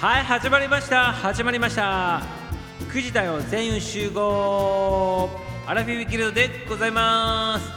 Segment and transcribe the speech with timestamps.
[0.00, 1.12] はい始まりました。
[1.12, 2.20] 始まりました。
[2.90, 5.30] 9時だよ全員集合。
[5.66, 7.70] アラフィフギルドでございます。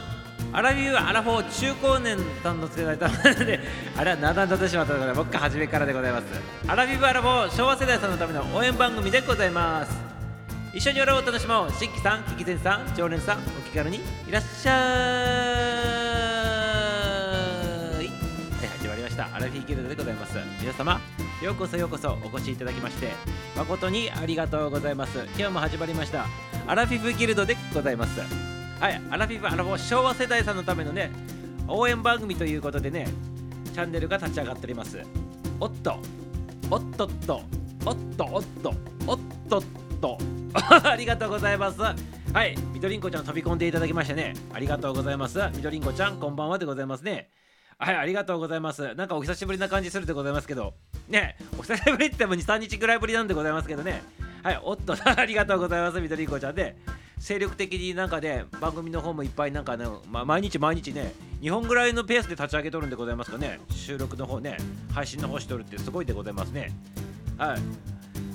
[0.52, 3.08] アラフィアラフォー中高年さんの世代と
[3.44, 3.60] で
[3.96, 6.24] あれはなだんだってしまったので僕が初めからでございます。
[6.66, 9.96] アラフィフアラフォー昭和世代さんのための応援番組でございます。
[10.74, 11.70] 一緒に笑おう楽しもう。
[11.78, 14.76] 新規さん聞き前さん常連さんお気軽にいらっしゃい。
[17.96, 18.08] はい
[18.80, 19.26] 始まりました。
[19.34, 20.36] アラフィフギルドでございます。
[20.60, 21.00] 皆様
[21.42, 23.12] ようこそようこそお越しいただきまして
[23.56, 25.18] 誠にありがとうございます。
[25.36, 26.26] 今日も始まりました
[26.66, 28.20] アラフィフギルドでございます。
[28.80, 31.12] はいアラフィフアラフォ昭和世代さんのためのね
[31.68, 33.06] 応援番組ということでね
[33.72, 34.98] チャンネルが立ち上がっております。
[35.60, 36.00] おっと
[36.72, 37.40] おっとっと
[37.86, 38.74] おっとおっと
[39.06, 39.18] おっ
[39.48, 39.62] とっ
[40.00, 40.18] と。
[40.54, 41.80] ありがとうございます。
[41.80, 41.94] は
[42.44, 45.38] いみどりんこちゃん飛び込んでいただきましてねありがとうございます。
[45.54, 47.30] みどりんこちゃんこんばんはでございますね。
[47.78, 48.96] はい、ありがとうございます。
[48.96, 50.74] なんかお久しぶりな感じするでございますけど、
[51.08, 54.02] ね、お久しぶりって言っても2、3日ぐらいぶりなんでございますけどね。
[54.42, 56.76] はい、おっと、 ありがとうございます、みどりんこちゃんで、
[57.20, 63.60] 精力的になんかね、番組の方もいっぱいなんかね、ま、毎日毎日ね、2本ぐらいのペースで立ち上げとるんでございますかね。
[63.70, 64.56] 収録の方ね、
[64.92, 66.72] 配信の方しとるってすごいでございますね。
[67.36, 67.58] はい。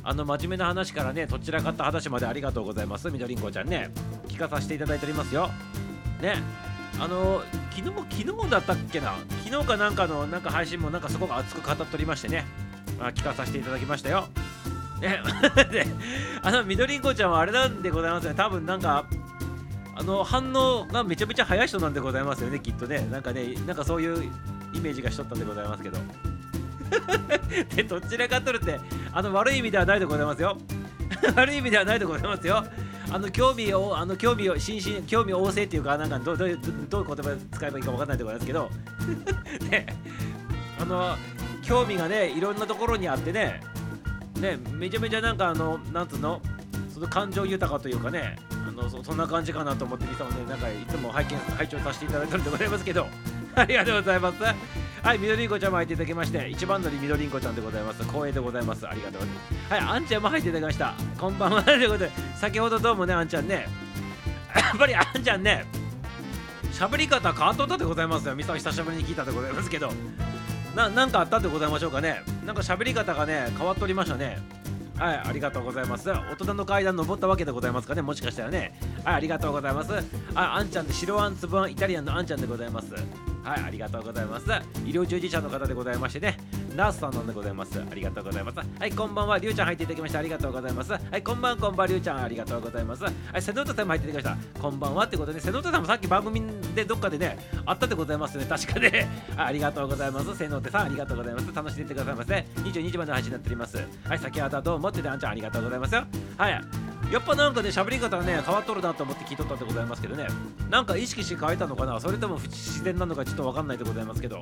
[0.05, 3.91] あの真面目な話からね、どちらかった話までありがとうございます、みどりんこちゃんね。
[4.29, 5.51] 聞かさせていただいておりますよ。
[6.21, 6.41] ね。
[6.99, 9.15] あの昨日昨日だったっけな？
[9.43, 12.45] 昨日かなんかのなんか配信もなんかすごく熱く語っておりましてね。
[12.99, 14.27] まあ聞かさせていただきましたよ。
[15.01, 15.19] ね
[15.71, 15.85] で
[16.41, 18.33] あのみどりんこちゃんはあれなんでございますね。
[18.35, 19.05] 多分なんか
[19.95, 23.07] あの反応がめちゃめちゃ早い人なんでございますよねきっとね。
[23.11, 24.31] なんかねなんかそういう
[24.73, 25.97] イメージがしとったんでございますけど。
[27.75, 28.79] でどちらかとるって
[29.11, 30.57] あの悪い意味ではないでございますよ。
[31.35, 32.63] 悪い意味ではないでございますよ。
[33.13, 38.71] あの興味をあの興味を心身興味旺盛っていうかなんかどういうどういう言葉使えばいいかわかんないところですけど。
[39.69, 39.85] ね。
[40.81, 41.15] あの
[41.61, 43.61] 興味がねいろんなところにあってね。
[44.39, 46.41] ねめちゃめちゃなんかあのなんつうの？
[46.91, 48.35] その感情豊かというかね。
[48.67, 53.05] あのそそんな感じかなと思ってみたのでなんかいつも拝見拝聴させていただいてるんでございますけど。
[53.55, 54.37] ありがとうございます
[55.03, 58.03] はい、みどりんこちゃんも入っていただきまして、一番乗りみどりんこちゃんでございます。
[58.03, 58.87] 光栄でございます。
[58.87, 59.73] ありがとうございます。
[59.73, 60.93] はい、あんちゃんも入っていただきました。
[61.19, 63.67] こんばんはということで、先ほどどうもね、あんちゃんね、
[64.55, 65.65] やっぱりあんちゃんね、
[66.71, 68.35] 喋り方変わっとったでございますよ。
[68.35, 69.91] みさ久しぶりに聞いたでございますけど、
[70.73, 72.21] ななんかあったでございましょうかね。
[72.45, 74.41] なんか喋り方がね、変わっておりましたね。
[74.97, 76.09] はい、ありがとうございます。
[76.09, 78.79] 大人の階段登ったわけでございますかね、もしかしたらね。
[79.03, 79.91] はい、ありがとうございます。
[80.33, 82.93] あ、あんちゃんで白あんつぶあんイタリアンのあんちゃんでございます。
[83.43, 84.45] はい、ありがとうございます。
[84.85, 86.37] 医療従事者の方でございましてね、
[86.75, 87.79] ナースさんなんでございます。
[87.79, 88.57] ありがとうございます。
[88.57, 90.91] はい、こんばんは、りゅうちゃん入っていただきましてありがとうございます。
[90.93, 93.03] はい、こんばんこんばんりゅうちゃんありがとうございます。
[93.03, 94.61] はい、瀬戸田さんも入っていただきました。
[94.61, 96.41] こんばんはってことで、瀬戸田さんもさっき番組
[96.73, 99.07] でどっかでね、あったでございますね、確かね。
[99.35, 100.35] あありがとうございます。
[100.37, 101.53] 瀬戸田さんありがとうございます。
[101.53, 102.45] 楽しんでいってくださいませ。
[102.55, 103.77] 22時までの配信になっております。
[104.07, 106.05] はい、先ほどはどうもってであんちゃんありがとうございますよ。
[106.37, 106.61] はい。
[107.11, 110.27] やっぱなんかね喋り方がね変わっとるなと思って聞いとったでございますけどね。
[110.69, 111.99] なんか意識して変えたのかな？
[111.99, 114.41] それとも不自然なのかちょっとわかんないでございますけど。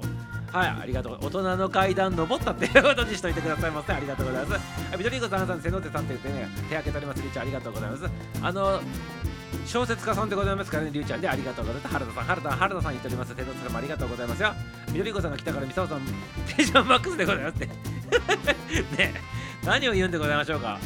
[0.51, 1.17] はいありがとう。
[1.21, 4.61] 大人の階段登ったっていうことにしといてくださいませありがとうございます
[4.97, 7.21] 緑子さんさん瀬野手さんって言ってね手挙げております。
[7.21, 8.03] りゅうちゃんありがとうございます。
[8.41, 8.81] あの
[9.65, 11.93] 小説家さんでございますからね、りゅうちゃんでありがとうございます。
[11.93, 13.35] 原田さん、原田原田さん言っております。
[13.35, 14.53] 手野さんもありがとうございますよ。
[14.91, 16.01] 緑子さんが来たから、みさおさん、
[16.55, 17.69] テンションマックスでございますね。
[18.97, 19.13] ね。
[19.63, 20.79] 何を言うんでございましょうか。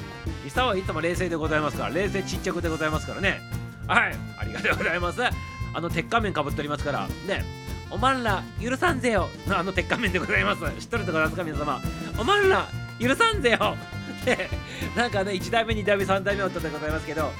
[0.44, 3.42] ミサはいつも冷静でございますから、冷静ちっちゃくでございますからね。
[3.88, 5.22] はい、ありがとうございます。
[5.24, 7.44] あの鉄仮面かぶっておりますから、ね。
[7.92, 10.62] おまんら許さんぜよあの鉄仮面でございます。
[10.80, 11.82] 知っとるでございますか、皆様。
[12.18, 12.68] おまんら
[13.00, 13.78] 許さんぜよ
[14.26, 14.50] ね、
[14.96, 17.32] なんかね、1代目、2代目、3代目おったでございますけど、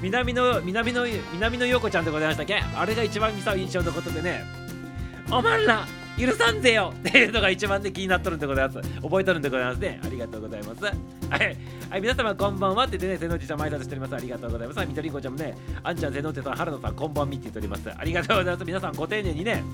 [0.00, 2.62] 南の、南の、南の陽子ちゃんでございましたっけ？
[2.74, 4.44] あれが一番ミサを印象のことでね、
[5.30, 5.86] おまんら
[6.20, 8.88] 許さんぜよ っていうのが一番で気になっとるんでございます。
[9.00, 10.00] 覚えとるんでございますね。
[10.04, 10.84] ありがとうございます。
[10.84, 11.56] はい。
[11.90, 14.14] はい、皆様こんばんはって言ってね、瀬野内ちゃん前出しております。
[14.14, 14.86] ありがとうございます。
[14.86, 17.90] みとりんこちゃんもね、あんちゃん、瀬野内さん、原野さん、こんばんみって言っております。
[17.96, 18.64] ありがとうございます。
[18.66, 19.64] 皆さんご丁寧にね、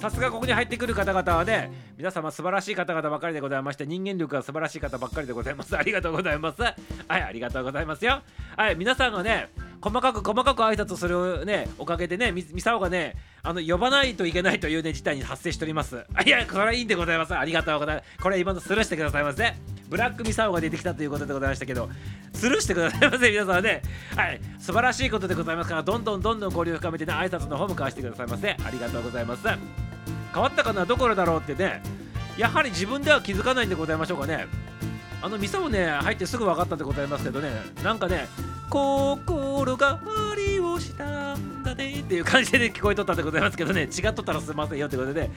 [0.00, 5.76] さすがここに入ってくる方々はね、皆様素晴らしい方々ばかりでございまして、人間力が素晴らしい方ばっかりでございます。
[5.76, 6.62] ありがとうございます。
[6.62, 6.72] は
[7.18, 8.22] い、ありがとうございますよ。
[8.56, 9.50] はい、皆さんがね、
[9.80, 16.04] 細かく細かく挨拶するね、おかげでね、みみさおがね、あの呼ばないといけないというね、事態に発生しております。
[16.14, 17.34] あ いや、これはいいんでございます。
[17.36, 18.22] ありがとうございます。
[18.22, 19.54] これ今のスルーしてくださいませ。
[19.88, 21.88] ブラックミサオが出てきたということでございましたけど、
[22.34, 23.82] スルーしてくださいませ、 皆さんね。
[24.16, 28.50] はい、素晴らしいことでございますから、どんどんどんどん交流を深めてね、挨拶の方も交わしてくださいませ。
[28.50, 29.42] ありがとうございます。
[30.32, 30.84] 変わったかな？
[30.84, 31.82] どころだろうってね
[32.36, 34.46] やはり自分では気づかないんでございましょうかね
[35.22, 37.50] あの店もね入ってすぐ分かったでございますけどね
[37.82, 38.26] なんかね
[38.70, 40.00] 心がわ
[40.36, 45.28] りをしたんだねっていう感じで、聞こえとったでございますけどね違っとったらすいませんよってことで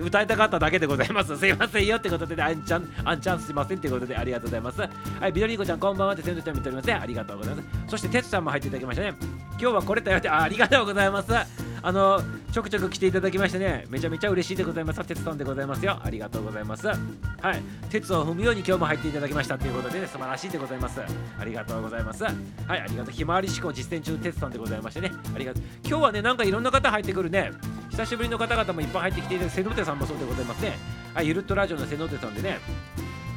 [0.00, 4.80] 歌いたかっただけでございます すいませんよってことで、ね、あんちゃんあんちゃんすいませんってことでありがとうございます。
[4.80, 6.94] はいビドリーコちゃんこんばんはって先生見ておりますね。
[6.94, 7.68] ありがとうございます。
[7.86, 9.14] そしててつさんも入っていただきましたね。
[9.52, 11.69] 今日はこれだよってありがとうございます。
[11.82, 12.20] あの
[12.52, 15.04] ちょくちょく来ていただきましてねめちゃめちゃ嬉しいでございます。
[15.04, 15.98] 鉄さんでございますよ。
[16.02, 16.86] ありがとうございます。
[16.86, 17.62] はい。
[17.90, 21.00] 鉄を踏むように今日も入っていただきましたということで、ね、素晴らしいでございます。
[21.38, 22.24] ありがとうございます。
[22.24, 22.34] はい。
[22.68, 25.10] ありがとうひまわり思考実践中鉄さんでございましてね。
[25.34, 25.62] ありがとう。
[25.84, 27.50] 今日はねなんかいろんな方入ってくるね。
[27.90, 30.76] 久しぶりの方々もいっぱい入ってきている瀬野手さんもそうでございますね。
[31.14, 31.28] はい。
[31.28, 32.58] ゆるっとラジオの瀬野手さんでね。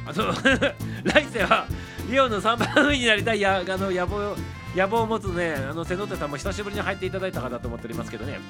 [0.06, 0.34] あの
[1.04, 1.66] 来世は
[2.10, 4.36] リオの3番目になりたいやあの野望
[4.74, 8.40] 野望を持つねあの瀬野手さんも久しぶりに入っていただいたかなと思っておりますけどね。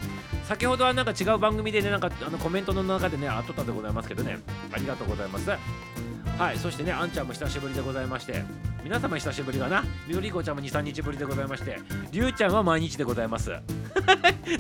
[0.45, 4.39] 先ほどはなんか違う番組でねなんかあのコメントの中でねあっとったでございますけどね
[4.73, 5.51] ありがとうございます。
[5.51, 8.43] はいそしてねあんちゃんも久しぶりでございまして。
[8.83, 9.83] 皆様久しぶりかな。
[10.07, 11.79] みどりこちゃんも23日ぶりでございまして。
[12.13, 13.51] りゅうちゃんは毎日でございます。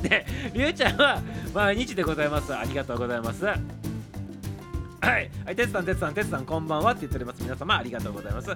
[0.00, 0.24] で
[0.54, 1.20] りゅうちゃんは
[1.52, 2.54] 毎日でございます。
[2.54, 3.44] ありがとうございます。
[5.04, 7.42] はい、はい、てつさん、てつさん、てつさん、こんばんはって言っております。
[7.42, 8.48] 皆様、ありがとうございます。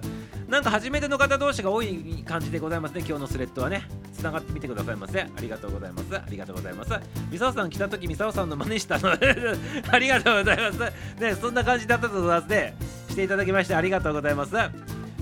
[0.49, 3.87] なんか、初めての方同士が多い感じでございますね、今日のスレッドはね。
[4.15, 5.21] つながってみてくださいませ。
[5.21, 6.17] ありがとうございます。
[6.17, 6.93] ありがとうございます。
[7.31, 9.11] みさおさん来た時、みさおさんの真似したの。
[9.93, 11.21] ありがとうございます。
[11.21, 12.75] ね、そんな感じだったと思いますね。
[13.11, 14.55] していただきまして、ありがとうございます。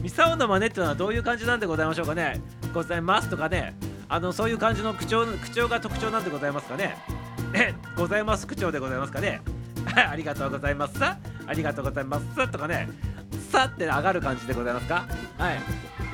[0.01, 2.41] みさおの真似ってのはどういう感じなんでございましょうかね。
[2.73, 3.75] ございますとかね、
[4.09, 6.97] あの、そういう感じの口調、口調が特徴なんでございますかね。
[7.53, 9.41] え、ございます口調でございますかね。
[10.11, 10.95] ありがとうございます。
[11.03, 11.17] あ
[11.55, 12.49] りがとうございます。
[12.51, 12.89] とかね、
[13.51, 15.07] さって上がる感じでございますか？
[15.39, 15.59] はい。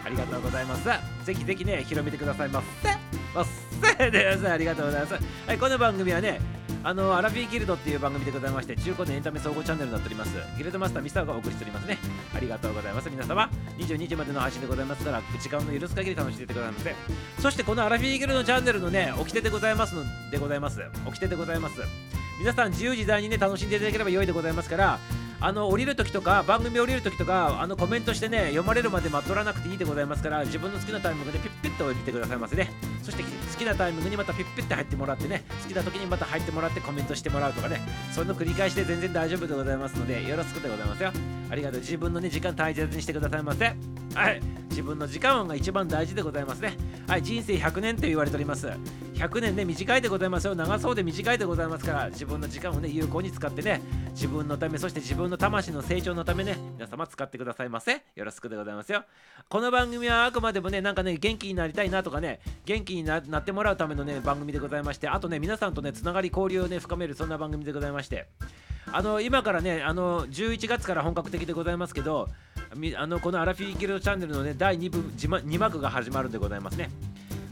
[0.04, 0.84] ありがとうございます。
[1.24, 3.11] ぜひぜひね、広めてくださいませ。
[3.34, 5.14] ませでありがとうございます。
[5.46, 6.40] はい、この番組はね、
[6.84, 10.32] あの、アラフィーギルドっていう番組でございまして、中古でエンタメ総合チャンネルになっております。
[10.58, 11.98] ギルドマスターミスターがお送りしておりますね。
[12.34, 13.10] ありがとうございます。
[13.10, 13.48] 皆様、
[13.78, 16.94] 22時までの配信でございますから、時間の許す限り楽しんでいてくださいませ。
[17.40, 20.80] そして、このアラフィーギルドチャンネルのね、起きてでございますのでございます。
[21.06, 21.80] 起きてでございます。
[22.42, 24.98] 皆さん自由自在にね楽しんでいただければ良いでございますから
[25.44, 32.70] あの降りるときとか番組降りるときとかあのコメントしてね読まれるまで待っとらなくていいでございますから自分の好きなタイミングでピッピッと降りてくださいませね。
[33.02, 33.28] そして好
[33.58, 37.80] きなタイミングにまたピッピッて入ってもらってね好きな時にまた入ってもらってコメントしてもらうとかね
[38.12, 41.10] そういうの繰り返して全然大丈夫でございますのでよろしくでございますよ。
[41.50, 41.80] ありがとう。
[41.80, 43.74] 自分のね時間大切にしてくださいませ。
[44.14, 44.40] はい。
[44.70, 46.78] 自分の時間が一番大事でございますね。
[47.06, 47.22] はい。
[47.22, 48.70] 人生100年と言われております。
[49.14, 50.54] 100年ね短いでございますよ。
[50.54, 53.82] 長そうで短いでございますから自分の時間をね有効に使ってね
[54.14, 58.02] 自分のためそして自分のの魂の成長のためね皆様使ってくださいませ。
[58.14, 59.04] よろしくでございますよ。
[59.48, 68.28] この番組はあくまでもねなんかね元気になりたいなとかね元気になってもらうためのね番組でございましてあとね皆さんとねつながり交流をね深めるそんな番組でございまして。
[68.94, 72.28] あの今からねあの11月から本格的でございますけど
[72.98, 76.90] あのこのアラフィーギルドチャンネルのね第2部2幕が始まるんでございますね。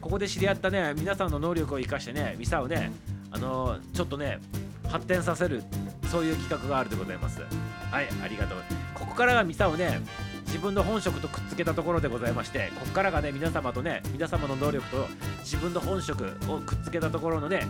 [0.02, 2.92] ここで知り合ったね皆さんの能力を生かしてねミサをね
[3.32, 4.40] あの、ちょっとね
[4.90, 5.62] 発展させる
[6.10, 7.40] そういう企画があるでございます。
[7.40, 8.58] はいありがとう。
[8.94, 10.00] ここからがミサをね
[10.46, 15.06] 自分の本職とくっつけたところでございましてここからがね皆様とね皆様の能力と
[15.38, 17.66] 自分の本職をくっつけたところのね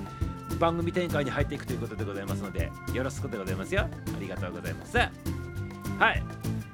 [0.58, 3.82] 番組展開に入っていくということでございますのでよろしくでございますよ。
[3.82, 3.88] あ
[4.18, 5.49] りがとうございます。
[6.00, 6.22] はい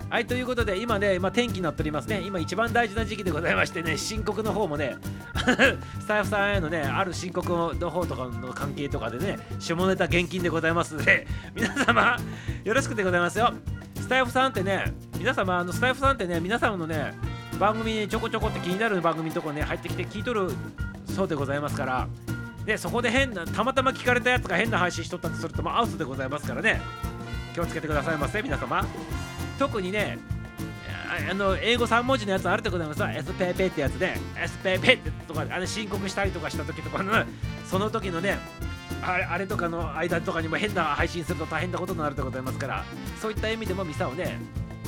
[0.09, 2.23] はい、ということで、今ね、まあ、天気になっておりますね。
[2.25, 4.95] 今一番大事な時期でございましてね、申告の方もね、
[5.99, 11.27] スタッフさんへのね、ある申告の方とかの関係とかでね、下ネタ現金でございますので、
[11.57, 12.17] 皆様、
[12.63, 13.53] よろしくでございますよ。
[13.97, 17.13] スタッフさんってね、皆様、あのスタッフさんってね、皆様のね、
[17.59, 20.53] 番組にちょこちょこって気になる番組のとこね、入ってきて聞いとる
[21.17, 22.09] そうでございますから、
[22.65, 26.81] でそこで変な、たまたま聞かれたやつが変な配信しとったとすると、まあ、アウトでございますからね、
[27.57, 28.87] 気をつけてくださいませ、皆様。
[29.59, 30.19] 特にね
[31.31, 37.25] あの英語3文字のやつあるってことなのさ SPP ってやつで SPP ってとかあれ申告したりとかした時とかの
[37.65, 38.39] その時のね
[39.01, 42.85] あれあれとかの間とかにも変な配信すると大変なことになるでございますから
[43.23, 44.39] そういった意味でもミサをね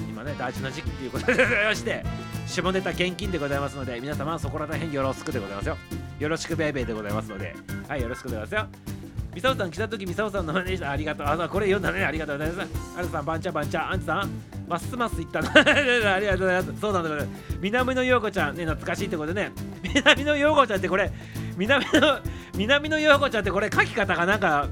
[0.06, 2.04] 今ね大事な時期っていうことでございまして
[2.46, 5.78] 下ネタ現金でございますので皆様そこら辺よろしくでございますよ。
[6.18, 7.54] よろしくベイベーでございますので。
[7.88, 8.97] はいよろしくでございますよ。
[9.35, 12.04] ミサオさん来た時ミサオさんの真似したありがとうあこれ読んだね。
[12.04, 12.99] ありがとうございます。
[12.99, 14.30] アルさんバンチャバンチャアンチさん
[14.68, 15.50] ますますいったな。
[16.14, 16.80] ありがとうございます。
[16.80, 17.25] そうなんだ
[17.61, 19.52] 南野陽子ちゃんね懐かしいってことでね。
[19.94, 21.11] 南野陽子ちゃんってこれ
[21.56, 22.18] 南の
[22.56, 24.68] 南野陽子ちゃんってこれ書き方がなんか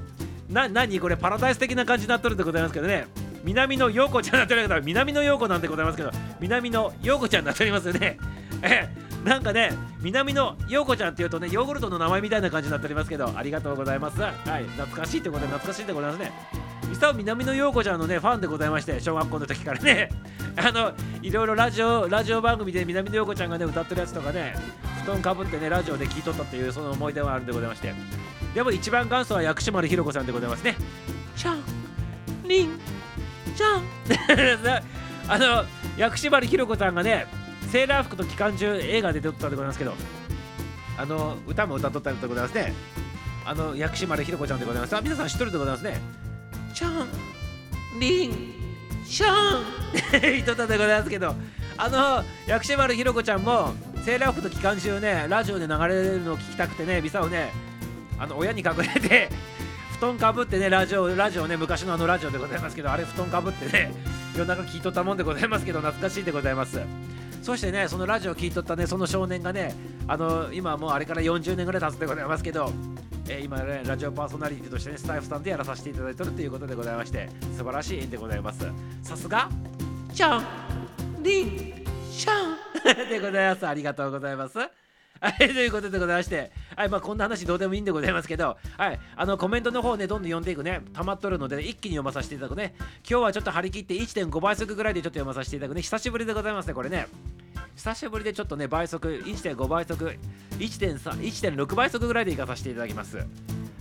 [0.48, 3.06] な何これパラダイス的な感じになっとるでございますけどね。
[3.44, 6.10] 南野陽子ちゃんになってるけど南野陽子なんでございますけど
[6.40, 8.18] 南野陽子ちゃんになっておりますよね。
[8.62, 8.88] え
[9.26, 14.20] なんかね、南の陽子ちゃんっていうとね、ヨーグルトの名前みたいな感じになっておりますけど、ありがとうございます。
[14.20, 14.30] は
[14.60, 16.32] い、懐かしいってことで懐かしいでございますね。
[16.88, 20.10] ミサオ南の陽子ちゃんのね、ファンでございまして、小学校の時からね、
[20.56, 20.92] あの、
[21.22, 24.54] いろいろラジオ、ラジオ番組で南の陽子ちゃんがね、歌ってるやつとかね、
[25.06, 27.94] 布団かぶってねラジオで聞いとったっていうその思い出はあるんでございまして
[28.54, 30.74] でも一番元祖は薬師丸ひろ子さんでございますね
[31.36, 31.62] ちゃん
[32.48, 32.80] りん
[33.56, 33.82] ちゃん
[35.28, 35.64] あの
[35.96, 37.26] 薬師丸ひろ子さんがね
[37.66, 39.94] セーラー服と機関銃映画で出とったんでございますけど
[40.98, 42.72] あの歌も歌っとったんでございますね。
[43.44, 44.96] あの薬師丸ひろ子ちゃんでございます。
[44.96, 46.00] あ皆さん知っとるでございますね。
[46.74, 47.06] ちゃん
[48.00, 48.54] りん
[49.08, 49.64] ちゃん
[50.20, 51.34] 言っとったんでございますけど
[51.78, 53.72] あの薬師丸ひろ子ちゃんも
[54.04, 57.50] セーラー服と機関銃ねラジオで流れるのを聞きたくてねミサをね
[58.18, 59.28] あの親に隠れて
[59.98, 63.94] 布団かぶってねラジオラジオね昔のあのラジオでございますけどあれ布団かぶってね
[64.36, 66.80] 夜中聞いとったもんでございますけど懐かしいでございます。
[67.46, 69.72] そしてねそのラジオを聞いとったねその少年がね
[70.08, 72.72] あの今もうあれから40年ぐらい経つでございますけど
[73.28, 78.66] えー、今ねラジオパーソナリティとしてねスタイフさんでやらさせていただいてるということでございまして素晴らしい縁でございます。
[79.04, 79.48] さすが
[80.12, 80.44] ちゃん
[81.22, 83.64] りんちゃんでございます。
[83.64, 84.58] ありがとうございます。
[85.20, 92.74] はい、ということでございまして、はいまあ、こんな話どうでもいいんでございますけど、はい、あのコメントの方ね、どんどん読んでいくね、溜まっとるので、ね、一気に読まさせていただくね、
[93.08, 97.06] 今日はちょっと張り切って1.5倍速ぐらいでちょっと読まさせていただくね、久しぶりでございますね、これね。
[97.76, 100.18] 久しぶりでちょっとね、倍速、1.5倍速、
[100.58, 103.18] 1.6倍速ぐらいでいかさせていただきます。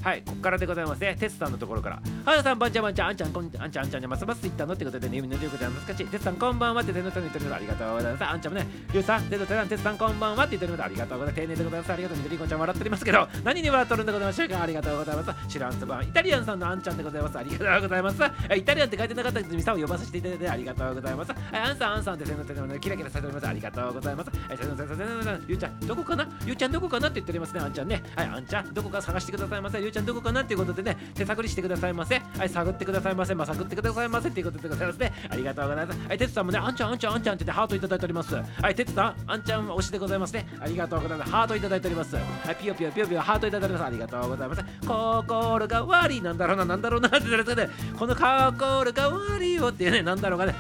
[0.05, 1.17] はい、ここからでございますね。
[1.19, 1.99] テツさんのところから。
[2.25, 6.05] はやさん、ばんちゃんばんちゃん、あんちゃん、こんあんちゃん、あんちゃんにますますいったのってことでね、みんなでよくじゃ難しい。
[6.05, 8.23] テツさん、こんばんはって手の手に言ってるのありがとうございます。
[8.23, 11.35] あんちゃんもね、ゆうさん、テツさん、テツさん、こんばんはって言ってるのありがとうございます。
[11.41, 11.93] 丁寧でございます。
[11.93, 12.17] ありがとう。
[12.19, 15.47] みどりこちゃん笑っておりますけど、 何に笑っとるんでございましょうかありがとうございます。
[15.47, 17.37] 知らんすばん、イタリアンさんのあんちゃんでございます。
[17.39, 18.21] ありがとうございます。
[18.55, 21.31] イタリアンって書いてなかったら、みさんを呼ばさせていただいてありがとうございます。
[21.51, 23.47] あんさん、あんさんって手の手のキラキラされております。
[23.47, 24.29] ありがとうございます。
[24.29, 26.27] はい、手の手の手のゆうちゃん、どこかな？
[26.45, 28.03] ゆうちゃんどこかなって言っておりますね、あんちゃんね。
[28.15, 29.81] はい、あんちゃん、どこか探してくださいませ。
[29.81, 32.21] ゆうちゃんどこかなっていうことでね、手探りしてくださいませ。
[32.37, 33.33] はい、探ってくださいませ。
[33.33, 35.13] まあ、探ってくださいませっていうことでございますね。
[35.29, 35.99] ありがとうございます。
[36.07, 38.35] はい、てつさんもね、あんちゃん、あんちゃん、あんちゃんってハートいただいております。
[38.35, 40.47] はい、てつさん、あんちゃん推しでございますね。
[40.59, 41.31] ありがとうございます。
[41.31, 42.15] ハートいただいております。
[42.15, 42.21] は
[42.51, 43.87] い、ぴよぴよぴよぴよハートいただいております。
[43.87, 44.65] ありがとうございます。
[44.81, 50.55] 心が悪いなんだろうな、なんだろうなって言われてね、この心が悪いよっていうね、なんだろうがね、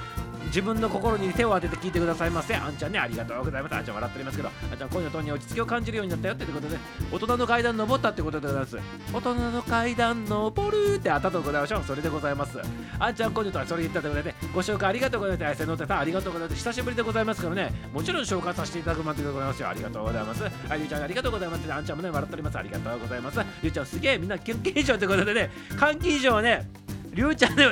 [0.55, 2.55] 自分の心に手を当てて聞いてくださいませ。
[2.55, 3.75] あんちゃんね、ありがとうございます。
[3.75, 6.77] あんちゃん笑っておりますけど、あんちゃん、声のトーンに落ち着きを感じるようになったよってことで、
[7.11, 8.77] 大人の階段登ったってことでございます。
[9.11, 11.79] 大人の階段登るってあったとございましょ？
[11.79, 11.83] う。
[11.85, 12.57] それでございます。
[12.97, 13.67] あんちゃん、こんにちは。
[13.67, 15.47] それ言ったということで、ね、ご紹介ありがとうございます。
[15.49, 16.57] 愛せの手さん、ありがとうございます。
[16.57, 19.67] 久しぶりでございますからね、もちろん紹介させていただくまででございますよ。
[19.67, 20.45] ありがとうございます。
[20.69, 21.73] あゆうちゃん、ありがとうございます。
[21.73, 22.57] あんちゃんもね、笑っております。
[22.57, 23.41] ありがとうございます。
[23.61, 26.65] ゆうちゃん、すげえ、みんな、キュンキ以上ということでね、換気以上はね、
[27.15, 27.65] りゅうちゃんね、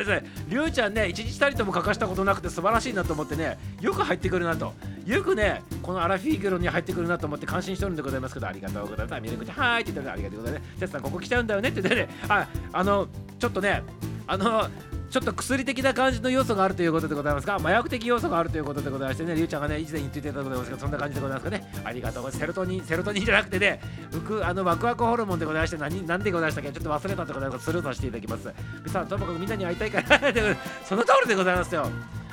[0.47, 4.73] りゅうちゃんね、一日たりとも欠かしたことなくて素晴らしいなと思ってね、よく入ってくるなと。
[5.05, 9.21] よくね、このアラフィーグロに入ってくるなと思って感心してるんでございますけど、ありがとうございます。
[9.21, 10.79] ミルクちゃん、はーいって言ったらありがとうございます。
[10.79, 13.07] テスさん、ここ来ちゃうんだよねって言ってね、あ、あの、
[13.37, 13.83] ちょっとね、
[14.27, 14.69] あの、
[15.13, 21.71] ちょっと薬的な感じの要素があるということでございますが、麻薬的要素があるということでございましてね、りゅうちゃんがね、以前言っていたでございますが、そんな感じでございますかね。
[21.85, 22.39] ありがとうございます。
[22.39, 23.79] セロトニン、セロトニンじゃなくてね、
[24.11, 26.71] 浮あのワクワクホルモンでございまして、何何でございましたっけ？
[26.71, 27.65] ちょっと忘れたでございます。
[27.65, 28.91] スルーさせていただきます。
[28.91, 30.19] さあ、ともかくみんなに会いたいから
[30.83, 31.87] その通りでございますよ。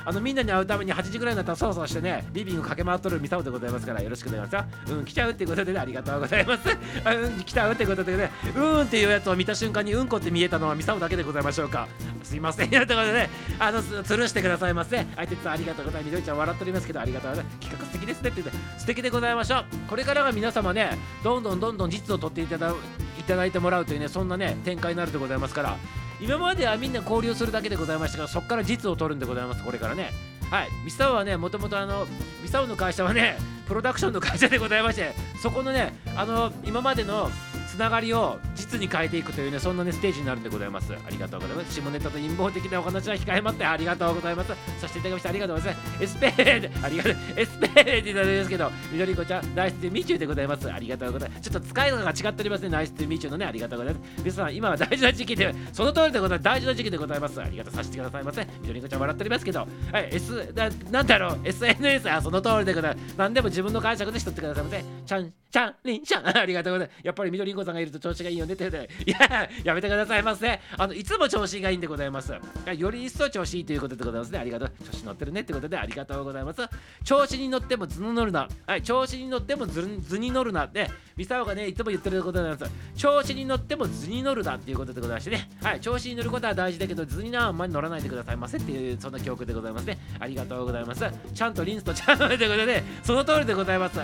[0.05, 4.93] あのみんなに会うために8時ぐらいになったらそわそわしてね、リビング駆け回っとるミサオでございますからよろしくお願いします。
[4.93, 6.69] うん、来ちゃうってことでね、ありがとうございます。
[6.69, 11.87] うん、来ちゃうってことでね、うんっていうやつを見た瞬間にうんこって見えたのはミサオだけでございましょうか。
[12.23, 12.69] すいません。
[12.69, 13.29] ということでね、
[13.59, 15.05] あの、つるしてくださいませ。
[15.15, 16.05] 相手つありがとうございます。
[16.05, 17.57] みどりちゃん笑っておりますけど、ありがとうございます。
[17.59, 19.65] 企画素敵ですねって言って、素敵でございましょう。
[19.87, 22.73] これからが皆様ね、どんどんどんどん実を取っていただ
[23.19, 25.77] いただいてもらうというね、そんなね、展開になるでございますから、
[26.21, 30.11] 今まではみんな交流するだけでございましたが、そこから実を取るんでございます、これからね。
[30.51, 32.05] はい、ミサオはね、もともとあの、
[32.43, 33.37] ミサオの会社はね、
[33.67, 37.31] プロダクションの会社でございまして、そこのね、あの、今までの
[37.71, 40.93] つながりを実に変えていくというね、そんなね、ステージになるんでございます。
[40.93, 41.73] ありがとうございます。
[41.73, 44.49] 下ネタと陰謀的なお話は控えまって、ありがとうございます。
[44.81, 46.03] させていただきましてありがとうございます。
[46.03, 50.69] エスペーで、ありがとう、エスペーでいただきますけど、みどりこちゃん、ナイスでミチューでございます。
[50.69, 51.41] ありがとうございます。
[51.41, 54.13] ちょっと使い方が違っておりますね、ナイスでミチューのね、ありがとうございます。
[54.17, 56.43] 皆さん、今は大事な時期で、その通りでございます。
[56.43, 57.41] 大事な時期でございます。
[57.41, 58.45] ありがとうさせてくださいませ。
[58.61, 59.59] みどりこちゃん笑っておりますけど、
[59.93, 63.15] はい、S、ななんだろう、SNS、あ、その通りでございます。
[63.17, 64.83] 何でも自分の解釈でしとってくださいませ。
[65.05, 66.99] ちゃん、ちゃん、りんちゃん、ありがとうございます。
[67.03, 70.59] やっぱりみどりんこさんがいると調子がいいよねって言うて、いや、やめてくださいませ。
[70.77, 72.33] あの、いつも調子がいいんでございます。
[72.77, 74.39] より一層調子いいということでございますね。
[74.39, 74.71] ありがとう。
[74.85, 76.61] 調子乗ってるねってことでありがとうございます。
[77.03, 78.47] 調子に乗っても図に乗るな。
[78.65, 82.99] はい、調子に乗っても図図に乗るなって、ミサオがね、いつも言ってることでございます。
[82.99, 85.49] 調子に乗っても図に乗るなっていうことでございましてね。
[85.61, 89.97] はい、調子に乗ることは大事だけど、図にはあんまり乗らないでくださいませっていう、そんな記憶でございますね。
[90.19, 91.03] ありがとうございます。
[91.33, 93.99] ちゃんとリンスとちゃんとということで、その通りでございます。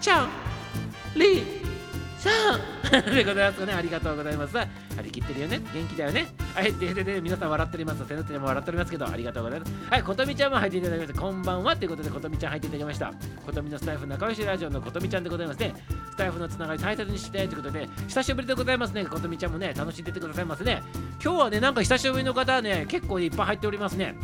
[0.00, 0.28] ちゃん、
[1.16, 1.63] リン、
[2.24, 3.72] さん でございますかね。
[3.74, 4.56] ありがとうございます。
[4.56, 4.66] 張
[5.02, 5.60] り切ってるよね。
[5.74, 6.26] 元気だよね。
[6.54, 8.04] はいででで皆さん笑っております。
[8.06, 9.72] 手の手でも笑っておりますけどありがとうございます。
[9.90, 11.20] はいことみちゃんも入っていただきました。
[11.20, 13.12] こんばんはということでことみちゃん入っていただきました。
[13.44, 15.74] ことみのスタイフ仲良しラジオのことみちゃんでございますね。
[16.10, 19.04] スタイフのつながり大切にしてということで久しぶりでございますね。
[19.04, 20.82] ことみちゃんもね楽しんでてくださいますね。
[21.22, 24.14] 今日はねなんか久しぶりの方はね結構いっぱい入っておりますね。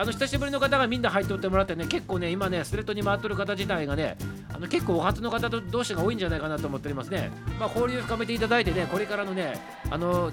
[0.00, 4.16] あの久しぶりの方がみんな入っておってもらってね結構ね今ねスレッドに回っとる方自体がね
[4.48, 7.32] あの結構お初の方と同士が多いんじゃないかなと思っておりますね。
[7.58, 9.54] まあ交流を深めていただいてねこれからのね
[9.90, 10.30] あの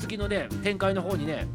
[0.00, 1.46] 次のね展開の方にね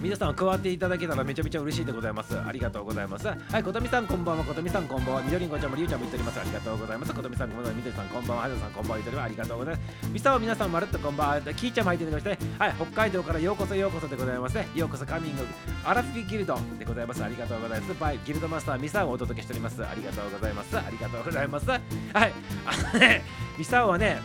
[0.00, 2.38] 皆さん加わっていただけたらめちゃめちゃ嬉しいでございます。
[2.38, 3.26] ありがとうございます。
[3.28, 6.40] はい、ことみさんこんばんは、ことみさんこんばんは、みどりんこちゃんもりゅうちゃんも言っております。
[6.40, 7.12] ありがとうございます。
[7.12, 9.26] ことみさんこんばんは、みどりさんこんばんは、はるさんこんばんは、言っております。
[9.26, 10.08] ありがとうございます。
[10.10, 14.68] みさお皆さんまるっとこんばんは、きーちゃんも入っていただきまして、はい、北海道からようこそようこそでございますね。
[14.74, 15.46] ようこそカミング、
[15.84, 17.22] アラフィギルドでございます。
[17.22, 18.00] ありがとうございます。
[18.00, 19.84] バイ、ギルドマスターみさをお届けしております。
[19.84, 20.78] ありがとうございます。
[20.78, 21.68] ありがとうございます。
[21.68, 21.80] はい、
[22.14, 23.22] あのね、
[23.58, 24.18] みさはね、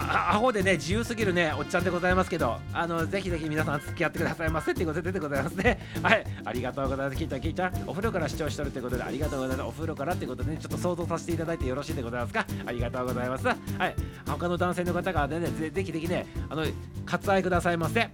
[0.00, 5.78] アホでね自由すぎるねおっちゃんでございますけどあのぜひぜひ皆さん付き合ってくださいませっていうことででございますね。
[6.02, 6.24] はい。
[6.44, 7.18] ありがとうございます。
[7.18, 9.68] 聞いた聞いたお風呂から視聴しとるということでありがとうございます。
[9.68, 12.46] お風呂からってことでねちょっと想像させていただいてよろしいでございますか？
[12.66, 13.46] ありがとうございます。
[13.46, 13.56] はい。
[14.26, 16.64] 他の男性の方がねぜぜひぜひねあの
[17.06, 18.00] 割愛くださいませ。
[18.00, 18.10] はい。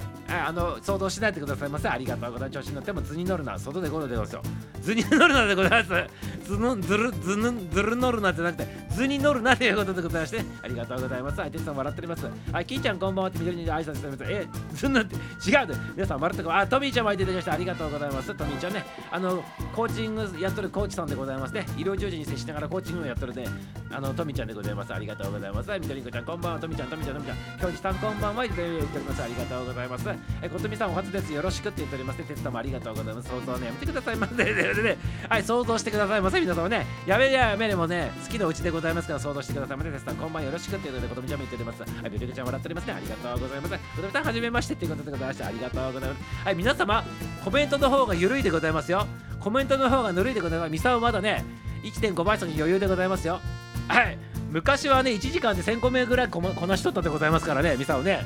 [0.48, 1.88] あの想像しないでくださいませ。
[1.88, 2.58] ありがとうございます。
[2.58, 4.52] 調子に乗っても図に乗るな外でゴロでございますよ。
[4.82, 6.06] 図に乗るなでございます。
[6.46, 11.36] 図のずるずぬずる乗るなじゃなくて図に乗るなということでございましてありがとうございます。
[11.36, 14.32] 相手さん笑っておりますはい、キーちゃんこんばんはって緑に挨拶しております。
[14.32, 15.74] え、ずんなんて違うで。
[15.94, 18.34] 皆さん、まるっとあ、トミーちゃんも入っていただきましてありがとうございます。
[18.34, 19.42] トミーちゃんね、あの、
[19.74, 21.66] コーチングやっとるコーチさんでございますね。
[21.76, 23.44] 医療従事に接しながらコーチングをやっとるね、
[23.90, 24.92] あの、トミーちゃんでございます。
[24.92, 25.70] ありがとうございます。
[25.70, 29.22] 緑子ちゃんこんばんは、トミーちゃん、トミーちゃん、トミーちゃん、京地さんこんばんは、言っております。
[29.22, 30.08] ありがとうございます。
[30.42, 31.32] え、ことみさんお初です。
[31.32, 32.22] よろしくって言っております。
[32.22, 33.28] テストもありがとうございます。
[33.28, 34.34] 想像ね、やめてくださいませ。
[34.34, 34.98] ででで
[35.28, 36.40] はい、想像してくださいませ。
[36.40, 39.90] 皆様ね、やめりゃやめれもね、好きのうちでございますから想像してくださいませ。
[39.90, 41.92] テストこんばんよろしくっていうことで、ことみちゃんも言っております。
[41.92, 42.92] はい、緑子ちゃん笑っておりますね。
[42.94, 43.74] ありがとうございます。
[43.74, 46.22] ことみさん、はじめましてっていうことでございまして、ありがとうございます。
[46.44, 47.04] はい、皆様、
[47.44, 49.06] コメントの方が緩いでございますよ。
[49.38, 50.70] コメントの方がぬるいでございます。
[50.70, 51.44] ミサオまだね、
[51.82, 53.40] 1.5倍速に余裕でございますよ。
[53.88, 54.18] はい、
[54.50, 58.24] 昔はね、1時間で1000個目ぐらいここなしとったでございますからね、ミサオね。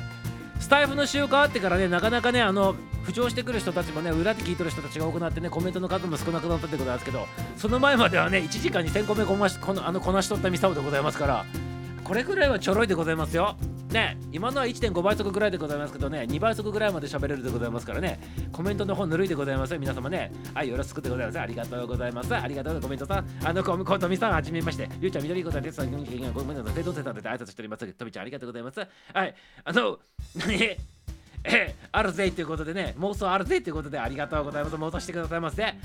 [0.59, 2.75] スタイフの週変わってからね、なかなかね、あの、
[3.05, 11.45] 浮上してくる人たちもね、裏で聞いてる人たちが多くなってね、コメントの数も少なくなったってことなんですけど、その前まではね、1時間に1000個目こましこのあのこなしとったミサオでございますから、
[12.05, 13.57] これぐらいはちょろいでございますよ。
[13.91, 18.19] ね、今のは1.5倍速ぐらいでございますけどね、2倍速ぐらいまで喋れるでございますからね、
[18.51, 20.31] コメントの方ぬるいでございます皆様ね。
[20.53, 21.39] はい、よろしくでございます。
[21.39, 22.35] ありがとうございます。
[22.35, 23.47] ありがとうございますコメントさん。
[23.47, 24.87] あの、コトミさん、はじめまして。
[25.01, 25.97] ゆうちゃん、みどりこさん、てつさん、ご
[26.43, 27.87] めんなさい、どうせさんで挨拶しております。
[27.93, 28.79] とみちゃん、ありがとうございます。
[28.79, 29.97] はい、あの、
[30.35, 30.94] 何
[31.45, 34.75] え あるぜということでね、妄想あるぜということでありがとうございます。
[34.75, 35.63] 妄想してくださいませ。
[35.63, 35.75] はい、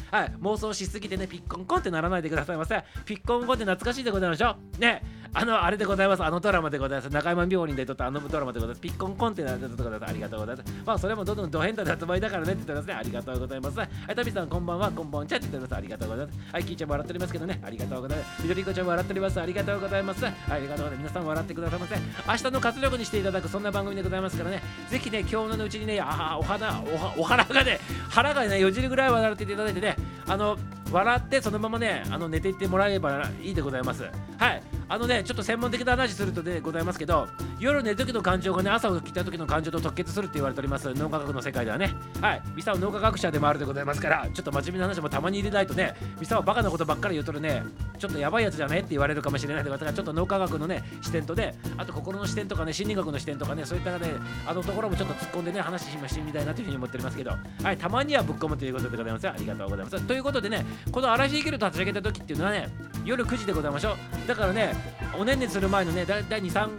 [0.40, 2.83] 妄想しすぎてね、ピッコンコンってならないでくださいませ。
[3.05, 4.81] ピッコンコンって懐かしいでございましょう。
[4.81, 6.25] ね、あの、あれでございます。
[6.25, 7.12] あのドラマでございます。
[7.12, 8.81] 中山病人で撮ったあのドラマでございます。
[8.81, 10.73] ピッコンコンってなってたとこありがとうございます。
[10.85, 12.94] まあ、それもどんどんド変態で発売だからねって言ってますね。
[12.94, 13.79] ありがとうございます。
[13.79, 14.90] はい、トミさん、こんばんは。
[14.90, 15.79] こんばんちゃって言ってます。
[15.79, 16.38] ありがとうございます。
[16.53, 17.61] はい、キーちゃんも笑っておりますけどね。
[17.62, 18.42] ありがとうございます。
[18.42, 19.40] みどりこちゃんも笑っております。
[19.40, 20.25] ありがとうございます。
[20.25, 20.99] はい、ありがとうございます。
[20.99, 21.94] 皆さん笑ってくださいませ。
[22.29, 24.62] 明日の活力にしていただく、そんな番組でございますからね。
[24.88, 26.83] ぜひね、今日のうちにね、あお花
[27.17, 30.57] おお腹がね腹がねよじるぐらい笑っていただいてねあの
[30.91, 34.05] 笑ってそのままねあの寝ていってもらえればいいでございます。
[34.39, 34.63] はい。
[34.90, 37.29] あのねちょっと専門的な話するとでございますけど
[37.61, 41.94] 夜寝る時の感情がね朝起きた時の感情と直結するって言われております脳科学の世界ではね。
[42.20, 42.42] はい。
[42.57, 47.62] ミサオ脳科学者でもあるでございますからちょっと真面目な話もたまに入れないとねミサオバカなことばっかり言うとるね
[47.98, 54.09] ちょっとやばいやつじゃねって言われるかもしれないでからちょっと脳科学のね視点とねあと心の視点とかね心理学の視点とかねそういったね
[54.44, 57.31] あのところもちょっと突っ込んでね話してみたいなというふうに思っておりますけど。
[57.62, 57.76] はい。
[57.76, 60.00] たまにはぶっ込むということでございますありがとうございます。
[60.07, 62.68] ということでねこの嵐生きると立ち上げた時っていうのはね
[63.05, 64.29] 夜9時でございましょう。
[64.29, 64.74] だからね
[65.19, 66.71] おねんねする前のね第23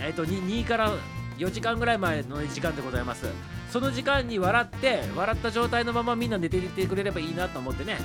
[0.00, 0.92] えっ、ー、と 2, 2から
[1.38, 3.26] 4時間ぐらい前の時間でございます。
[3.70, 7.98] その時間に笑って笑った状態のままみんな寝ていてくれればいいなと思ってね。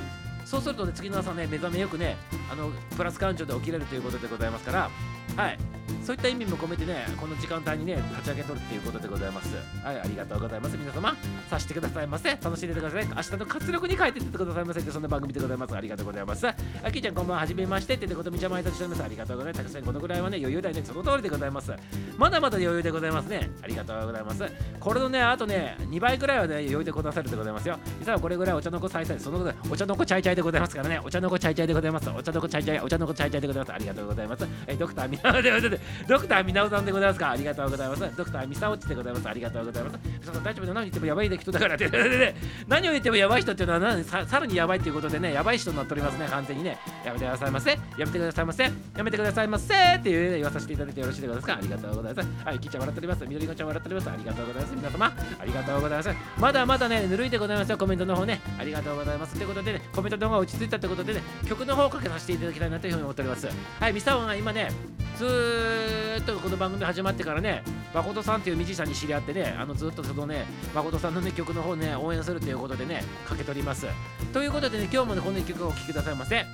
[0.54, 2.16] そうするとね次の朝ね目覚めよくね
[2.52, 4.90] あのプラス感情で起きれるということでございますから
[5.36, 5.58] はい
[6.04, 9.56] そういった意味も込めてね、この時間帯にね、立ち上げとるっていうことでございます。
[9.86, 10.78] はい、ありがとうございます。
[10.78, 11.16] 皆様、
[11.50, 12.32] さしてくださいませ。
[12.32, 13.08] 楽しんでてください。
[13.08, 15.76] 明日の活力に変えていってくださいませって、そんな番組でございます。
[15.76, 16.46] ありがとうございます。
[16.48, 16.56] あ
[16.92, 17.42] きちゃん、こんばんは。
[17.42, 17.94] はじめまして。
[17.94, 19.04] ってことみちゃん、毎年しております。
[19.04, 19.64] ありがとうございます。
[19.64, 20.84] たくさんこのぐらいはね、余裕だよね。
[20.84, 21.72] その通りでございます。
[22.18, 23.50] まだまだ余裕でございますね。
[23.64, 24.44] ありがとうございます。
[24.80, 27.80] これのね、あとね、2倍くらいはね、余裕でこなさるでございますよ。
[28.00, 31.00] 実はこれぐらいお茶の子さいさい、そのことお茶の子ちゃいちゃいでございますからね。
[31.04, 32.10] お茶の子ちゃいちゃいでございます。
[32.10, 33.74] お茶の子ちゃいちゃい、お茶の子ちゃいちゃいでございます。
[33.74, 34.48] ありがとうございます。
[34.68, 37.32] えドクター、みんなで、でドクターみなおさんでございますか？
[37.32, 38.18] ありがとうございます。
[38.18, 39.30] ドクターみさおちでございます。
[39.30, 40.00] ありがとうございます。
[40.04, 42.36] 皆さん大丈夫で何言ってもやばい人だからって
[42.68, 46.78] 何を言ってもやばい人っていうのはささらにやばいっていうことでねやばい人になっておりますね完全にね。
[47.06, 47.72] やめてくださいませ。
[47.72, 48.64] やめてくださいませ。
[48.64, 48.72] や
[49.04, 49.74] めてくださいませ。
[49.74, 51.58] っていう、ね、言わさせていただいてよろしいでございますか？
[51.58, 52.30] ありがとうございます。
[52.46, 53.26] はいキッちゃん笑っております。
[53.26, 54.10] 緑子ちゃん笑っております。
[54.10, 55.06] ありがとうございます皆様。
[55.40, 56.10] ありがとうございます。
[56.40, 58.42] まだまだねぬるいでございますよコメントの方ね。
[58.60, 59.36] ありがとうございます。
[59.36, 63.48] ということでねコメントの方が落ち着いたということでね曲の方をかけさせていただきたいなというふうに思っております。
[63.80, 64.72] はいミサオが今ね
[65.18, 67.62] ずっとこの番組始まってからね
[67.94, 73.86] 誠さんというミュージシャンに知り合ってねあのずっとそのね誠さんのね曲の方ね応援するということでねかけております。
[74.32, 76.46] ということでね今日もねこの曲をお聴きくださいませ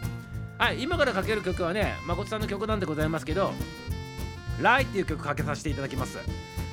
[0.57, 3.53] はい今からかける曲はね誠さんの曲なんでございますけど
[4.61, 6.17] 「ライ」っていう曲かけさせていただきます。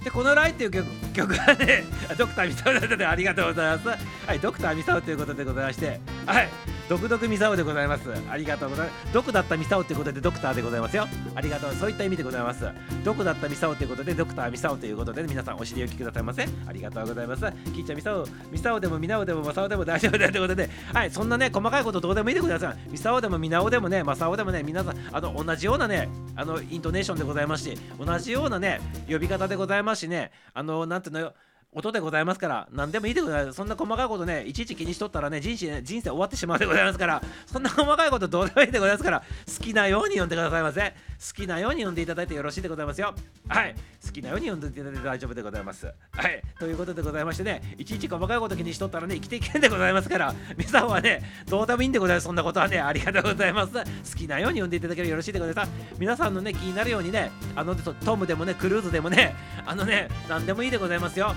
[0.07, 1.83] でこの「ライ」っていう曲曲はね
[2.17, 3.89] ドクターミサオだったでありがとうございます。
[3.89, 6.49] はいドクターミサオということでございましてはい
[6.89, 8.09] 毒毒ミサオでございます。
[8.31, 9.13] ありがとうございます。
[9.13, 11.09] 毒だったミサオということでドクターでございますよ。
[11.35, 12.65] ありがとうそういった意味でございます。
[13.03, 17.43] 毒だったミサオということでドクターミサオということで皆さんお尻をきくださいませありがとうございます。
[17.75, 20.71] キッチャミサオミサオでもミナオでもマサオでも大丈夫だということで。
[20.95, 31.35] はいそんなね細かいことどうでもいいでございミサオでもミナオでもねマサオでもね皆さんあの同じようなねあのイントネーションでございますし同じようなね呼び方でございますしねあのなんていうのよ
[31.73, 33.57] 音でございますから何でもいいでございます。
[33.57, 39.23] そんな細かいことねいちいち気にしとったらね人生人生終わってしまうでございますからそんな細かいことどうでもいいでございますから
[39.59, 40.95] 好きなように読んでくださいませ。
[41.17, 43.15] 好きなように読んでいただいてよろしいでございますよ。
[43.49, 43.75] はい。
[44.05, 45.87] 好きなように読んでいただいて大丈夫でございます。
[45.87, 46.43] はい。
[46.59, 52.25] ということでございましてねいちいち細かいこと気にしとったらね生きていけんでございますから皆さんはねどうでもいいんでございます。
[52.25, 53.73] そんなことはねありがとうございます。
[53.73, 53.81] 好
[54.17, 55.71] きなように読んでいただければよろしいでございます。
[55.99, 59.35] 皆さんのね気になるようにねあのトムでもねクルーズでもね
[59.67, 61.35] あのね何でもいいでございますよ。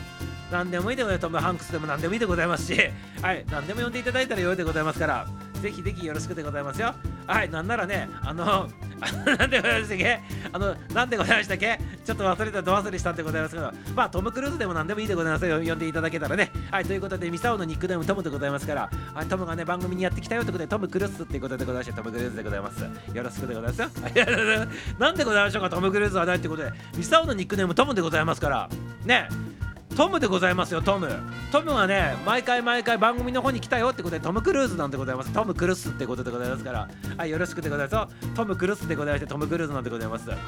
[0.52, 1.22] 何でもいいでございます。
[1.22, 2.80] トム・ハンクスでも何でもいいでございますし。
[3.22, 5.28] はい何でも呼んでいただいたらよいでございますから。
[5.62, 6.94] ぜひぜひよろしくでございますよ。
[7.28, 8.70] はいなんならねあの
[9.38, 10.20] なんでございましたっけ？
[10.52, 11.80] あのなんでございましたっけ？
[12.06, 13.72] ちょっと忘れたど忘れしたんでございますけど。
[13.96, 15.58] まあトム・クルーズでも何でもいいでございますよ。
[15.64, 16.52] 呼んでいただけたらね。
[16.72, 18.90] はいということでミサオのニックネームトムでございますから。
[19.14, 22.82] はいトムがね番組にやってきたよということでトム・クルーズっていうことでございましてトム・クルーズでございます。
[23.14, 23.90] よろしくでございますよ。
[24.98, 25.70] なんでございましょうか？
[25.70, 26.72] トム・クルーズはないってことで。
[26.98, 28.70] ミサオのニックネームトムでございますから。
[29.06, 29.28] ね。
[29.96, 31.10] トムでございますよトム。
[31.52, 35.32] トムはね毎回毎回番組の方に来たよってことでトム・クルーズなんでございます。
[35.34, 36.88] トム・クルスってことでございますから。
[37.18, 40.30] はいよろしくでございますトム・クルスでございましてトム・クルーズなんでございます。
[40.30, 40.40] はい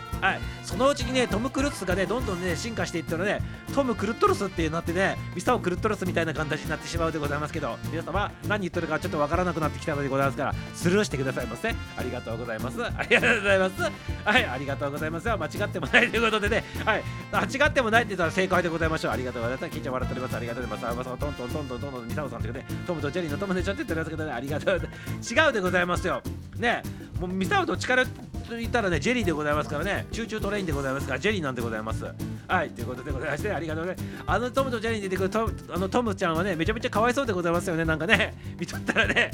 [0.64, 3.42] そのうちにねトム・クルスがねどんどんね進化していったらね
[3.76, 11.70] トム・クルットロスってなってねミサオ・クルットロスみたいな形になってしまうでございますけど皆様何言ってるかちょっとわからなくなってきたのでございますからスルーしてくださいませ。
[11.70, 12.82] ありがとうございます。
[12.84, 13.82] ありがとうございます。
[14.24, 15.28] はいありがとうございます。
[15.28, 16.64] 間違ってもないということでね。
[16.86, 19.12] はい間違ってもないって言ったら正解でございましょう。
[19.12, 20.36] ありがとうございます聞いちゃ笑っております。
[20.36, 20.94] ありがとうございます。
[20.94, 26.08] あまさトントントントントントンミサオさんというねトムとジェリーのトムでちょっと言ってるやつけどねありがとう違うでございます。
[26.08, 26.22] よ
[26.58, 26.84] ね
[27.20, 32.06] もうミサオと力と言ったらねジェリーでございますからねチューチュートレインでございますからジェリーなんでございます
[32.48, 39.32] はいということでございましてありがとうございますあのトムとジェリーに出てくるトあのトムちゃんはねめちゃめちゃかわいそうでございますよねなんかね見とったらね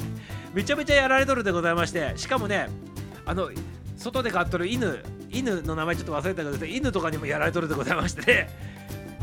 [0.54, 2.68] めちゃめちゃやられとるでございましてしかもね
[3.26, 3.50] あの
[3.96, 8.48] 外で飼っとる犬犬の名前ちょっと忘れたけど犬とかにもやられとるでございましてね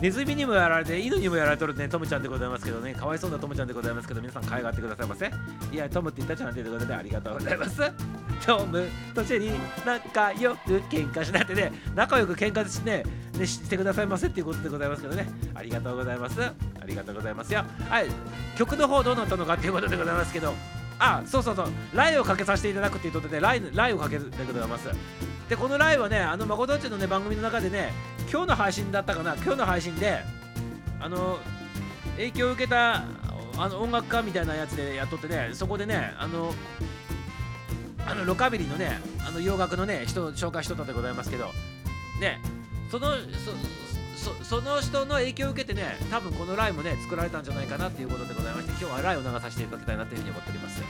[0.01, 1.87] ネズミにもやられて犬にもやられとるね。
[1.87, 2.93] トムちゃんでございますけどね。
[2.93, 5.31] かわいそうなトムちゃんでございますけど皆さん可愛がってくださいませ
[5.71, 7.81] いやトムって言ったじゃんということでありがとうございます。
[8.45, 11.71] トムとジェリー仲良く喧嘩しなってね。
[11.95, 13.03] 仲良く喧嘩しね
[13.37, 15.27] ねしてくださいませっていうことでございますけどね。
[15.53, 16.41] ありがとうございます。
[16.41, 16.53] あ
[16.85, 17.63] りがとうございますよ。
[17.89, 18.07] はい。
[18.57, 20.53] 曲の方どうなったのかっていうことでございますけど
[20.99, 21.67] あそうそうそう。
[21.93, 24.89] ライをかけさせていただくっていうことでライライをかけるでございます。
[25.49, 27.91] でこのライはねあの誠っちのね番組の中でね
[28.31, 29.35] 今日の配信だったかな。
[29.35, 30.19] 今日の配信で
[30.99, 31.37] あの
[32.17, 33.03] 影響を受けた
[33.57, 36.53] あの音楽家みたいなやつでやっとってねそこでねあの
[38.07, 41.51] あのロカビリーのねあの洋楽のね人を紹介しとったでございますけど。
[42.19, 42.39] ね
[42.89, 43.11] その
[44.15, 50.81] そその人の影響を受けてね多分このライもね作られたんじゃないかなっていうことでございまして今日はライを流させていただきたいなというふうに思っております。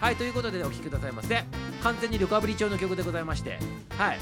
[0.00, 1.44] はいということで、ね、お聴きくださいませ
[1.82, 3.58] 完全にルカブリ調の曲でございまして
[3.96, 4.18] はい。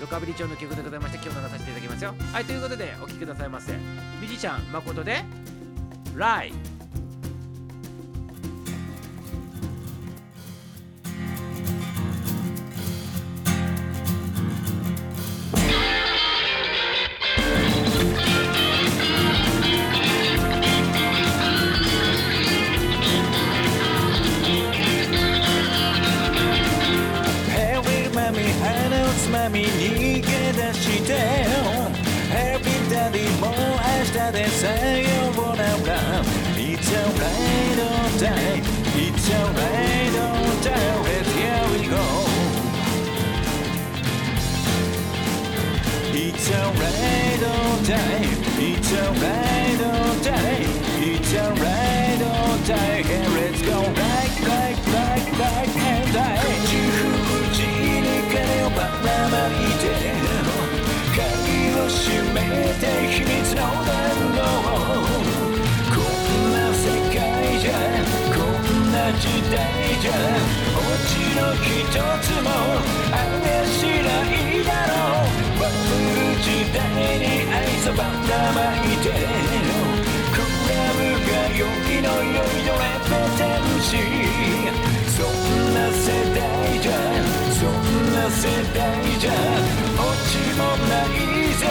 [0.00, 2.14] ルカブリ調の曲でございまして今日流させていただきますよ。
[2.32, 3.72] はいということでお聴きくださいませ。
[3.72, 5.24] ミュージシャン誠で
[6.14, 6.75] ライ。
[70.06, 70.22] じゃ
[70.76, 71.90] オチの一
[72.22, 72.48] つも
[73.12, 76.78] あれしないだろうバブル時代
[77.18, 78.10] に愛想ばら
[78.52, 79.10] まいて
[80.32, 83.86] クラブが良きの良いドレペテンシ
[85.16, 86.38] そんな世代
[86.80, 86.92] じゃ。
[87.52, 87.70] そん
[88.12, 88.42] な世
[88.74, 88.78] 代
[89.18, 89.30] じゃ。
[89.32, 91.16] オチもない
[91.54, 91.62] ぜ。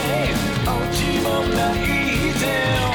[0.66, 2.95] オチもないぜ。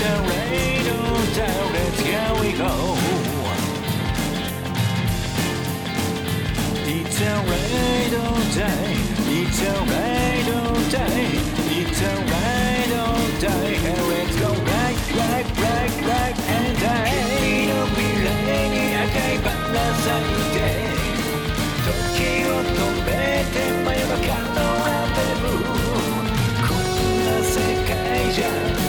[0.00, 0.86] It's alright
[8.14, 8.94] all day.
[9.26, 11.26] It's alright all day.
[11.82, 13.74] It's alright all day.
[13.74, 17.18] Hey, let's go right, right, right, right and I.
[17.42, 20.56] 君の未来に赤いバラ咲いて
[21.82, 23.10] 時を止め
[23.50, 25.66] て真夜中のランデブー
[26.68, 26.86] こん
[27.26, 27.90] な世界
[28.32, 28.87] じゃ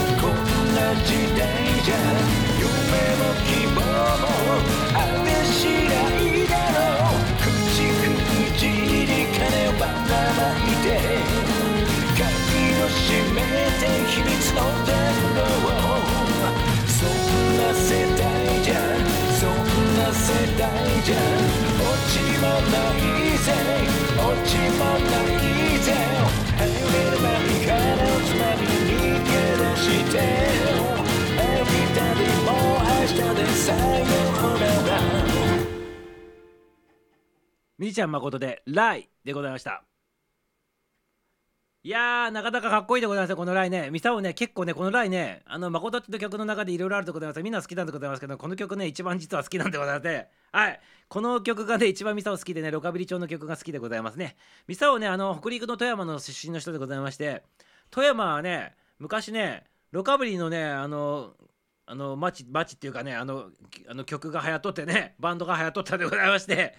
[0.76, 1.42] な時代
[1.84, 1.96] じゃ
[2.60, 2.70] 夢
[3.18, 4.26] も希望も
[4.94, 6.78] あれしないだろ
[7.10, 7.90] う口
[8.54, 10.88] 口に金をばらまいて
[12.18, 12.24] 鍵
[12.78, 13.38] を閉め
[13.80, 14.90] て秘密の電
[15.64, 15.98] 話を
[16.88, 17.10] そん
[17.58, 18.22] な世代
[18.62, 18.74] じゃ
[19.40, 19.54] そん
[19.98, 20.28] な世
[20.58, 20.64] 代
[21.04, 21.16] じゃ
[21.80, 23.48] 落ちもないぜ
[24.18, 28.52] 落ちもないぜ Hey little baby 金をつま
[34.42, 35.00] ことでら。
[37.78, 39.86] みーちゃん誠で「ライ」でございました。
[41.90, 43.90] いやーなかなかかっこいいでございますよこのライね。
[43.90, 50.28] ミサオね結構ねこのライねあの誠って曲の中でいろいろあるでございますみんな好きなんでございますけどこの曲ね一番実は好きなんでございまして。
[50.52, 50.80] はい。
[51.08, 54.36] この曲がね一番ミサオ好きでねロカビリ調の曲が好きでございますね。
[54.68, 57.42] ミサオねあの北陸の富山の出身の人でございまして
[57.90, 61.32] 富山はね昔ねロカビリのねあの
[61.88, 63.46] あの街街っていうかねあの
[63.90, 66.76] あの曲が流行っとってねバンドが流行っとったでございまして。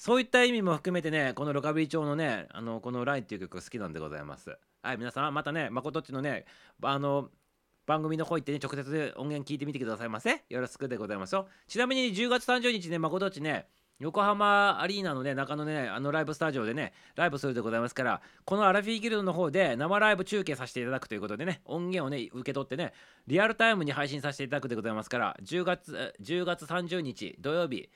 [0.00, 4.56] そういった意味も含めてねこのロカビリ調のねあのこの「ライン」っていう曲が好きなんでございます。
[4.82, 6.46] はい皆さんまたね誠っちのね
[6.82, 7.28] あの
[7.84, 10.42] 番組の方行ってね直接音源聞いてみてくださいませ。
[10.48, 11.48] よろしくでございますよ。
[11.66, 13.66] ちなみに10月30日ね誠っちね
[13.98, 22.94] 横浜アリーナのね中野ねあのライブスタジオでねライブするでございますからこのアラフィーギルドの方で生ライブ中継させていただくということでね音源をね受け取ってね
[23.26, 27.90] リアルタイムに配信させていただくでございますから10月10月30日土曜日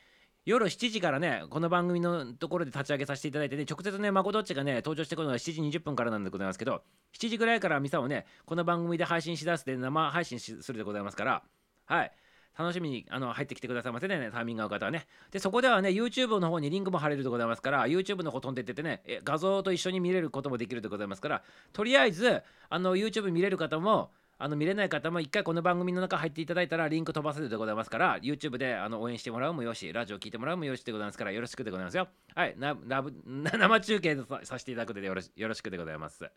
[0.46, 6.82] 夜7時からねこの番組のところで立ち上げさせていただいてね直接ねまこどっちがね登場してくるのが7時20分からなんでございますけど
[7.18, 11.42] 7時ぐらいからミサをねこの番組で配信しだすで生配信するでございますから
[11.86, 12.12] はい
[12.58, 15.06] 楽しみにあの入ってきてくださいませね、タイミング合う方はね。
[15.32, 32.08] で、そこではね、YouTube の方にリンクも貼れるでございますから、YouTube の方飛んでってってね、画像と一緒に見れることもできるでございますから、とりあえず、あの YouTube 見れる方も、あの見れない方も一回この番組の中入っていただいたらリンク飛ばせるでございますから YouTube であの応援してもらうもよしラジオ聞いてもらうもよしでございますからよろしくでございますよ。
[32.34, 36.28] はいなラブ生中継ささせていただくのでよろしよろしくでございます。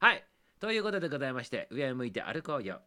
[0.00, 0.24] はい
[0.60, 2.82] ということでございまして上を向いて歩こうよ。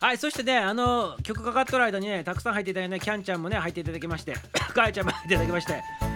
[0.00, 4.34] はいそしてねあの曲かかっとる間にねたくさん入っていただいてねキャンちゃんもね入っていただきまして
[4.74, 6.11] かえちゃんも入っていただきまして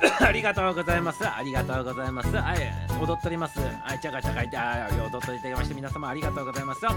[0.20, 1.26] ありがとうございます。
[1.26, 2.34] ありがとうございます。
[2.34, 2.58] はい、
[3.00, 3.60] 踊っております。
[3.60, 6.84] はい、チャカチャカいて、あ踊っていただきまして、皆様ありがとうございます。
[6.86, 6.96] はい、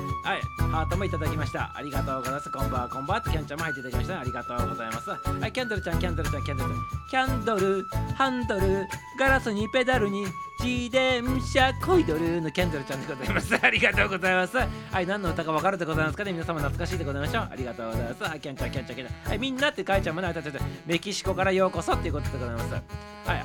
[0.71, 1.71] ハートもいただきました。
[1.75, 2.49] ありがとうございます。
[2.49, 3.21] こんばんは、こんばんは。
[3.23, 4.19] キャンちゃんも入っていただきました。
[4.19, 5.09] ありがとうございます。
[5.09, 7.27] はい、キャンドルちゃん、キャンドルちゃん、キャンドルちゃん。
[7.27, 8.87] キャンドル、ハンドル、
[9.19, 10.25] ガラスにペダルに、
[10.63, 13.53] 自転車こいどるのキャンドルちゃんでございます。
[13.61, 14.55] ありがとうございます。
[14.57, 16.31] はい、何の歌か分かるでございますかね？
[16.31, 17.49] 皆様懐かしいでございましょう。
[17.51, 18.23] ありがとうございます。
[18.23, 19.29] はい、キャンちゃん、キャンちゃん、キャンちゃん。
[19.31, 22.73] はい、みんなってかいちゃんもね、あたたたメキシコからようこそっていうことでございます。
[22.73, 22.81] はい、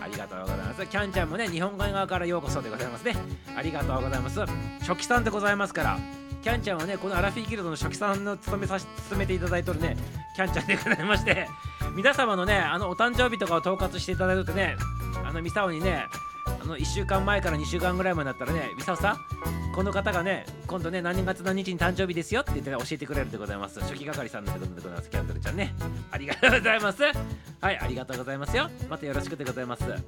[0.00, 0.87] ありがとうございます。
[0.87, 3.16] キャンちゃんもね、日本海側からようこそでございますね。
[3.57, 4.40] ありがとうございます。
[4.87, 5.98] 初期さんでございますから。
[6.40, 9.96] キャンちゃんはね、このアラフィーギルドの初期さんの務めさし務めていただいとるね、
[10.37, 11.48] キャンちゃんでございまして、
[11.96, 14.76] 皆様のねあのお誕生日とかを統括していただいてね
[15.24, 16.07] あのミサオにね
[16.61, 19.18] あの1週間前から2週間ぐらい前だったらねミサオさん
[19.74, 25.74] この方がね今度ね何月何日に誕生日ですよって言って、ね、教えてくれるでございます初期係さんでございますキャンドルちゃんね
[26.11, 27.11] ありがとうございますは
[27.72, 29.98] いありがとうございますよまたよろしくでございますはい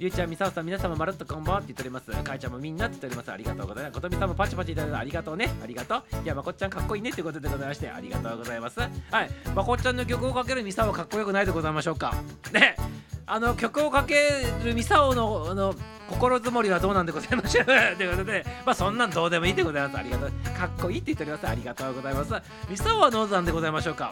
[0.00, 2.10] りゅうちゃん、みさおさん、皆様まるっとこんばんはって言っております。
[2.10, 3.30] かいちゃんもみんなって言っております。
[3.30, 3.92] ありがとうございます。
[3.92, 5.50] ことみさんもパチパチいただいてありがとうね。
[5.62, 6.24] ありがとう。
[6.24, 8.80] いや、まこっちゃんかっこいいねってことでございまして、ありがとうございます。
[8.80, 8.90] はい。
[9.54, 12.14] まこっちゃんの曲をかけるみさおかっこよくないでございましょうか。
[12.50, 12.76] ね。
[13.32, 15.72] あの曲をかけるミサオのあの
[16.08, 17.64] 心づもりはどうなんでございましょう
[17.96, 19.98] ということで、まあそんなんどうでもいいでございます。
[19.98, 20.30] ありがとう。
[20.58, 21.46] かっこいいって言っております。
[21.46, 22.34] ありがとうございます。
[22.68, 24.10] ミサオはどうなんでございましょうか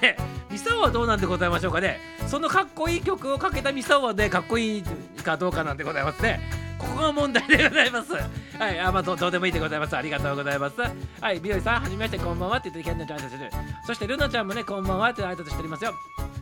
[0.00, 0.16] ね、
[0.48, 1.98] ミサオはどうなんでございましょうかね。
[2.28, 4.84] そのかっこいい曲をかけたミサオはね、かっこいい
[5.24, 6.40] かどうかなんでございますね。
[6.80, 8.12] ここが問題でございます。
[8.14, 9.96] はい、あまあどどうでもいいでございます。
[9.96, 10.76] ありがとうございます。
[11.20, 13.50] はい、ビオリさん、はじめまして、こんばんはって言って、キャンデルちゃん挨拶してる。
[13.86, 15.94] そして、ルナちゃんもね、こんばんはって挨拶しておりますよ。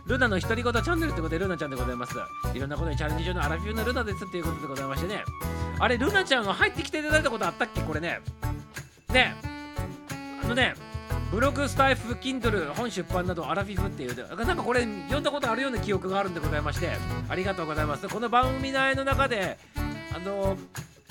[0.07, 2.15] ルナの独り言チャンネルってことでルナちゃんでございます。
[2.55, 5.23] いろんなことにチャレンジ中のアラフィフのルナですっていうことでございましてね。
[5.79, 7.83] あれ、ルナちゃんが入ってきていただいたことあったっけ？
[7.83, 8.21] これね。
[9.13, 9.35] ね、
[10.45, 10.75] あのね、
[11.31, 16.91] ブログスタイフ、Kindle、本出版などアラフィフっていう、なんかこれ読んだことあるような記憶があるんでございまして、
[17.29, 18.09] ありがとうございます。
[18.09, 19.59] この番組内の中で、
[20.19, 20.57] あの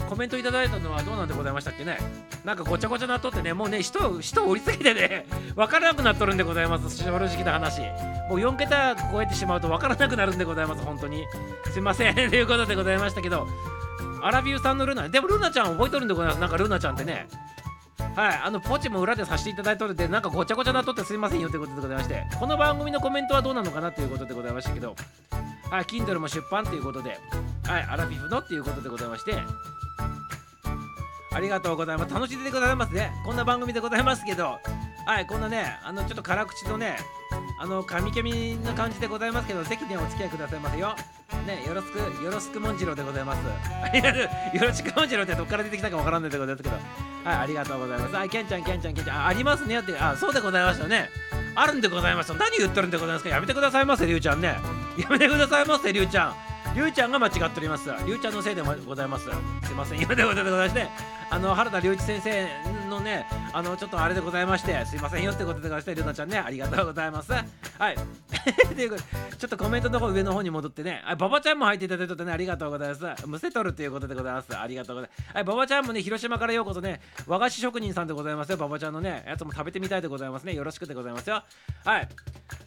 [0.09, 1.97] コメントいただいたのはどうなんでございましたっけね？
[2.45, 7.81] なんかごちゃごちゃなっとってね、もうね、人、人を降りすぎてね、 わからなくなっとるんでございます、正直な話。
[7.81, 11.25] もう4桁超えてしまうとわからなくなるんでございます、本当に。
[11.73, 13.47] すいません、 ということでございましたけど、
[14.21, 17.27] アラビューさんのルナ、でもルナちゃん覚えとるんでございます、なんかルナちゃんってね。
[18.15, 24.95] はい、あのポチも裏でさせていただいとるんで、なんかごちゃごちゃなっとってすいませんよということでございまして、この番組のコメントはどうなのかなということでございましたけど、
[25.69, 27.19] はい、Kindle も出版ということで、
[27.65, 29.35] はい、アラフィフのっていうことでございまして、
[31.33, 32.13] ありがとうございます。
[32.13, 33.11] 楽しんでございますね。
[33.25, 34.59] こんな番組でございますけど、
[35.07, 36.97] はい、こんなね、あのちょっと辛口のね、
[37.61, 40.97] あの神ケミな感じでございますけど、ぜひね、お付き合いくださいませよ。
[41.47, 43.39] ね、よろしく、よろしくもんじろうでございます。
[43.85, 44.29] ありがとうよ
[44.63, 46.75] ろしくもんじろうってどっから出てきたかわからないでございますけど、
[47.23, 48.15] はい、ありがとうございます。
[48.15, 51.09] はい、けんちゃん、けんちゃん、けんちゃん、あありますねって、あ、そうでございましたね。
[51.55, 52.33] あるんでございました。
[52.33, 54.59] 何言ってるんでございますかやめてくださいませ、りゅうちゃんね。
[54.97, 56.35] やめてくださいませ、りゅうちゃん。
[56.75, 57.89] りゅうちゃんが間違っております。
[58.05, 59.23] りゅうちゃんのせいでございます。
[59.63, 60.89] すいません、今でございまして、
[61.29, 62.47] あの原田隆一先生
[62.89, 67.31] のね、あのちょっとあれでございまして、すいませんよってことでございまして、りゅうなちゃんね、ありがとうございます。
[67.31, 67.41] は
[67.91, 67.95] い。
[68.75, 73.27] ということでちょっとコメントの方上の方に戻ってね、あ馬場ちゃんも入っていただいてね、ありがとうございます。
[73.27, 74.57] むせとるということでございます。
[74.57, 75.35] ありがとうございます。
[75.35, 80.53] はい、馬場ちゃんもね、広島からようこそね、和菓子職人さんでございますよ、馬場ちゃんのね、やつも食べてみたいでございますね。
[80.53, 81.43] よろしくでございますよ。
[81.83, 82.07] はい。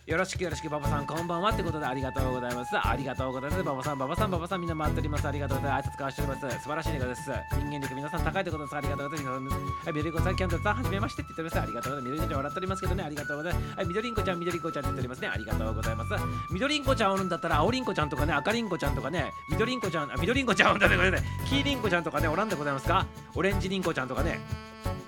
[0.06, 2.76] よろしくよろしく、馬場さん、こんばんはってことでありがとうございます。
[2.76, 3.62] ありがとうございます。
[3.62, 5.28] 馬場さん、馬場さん、馬場さん、みんな回っております。
[5.28, 5.88] ありがとうございます。
[5.88, 6.62] 挨拶交わしております。
[6.62, 7.30] 素晴らしいでございます。
[7.56, 8.76] 人間力、皆さん高いということです。
[8.76, 9.54] ありがとうございます。
[9.54, 11.60] はい、みどりんこさん、キャンドルさん、はじめましてって言っております。
[11.62, 12.10] ありがとうございます。
[12.10, 13.76] みどりんこちゃん笑っておりますけどね、ありがとうございます。
[13.76, 15.28] はい、みどりんこちゃん、みどりんこちゃんって言っておりますね。
[15.28, 16.10] ありがとうございます。
[16.50, 23.06] みどりんこちゃんおるんだったら、青りんこちゃんとかね、赤りんこちゃんとかね、みどりんこちゃん、あ、みどりんこちゃんおるんだね、これね、黄りんこちゃんとかね、おらんでございますか？
[23.34, 24.40] オレンジりんこちゃんとかね、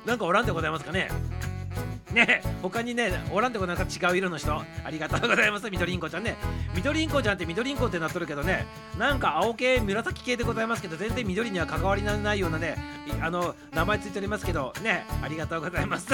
[0.06, 1.08] なんかおらんでございますかね？
[2.12, 5.70] ね他にねおらんとこなんか違う色の人ありがとうございます。
[5.70, 6.36] みどりんこちゃんね。
[6.74, 8.66] みどりんこちゃんってみどりんこってなっとるけどね
[8.98, 12.76] なんか青系紫系でございますけど全然緑には関わりのないようなね
[13.20, 16.08] あの名前ついておりますけどねありがとうございます。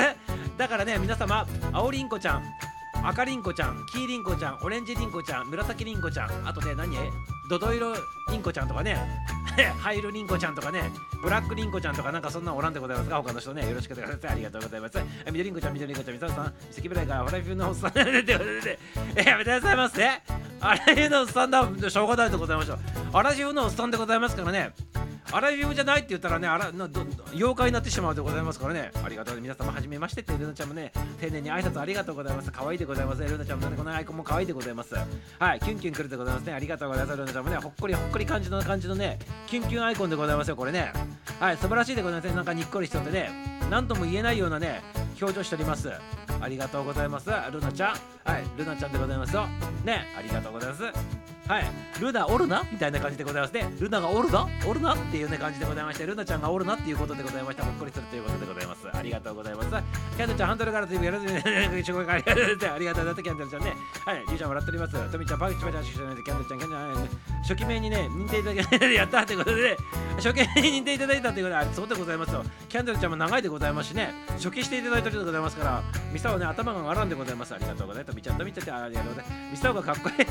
[0.57, 2.43] だからね皆様青りんこちゃん
[3.05, 6.97] 赤りんこちゃん、黄りんこちゃん、オレンジりんこちゃん、紫りんこちゃん、あとね、何？
[7.49, 7.95] ドド色
[8.31, 8.97] りんこちゃんとかね、
[9.81, 10.91] ハイルりんこちゃんとかね、
[11.23, 14.29] ブラックりんこちゃんとかなんかそんなおらんでございますが、他の人ね、よろしくお願いします。
[14.31, 14.99] ありがとうございます。
[14.99, 18.79] え緑りんこちゃん、緑りんこちゃん、みささん、関村からホライフのおっさんでででで
[19.17, 20.07] えやめてくださいませ。
[20.61, 22.79] あらゆるのおっさんだ、しょうがないでございましょう。
[23.15, 24.73] あらゆるのおっさんでございますからね。
[25.31, 28.91] アラビューじゃないって言ったらね、あらなど妖怪になってしまうでございますからね。
[29.05, 32.51] ありがとう皆様、はじめましてって、ルナちゃんもね、丁寧に挨拶ありがとうございます。
[32.51, 33.23] 可愛いでございます。
[33.23, 34.95] ルナちゃんもね、このアイコンも可愛いでございます。
[35.39, 36.55] はい、キュンキュン来るでございますね。
[36.55, 37.17] ありがとうございます。
[37.19, 40.93] ルナちゃんもね、ほっこりほっこり感じの感じのね、キュンキュンアイコンでございますよ、これね。
[41.41, 42.35] はい、素晴らしいでございますね。
[42.35, 43.31] なんかにっこりしとってね、
[43.71, 44.83] なんとも言えないようなね、
[45.21, 45.91] 表情しております。
[46.41, 47.29] ありがとうございます。
[47.53, 47.97] ルナちゃん。
[48.25, 49.47] はい、ルナちゃんでございますよ。
[49.85, 51.28] ね、ありがとうございます。
[51.49, 51.65] はい、
[51.99, 52.63] ルナおるな？
[52.71, 53.67] みたいな感じでございますね。
[53.81, 54.95] ルナがおるなおるな？
[54.95, 57.65] っていうね感じでございまして、ルナちゃんがおるなっていうことでございました。
[57.65, 58.87] ほっこりするということでございます。
[58.93, 59.69] ありがとうございます。
[59.71, 61.43] キャンドルちゃん、ハンドルからというやるぜね。
[61.83, 62.73] 紹介ありがとうございます。
[62.75, 63.23] ありがとうございます。
[63.23, 63.73] キャンドルちゃんね。
[64.05, 65.13] はい、リュウちゃん笑っております。
[65.13, 69.77] トミちゃん、パクチパチャシュシュキャンドルちゃん、キャンドルちゃん、初期名にね認定いただけやったということで、
[70.17, 72.45] 初期名に認定いただいたということで、そうでございますよ。
[72.69, 75.83] キャンドルちゃんも長いでございますしね、初期していただいたとでございますから、
[76.13, 77.55] ミサオね、頭が上がらんでございます。
[77.55, 78.17] ありがとうございます。
[78.17, 79.51] みちゃんとみちゃって、ありがとうございます。
[79.53, 80.27] ミサオがかっこいい。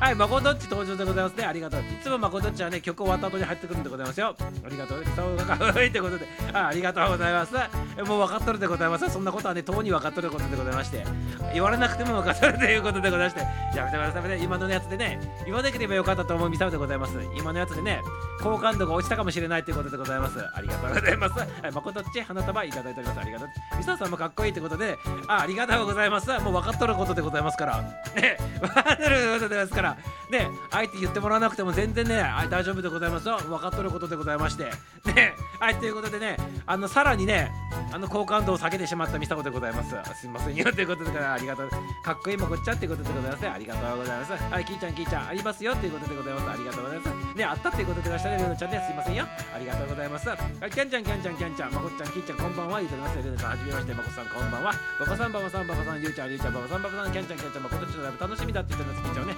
[0.00, 1.44] はい、マコトッチ登場でございますね。
[1.44, 1.80] ありがとう。
[1.80, 4.34] いつもマコトッチはね、曲終わった後に入ってくるんでございますよ。
[4.38, 5.04] ありがとう。
[5.14, 7.52] そうかっこいいということで、あありがとうございます。
[7.52, 9.10] もう分かっとるでございます？
[9.10, 11.04] そんなことはね、とうに分かっとることでございまして、
[11.52, 13.40] 言われなくても分かっとるということでございまして、
[13.76, 14.38] やめてくださいね。
[14.42, 17.12] 今のやつでね、言わなければよかったと思うミサオでございます。
[17.36, 18.00] 今のやつでね、
[18.42, 20.38] 好感度が落ちたかもしれないということでございます。
[20.54, 21.38] ありがとうございます。
[21.38, 23.20] はい、まことっち花束いただいております。
[23.20, 23.48] ありがとう。
[23.78, 26.30] ミサさんもかっこいいということで、あありがとうございます。
[26.40, 27.82] もう分かっとることでございますから。
[27.82, 29.96] ね、分かっとることでございますから。
[30.30, 33.38] ね、あえて言ってもらわなくても全然ね、はい大丈夫でございますよ。
[33.38, 34.64] 分かっとることでございまして。
[34.64, 37.50] ね、はい、ということでね、あの、さらにね、
[37.92, 39.94] あの、好感度を下げてしまったミサオでございます。
[40.20, 40.64] すいませんよ。
[40.72, 41.70] ということで、ありがとう。
[42.04, 43.48] かっこいいもこっちゃってことでございます。
[43.48, 44.32] ありがとうございます。
[44.32, 46.50] はい、キーちゃん、キーちゃん、ありますよっていうことでございます。
[46.50, 47.36] ありがとうございます。
[47.36, 49.24] ね、あったっていうことでございましたね、ルナちゃんね、すいませんよ。
[49.54, 50.28] ありがとうございます。
[50.28, 52.78] はい、キャンちゃん、キャンちゃん、キャンちゃん、まこっちゃん、キーちゃん、こんばんは。
[52.80, 53.22] 言うております。
[53.22, 54.72] ルナさん、はじめまして、まこさん、こんばんは。
[55.00, 59.02] ババさん、ババさん、ババさん、ゆうちゃん、ゆうちゃん、ババさん、ババさん、キャンちゃん、キャンちゃん、まことちのライブ楽しみだって言ってます。
[59.02, 59.34] キーちゃんね、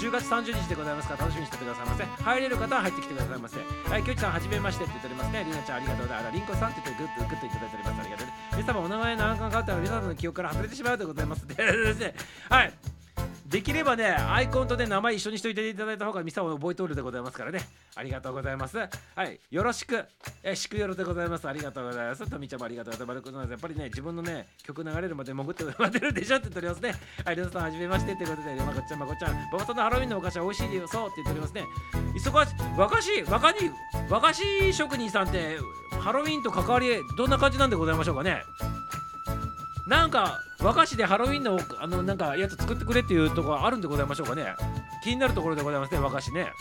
[0.00, 12.14] 10月30日でございますから楽しみにしてくださいませ入れる方は入ってきてくださいませはいきょうちさんはじめましてって言っておりますねりなちゃんありがとうございますりんこさんって言ってグッとグッといただいておりますありがとうね皆様お名前何か変わったら皆様の記憶から外れてしまうでございますでですね
[12.48, 12.99] はい
[13.50, 17.60] できればね、アイコンとね、名前一緒にしといていただいた方がミサを覚えとるでございますからね。
[17.96, 18.78] ありがとうございます。
[18.78, 18.88] は
[19.24, 20.04] い、よろしく。
[20.44, 21.48] え、しくよろでございます。
[21.48, 22.30] ありがとうございます。
[22.30, 23.50] とみちゃんもありがとうございます。
[23.50, 26.94] やっぱりね、自分のね、曲流れるまで潜って待ってるでしょって言っておりますね。
[27.24, 31.64] はい、りょうさんはじめましてということで、まこちゃん、まこちゃん、馬場さんのハロウィンのお菓子は美味しいでよ、そうって言っておりますね。
[32.14, 33.70] 忙しい、和菓子、和菓子、
[34.08, 35.58] 和菓子職人さんって、
[36.00, 38.44] ハロウィンと関わり、どんな感じなんでございましょうかね。
[39.86, 44.54] なんか和菓子でハロウィンのあのなんかやつ作ってくれっていうところあるんでございましょうかね。
[45.02, 46.52] 気になるところでございますね和菓子ね。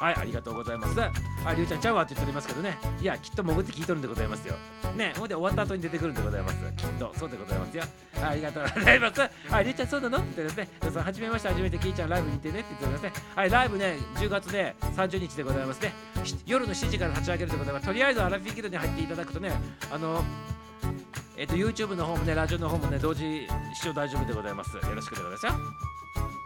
[0.00, 1.00] はいありがとうございます。
[1.00, 2.78] ありゅうちゃんちゃうわって言っておりますけどね。
[3.00, 4.54] いやきっと潜って聞いとるんでございますよ。
[4.96, 6.56] ねほんで終わった後に出てくるんでございます。
[6.76, 7.82] きっとそうでございますよ。
[8.22, 9.20] ありがとうございます。
[9.50, 10.68] はいりゅうちゃんそうなのって言ってですね。
[10.80, 13.12] 皆さんはじめまして初めてきーちゃんライブに行ってねって言っておりますね。
[13.34, 15.92] はいライブね10月ね30日でございますね。
[16.46, 19.52] 夜の7時から立ち上げるでございますとりあえずアラフィーキルに入っていただくとね
[19.92, 20.22] あの
[21.40, 24.76] えっ、と YouTube の方もねラジオの方もね同時視聴大丈夫でございます。
[24.76, 26.39] よろしくお願いします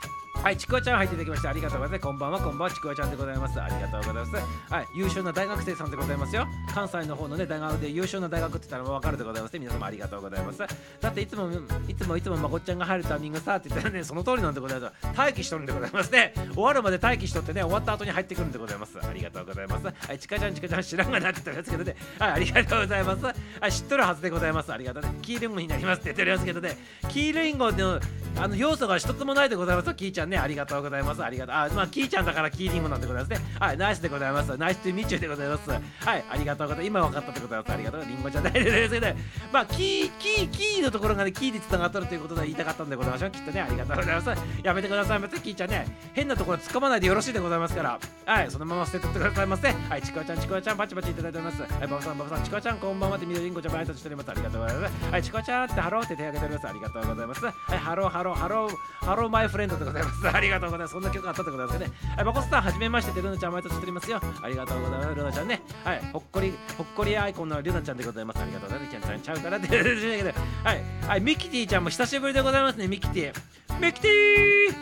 [0.44, 2.02] はい、ちくわちゃん入っていただきましてありがとうございます。
[2.02, 3.58] こんばんは、こんばんは、ちくわちゃんでございます。
[3.58, 4.72] ありがとうございます。
[4.74, 6.46] はい、優秀な大学生さんでございますよ。
[6.74, 9.60] 関西の方のね、大学で優秀な大学って言ったらわかるでございますね。
[9.60, 10.58] 皆様ありがとうございます。
[10.58, 11.48] だっていつも、
[11.88, 15.16] いつもいつもまこっちゃんが入るタイミングさって言ったらね、その通りなんでございます。
[15.16, 16.34] 待機しとるんでございますね。
[16.52, 18.98] 終わるまで待機しとってね、終わった後に入ってくるんでございます。
[19.02, 19.86] ありがとうございます。
[19.86, 21.96] はい、ちかちゃん、ちかちゃん知らんがなって言ったんですけどね。
[22.18, 23.24] はい、ありがとうございます。
[23.24, 23.32] は
[23.66, 24.70] い、知っとるはずでございます。
[24.70, 25.18] ありがとうね。
[25.22, 26.76] キーリンゴになりますって言っておりますけどね。
[27.08, 27.98] キーリンゴの
[28.36, 29.94] あの要素が一つもないでございます。
[29.94, 31.24] キーちゃんね、ありがとうございます。
[31.24, 31.54] ありがとう。
[31.54, 33.46] あ、まあ、キーちゃんだからキーリンゴなんでございますね。
[33.58, 34.56] はい、ナイスでございます。
[34.56, 35.70] Nice to meet you でございます。
[35.70, 35.80] はい、
[36.28, 36.86] ありがとうございます。
[36.86, 37.72] 今分かったでございます。
[37.72, 38.04] ありがとう。
[38.04, 39.16] リンゴじゃないですけど、ね、
[39.52, 43.30] まあ、キー、キー、キーのところがね、キーで繋がっとるということで言いたかったんでございましょう。
[43.30, 44.42] きっとね、ありがとうございます。
[44.62, 45.38] やめてくださいませ。
[45.40, 49.68] キーちゃんね、変なところ掴まないでよろしいでございますから、はい、そのまま捨てとってくださいませ。
[49.68, 51.62] はい、ちくわちゃん、ちくわちゃん、パチパチいただいております。
[51.62, 54.30] はい、ババさん、ババさん、ちくわちゃん、こんばんはって、みどりんごちゃん、挨拶しております。
[54.30, 55.12] ありがとうございます。
[55.12, 56.68] はい、ちくわちゃんってハローって手挙げております。
[56.68, 57.44] ありがとうございます。
[57.44, 60.23] はい、ハロー、ハロー、ハロー、Hello my friend でございます。
[60.32, 60.92] ありがとうございます。
[60.92, 61.90] そんな曲あったでございますね。
[62.16, 64.20] はい、バコスさん、はじめましてで、ルナちゃん、毎年しておりますよ。
[64.42, 65.14] ありがとうございます。
[65.14, 65.62] ルナちゃんね。
[65.84, 68.40] はい、ほっこり、ほっこりアイコンのルナちゃんでございます。
[68.40, 68.90] ありがとうございます。
[68.90, 73.80] キャンちゃんちゃうからって、はい、はい、ミキティちゃんも久しぶりでございますね、ミキティ。
[73.80, 74.74] ミキティ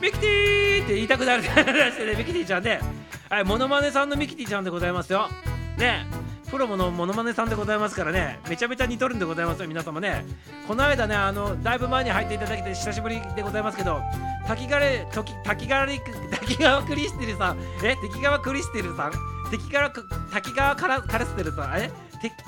[0.00, 2.80] ミキティって言いたくなるって話でね、ミキティちゃんね。
[3.28, 5.28] はい、モノマネさんのミキティちゃんでございますよ。
[5.76, 6.06] ね。
[6.50, 10.24] プロのものまねさんでございますからね、めちゃめちゃ似とるんでございますよ、皆様ね。
[10.66, 14.00] この間ね、あの、だいぶ前に入っていただいて久しぶりでございますけど、
[14.46, 14.80] 滝川
[15.12, 15.86] 滝滝川
[16.30, 19.12] 滝川クリステルさん、え、滝川クリステルさん、
[19.50, 21.90] 滝川滝川カカラステルさん、え、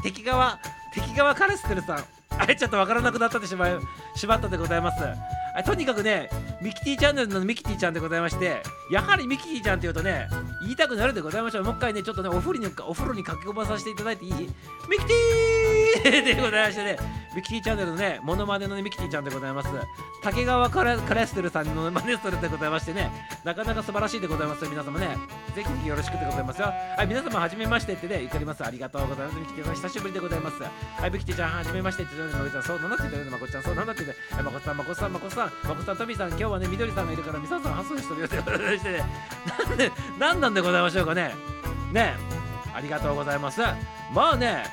[0.03, 0.59] 滝川
[0.95, 2.05] 滝川カラステルさん、
[2.39, 3.73] あれちょっとわからなくなったてしまい
[4.15, 4.99] しまったでございます
[5.55, 5.63] あ。
[5.63, 6.31] とにかくね、
[6.63, 10.29] ミキティチャンネルのミキティちゃんでございまして、やはりミキティちゃんっていうとね、
[10.63, 11.65] 言いたくなるでございましょう。
[11.65, 14.33] もう一回ね、ちょっとね、お風呂にお風呂に駆け込まさせていただいていい？
[14.33, 14.39] ミ
[14.99, 16.97] キティーでございましてね、
[17.35, 19.69] ミキティチャンネルのね、モノマネの、ね、ミキティちゃんでございます。
[20.23, 23.11] 竹川カラカラステルさんのマネストルでございましてね、
[23.45, 25.17] なかなか素晴らしいでございますよ、皆様ね。
[25.55, 26.67] ぜひぜひよろしくでございますよ。
[26.67, 28.65] はい、皆様はじめましてってね、言っております。
[28.65, 29.39] ありがとうございます。
[29.39, 30.63] ミキティさん、久しぶりでございます。
[30.63, 32.67] はい、ミキティちゃん、はじめましてって言っております。
[32.69, 33.39] そうなのって言っておりま。
[33.39, 39.05] こちゃん、そうなのって言って、まこさん、まこさん、まこさん、まこさん、トミさん、今日はね、みどりさんがいるから、みささん、発送してるよって言われてね、
[39.59, 41.35] なんで、なんなんでございましょうかね。
[41.93, 42.15] ね、
[42.75, 43.61] ありがとうございます。
[44.13, 44.65] まあね、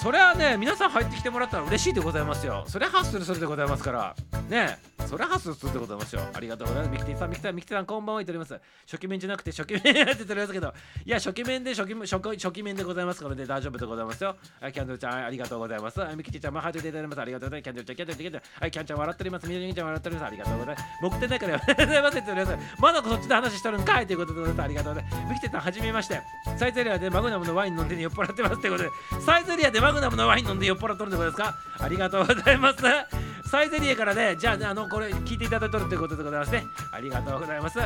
[0.00, 2.64] それはね、皆さん入ってきてもらったら嬉しいでございますよ。
[2.66, 4.14] それはハッスルするでございますから。
[4.48, 6.22] ね、それはスースーってことなんですよ。
[6.32, 6.92] ありがとうございます。
[6.92, 8.60] ミキティさん、ミキティさん、ミキティさん、こんばんは言っております。
[8.86, 10.74] 初期面じゃなくて初期面って言っておりますけど、
[11.04, 14.36] いや、初期面で初期面初期初期面でございますからね、大丈夫でございますよ。
[14.60, 16.00] はい、キャンドルちゃん、ありがとうございます。
[16.00, 17.20] はいミキティちゃんもハートでいただきます。
[17.20, 17.64] ありがとうございます。
[17.64, 19.46] キャンドルちゃん、キャンドルちゃん、キャンドルちゃん、キャンちゃん笑っております。
[19.46, 20.26] みどりちゃん笑っております。
[20.26, 20.84] ありがとうございます。
[21.02, 22.58] 僕ってないから、ありがとうございますっております。
[22.78, 24.64] まだそっちで話してるんかいということでございます。
[24.64, 25.24] ありがとうございます。
[25.28, 26.20] ミキティさん、はじめまして。
[26.56, 28.90] サイゼリアでマグナムのワイン飲んで、酔っ払ってますということで、
[29.20, 31.58] サイゼリアでマグナムのワイン飲んで酔っ払っとるんでございますか？
[31.78, 32.78] ありがとうございます。
[33.48, 36.64] サイゼリアからね、じゃあ、ね、あの、これ聞いていただいとるということでございますね。
[36.92, 37.78] ありがとうございます。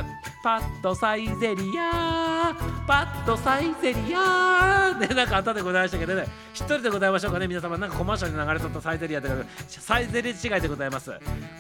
[0.42, 2.55] パッとサイゼリア、
[2.86, 9.30] パッとサイゼリア、ね、なんか後でございましたけどね、一人でございましょうかね、皆様、なんかコマーシャルで流れとったサイゼリアで、
[9.68, 11.11] サイゼリア違いでございます。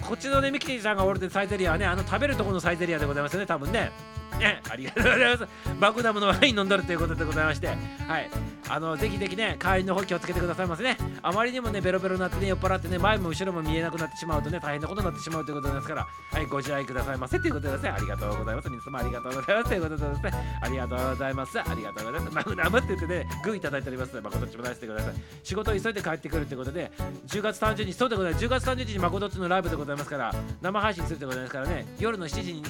[0.02, 3.90] こっちのね、ミキティさんがおるでサイゼリアはね、あの食べるところのサイゼリアでございますよね、多分ね。
[4.38, 5.48] ね、ありがとうございます。
[5.80, 8.30] バグダムのワイン飲んどるということでございまして、はい、
[8.68, 10.96] あのぜひぜひね、帰りの方気をつけてくださいませね。
[11.22, 18.70] あまりにもね、ベロベロになってね、酔っ払ってね、前も後ろも見えなくなってしまうとね、大変なことになってしまうということですから、はい、ご自愛くださいませということですね、ありがとうございます。
[18.70, 20.32] 皆様ありがとうございますということでですね、
[20.62, 21.60] ありがとうございます。
[21.60, 22.34] ありがとうございます。
[22.34, 24.20] バグダムって言ってね、グーいただいております。
[24.20, 25.14] 誠っちも大してください。
[25.42, 26.90] 仕事を急いで帰ってくるということで、
[27.28, 28.44] 10月30日、そうでございます。
[28.44, 32.62] 10月30日に誠っちのライブでございますから、生配信するでございますからね、夜の7時に、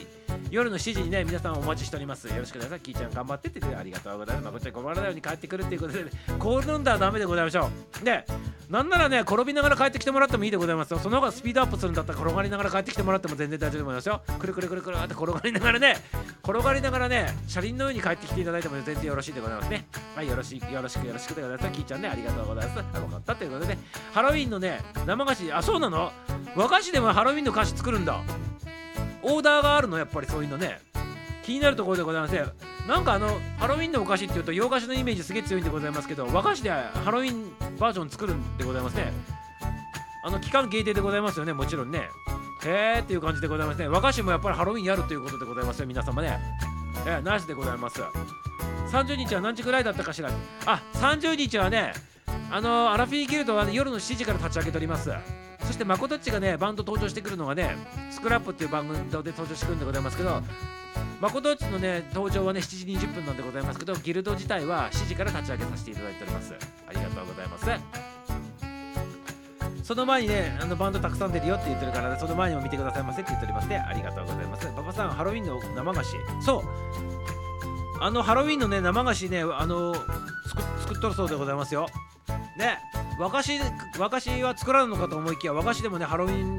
[0.50, 2.28] 夜の7時にね、皆さんお待ちしております。
[2.28, 2.80] よろしくお願い。
[2.80, 4.44] キーちゃん頑張ってってってありがとうございます。
[4.46, 7.70] まこちゃん困らないように帰ってくるっていうことで、ね、こう飲んだらダメでございましょ
[8.02, 8.04] う。
[8.04, 8.24] で、
[8.70, 10.98] なんならね、転びながら帰ってきてもらってもいいでございますよ。
[10.98, 14.22] その方がスピードアップするんだったら転がりながら帰ってきてもらっても全然大丈夫でございますよ。
[14.38, 15.96] くるくるくるくるって転がりながらね、
[16.42, 19.86] 転がりながらね、車輪の上に帰ってきていただいても全然よろしいでございますね。
[20.16, 21.72] はい、よろしくよろしくよろしくでございます。
[21.72, 22.84] キーちゃんね、ありがとうございます。
[22.94, 23.78] あ、よかったということで、ね、
[24.12, 26.12] ハロウィンのね、生菓子、あ、そうなの？
[26.56, 28.20] 和菓子でもハロウィンの菓子作るんだ。
[29.22, 29.98] オーダーがあるの？
[29.98, 30.80] やっぱりそういうのね。
[31.44, 32.34] 気になるところでございます。
[32.88, 33.28] なんかあの
[33.58, 39.12] ハロウィンのお菓子っていうと洋菓子のイメージすげえ強いんでございますけど和菓子でハロウィンバージョン作るんでございますね。
[40.24, 42.08] あの期間限定でございますよねもちろんね。
[42.64, 43.88] へーっていう感じでございますね。
[43.88, 46.38] 和菓子もやっぱりハロウィンやるということでございますよ皆様ね。
[47.06, 48.00] えー、なしでございます。
[48.90, 50.30] 30日は何時ぐらいだったかしら？
[50.66, 51.92] あ30日はね
[52.50, 55.10] あのアラフィーギルドは、ね、夜の7時から立ち上げております。
[55.66, 57.76] そしてまことっちがねバンド登場してくるのがね
[58.10, 60.42] スクラップっていう番組で登場してくるんでございますけど
[61.20, 66.54] まことっちのね登場はね7時20分なんでございますけどギルド自体は7時から立ち上げさせていただいております。
[66.86, 67.66] ありがとうございます。
[69.82, 73.68] その前にねあのバンドたくさん出るよって言ってるから、ね、その前にも見てくださいませって言っております。
[73.68, 74.66] ねありがとうございます。
[74.68, 76.16] 馬場さんハロウィンの生菓子。
[76.44, 76.62] そう。
[78.00, 81.86] あのハロウィンのね生菓子ねあの作っとるそうでございますよ。
[82.58, 82.78] ね
[83.18, 83.52] 和菓子
[83.98, 86.58] 和菓子は作らんのかと思いきや和菓子でもねハロウィン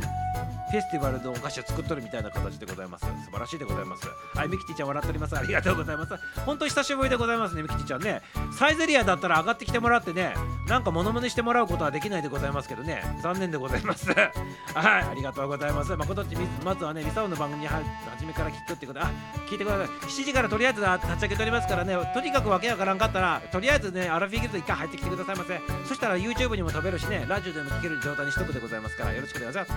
[0.72, 3.05] フェスティバルのお菓子を作っとるみたいな形でございます。
[3.05, 4.07] 素晴らしいでございます。
[4.34, 5.38] はい、ミキティちゃん笑っております。
[5.38, 6.13] ありがとうございます。
[6.45, 8.22] 本当久しぶりでございますね、ミキティちゃんね。
[8.57, 10.34] サイゼリアだったら上がってきてもらってね、
[10.68, 14.09] なんかモノマネしてもらうことはできないでございますけどね、残念でございます。
[14.13, 14.28] はい、
[14.76, 15.95] ありがとうございます。
[15.95, 19.09] まことっち、まずはね、ミサオの番組には初めから聞くってこと、あ、
[19.47, 19.88] 聞いてください。
[19.88, 25.61] 7時からとりあえず立ち上げておりますからね、とにかくわけわからんかったら、とりあえずね、アラフィーギルド一回入ってきてくださいませ。
[25.88, 29.72] そしたら YouTube にも飛べるしね、ラジオでも聞ける状態にしとくでございますから、よろしくお願いします。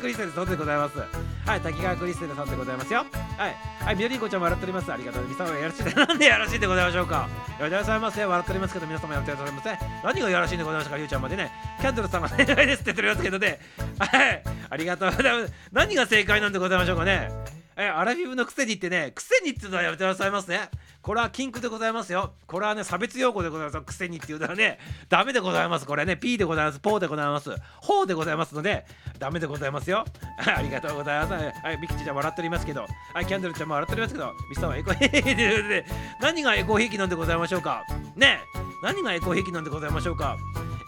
[0.00, 0.98] クリステルそうでございます。
[0.98, 3.04] はい、滝川クリステルさんでございますよ。
[3.36, 4.92] はい、はい、みどりんこちゃんも笑っております。
[4.92, 5.24] ありがとう。
[5.26, 7.28] みさんはやらしいで、 なんでやらしいでございましょうか。
[7.60, 8.28] やらせますよ。
[8.30, 9.78] 笑っておりますけど、皆様やってくださいませ。
[10.02, 11.52] 何がやらしいんでございましたか、ゆうちゃんまでね。
[11.80, 13.60] キャンドルさんが正解ですって言っておりますけどね。
[13.98, 15.52] はい、ありがとうございます。
[15.72, 17.30] 何が正解なんでございましょうかね。
[17.76, 20.68] え、アラフィフのくせにってね、くせにっていうのはやめてくださいますね。
[21.02, 22.32] これは禁句でございますよ。
[22.46, 23.80] これはね、差別用語でございます。
[23.80, 24.78] くせにっていうのはね、
[25.08, 25.86] ダメでございます。
[25.86, 26.78] これね、P でございます。
[26.80, 27.50] ポーでございます。
[27.80, 28.84] ホーでございますので、
[29.18, 30.04] ダメでございますよ。
[30.44, 31.32] ありがとうございます。
[31.32, 35.86] はい、ミキチちゃん笑っておりますけど、はい、キャンドルちゃんも笑っておりますけど、ミスターはエコ兵器で、
[36.20, 37.82] 何がエコ兵器なんでございましょうか？
[38.16, 38.40] ね
[38.82, 40.36] 何がエコ兵器なんでございましょうか？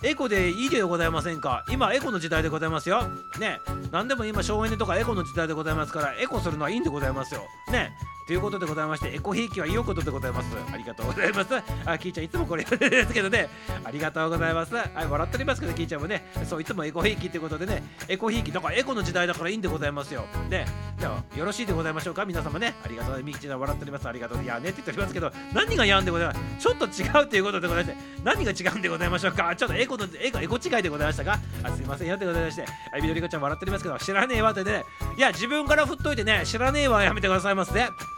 [0.04, 1.64] エコでいいでございませんか？
[1.70, 3.04] 今エコの時代でございますよ
[3.38, 3.58] ね
[3.92, 7.92] 何でも今省エネとかエコの時代でございますからエコするのはいいんでございますよね
[8.32, 10.56] ということでございましてエコ兵器はいいことでございます。
[10.72, 11.54] ありがとうございます。
[11.84, 13.50] あキーちゃんいつもこれですけどね。
[13.84, 14.74] ありがとうございます。
[14.74, 20.24] はい笑っておりますけどキーちゃんもねそういつもエコ兵器ってことでねエコ兵器だからエコの時代だからいいんでございますよ。
[20.48, 20.64] ね。
[20.98, 22.24] ではよろしいでございましょうか？
[22.24, 22.74] 皆様ね。
[22.82, 23.22] ありがとう。
[23.22, 24.08] ミキちゃん笑っております。
[24.08, 24.42] ありがとう。
[24.42, 26.40] いやねって言っておりますけど何がやんでございます？
[26.58, 29.54] ちょっと違うということでございまして何が違うんでございましょうか？
[29.54, 31.38] ちょっとエコのエコエコ違いでございましたか？
[31.62, 32.62] あすいませんよってございまして。
[32.62, 34.84] はい緑子ちゃん笑っておりますけど知らねえわってね。
[35.18, 37.72] いや自分から振っといてね知らねえわやめてくださいませ。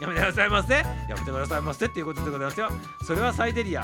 [0.05, 0.73] やめてくださいませ。
[0.75, 1.85] やめてくださいませ。
[1.87, 2.69] っていうことでございますよ。
[3.05, 3.83] それはサイデリア。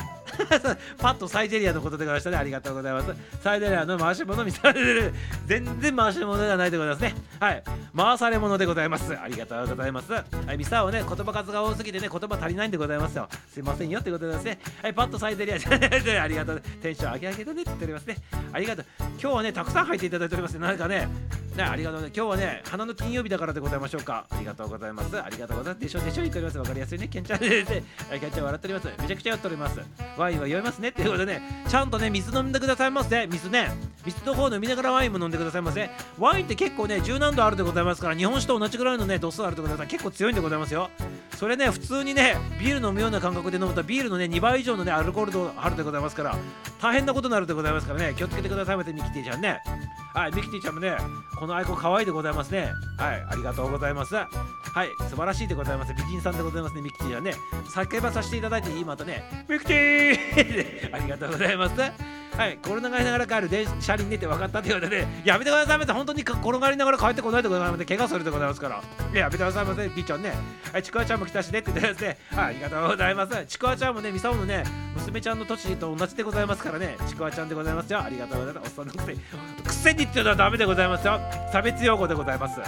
[0.99, 2.37] パッとサイデリアのことでございましたね。
[2.37, 3.13] ありがとうございます。
[3.43, 5.13] サイデリアの回し物見される
[5.47, 7.15] 全然回し物ではないでございますね。
[7.39, 7.63] はい。
[7.95, 9.17] 回され物でございます。
[9.17, 10.11] ありがとうございます。
[10.11, 13.27] はいミサをね言葉数が多すぎてね言葉足りないんでございますよ。
[13.51, 14.59] すいませんよってことでですね。
[14.81, 15.55] はいパッとサイデリア。
[16.23, 16.61] ありがとう。
[16.81, 18.17] テンション上げ上げだねって言っておりますね。
[18.53, 18.85] ありがとう。
[19.21, 21.07] 今日はねたくさん入っていただいておりますなんかね
[21.61, 22.11] ね、ありがとうね。
[22.15, 24.25] 今日はね、花の金曜日だからでございましょうか。
[24.29, 25.21] ありがとうございます。
[25.21, 25.83] ありがとうございます。
[25.83, 26.57] でしょでしょ言っております。
[26.57, 27.07] わかりやすいね。
[27.07, 28.19] ケンちゃん先生。
[28.19, 28.87] ケンちゃん笑っております。
[28.99, 29.79] めちゃくちゃやっております。
[30.17, 30.89] ワインは酔いますね。
[30.89, 33.27] っていうことでね、ちゃんとね、水飲んでくださいませ。
[33.27, 33.71] 水ね。
[34.05, 35.89] 水の方飲みながらワインも飲んでくださいませ。
[36.17, 39.89] ワインって結構ね、柔軟度あるでございますから、日本酒と同じぐらいのね、度数あるでございます。
[39.89, 40.89] 結構強いんでございますよ。
[41.37, 46.35] それね、普通にね、ビール飲むような感覚で飲むと、ビールのね、2倍以上のね、アルコール度あるでございますから、
[46.81, 49.61] 大変なことになるでございますからね、気をつけてくださいませ、ミキティちゃんね。
[50.13, 50.97] はい、ミキティちゃんもね、
[51.37, 52.71] このアイコン可愛いでございますね。
[52.97, 54.15] はい、ありがとうございます。
[54.15, 54.25] は
[54.83, 55.93] い、素晴らしいでございます。
[55.93, 57.33] 美人さんでございますね、ミキティちゃんね。
[57.73, 61.75] 叫ばさせていただいていいまたね、ミキティ ありがとうございます。
[62.37, 68.81] はい、転がりながら帰る電車に寝て分かったっていうことで、やめてくださいませ、本当に転がりながら帰ってこないでございますね、怪我するでございますから。
[69.13, 70.33] いやめてくださいませ、ピーちゃんね。
[70.71, 73.45] はい、ちくわちゃんも来たしねって言ってですね、ありがとうございます。
[73.45, 74.63] ちくわちゃんもね、ミサオのね、
[74.95, 78.01] 娘ちゃんの栃木と同じでございますからね、ちくわちゃんでございますよ。
[78.01, 78.79] ありがとうございます。
[78.79, 79.19] おっさんのくせに、
[79.63, 81.19] くせにっていうのはダメでございますよ。
[81.51, 82.61] 差別用語でございます。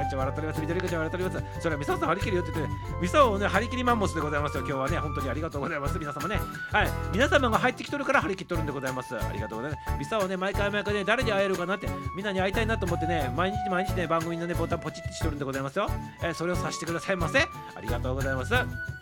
[0.00, 1.60] ャッチャー笑っております、緑口笑っております。
[1.60, 4.60] それはミサさん張り切るよって言って、ミサをね、張り切りマンモスでございますよ。
[4.66, 5.98] 今日はね、本当にありがとうございます。
[5.98, 6.40] 皆様ね、
[6.72, 9.14] はい、皆様が入ってきとるから張り切っとるんでございます。
[9.16, 9.98] ありがとうございます。
[9.98, 15.88] ミサオね、毎回毎回ね、誰に会えるかなって、みんなに会いたいなと思ってね、毎日毎日ね、番組のね、ボタンポチってしとるんでございますよ。
[16.22, 17.40] えそれをさせてくださいませ。
[17.40, 18.99] ありがとうございます。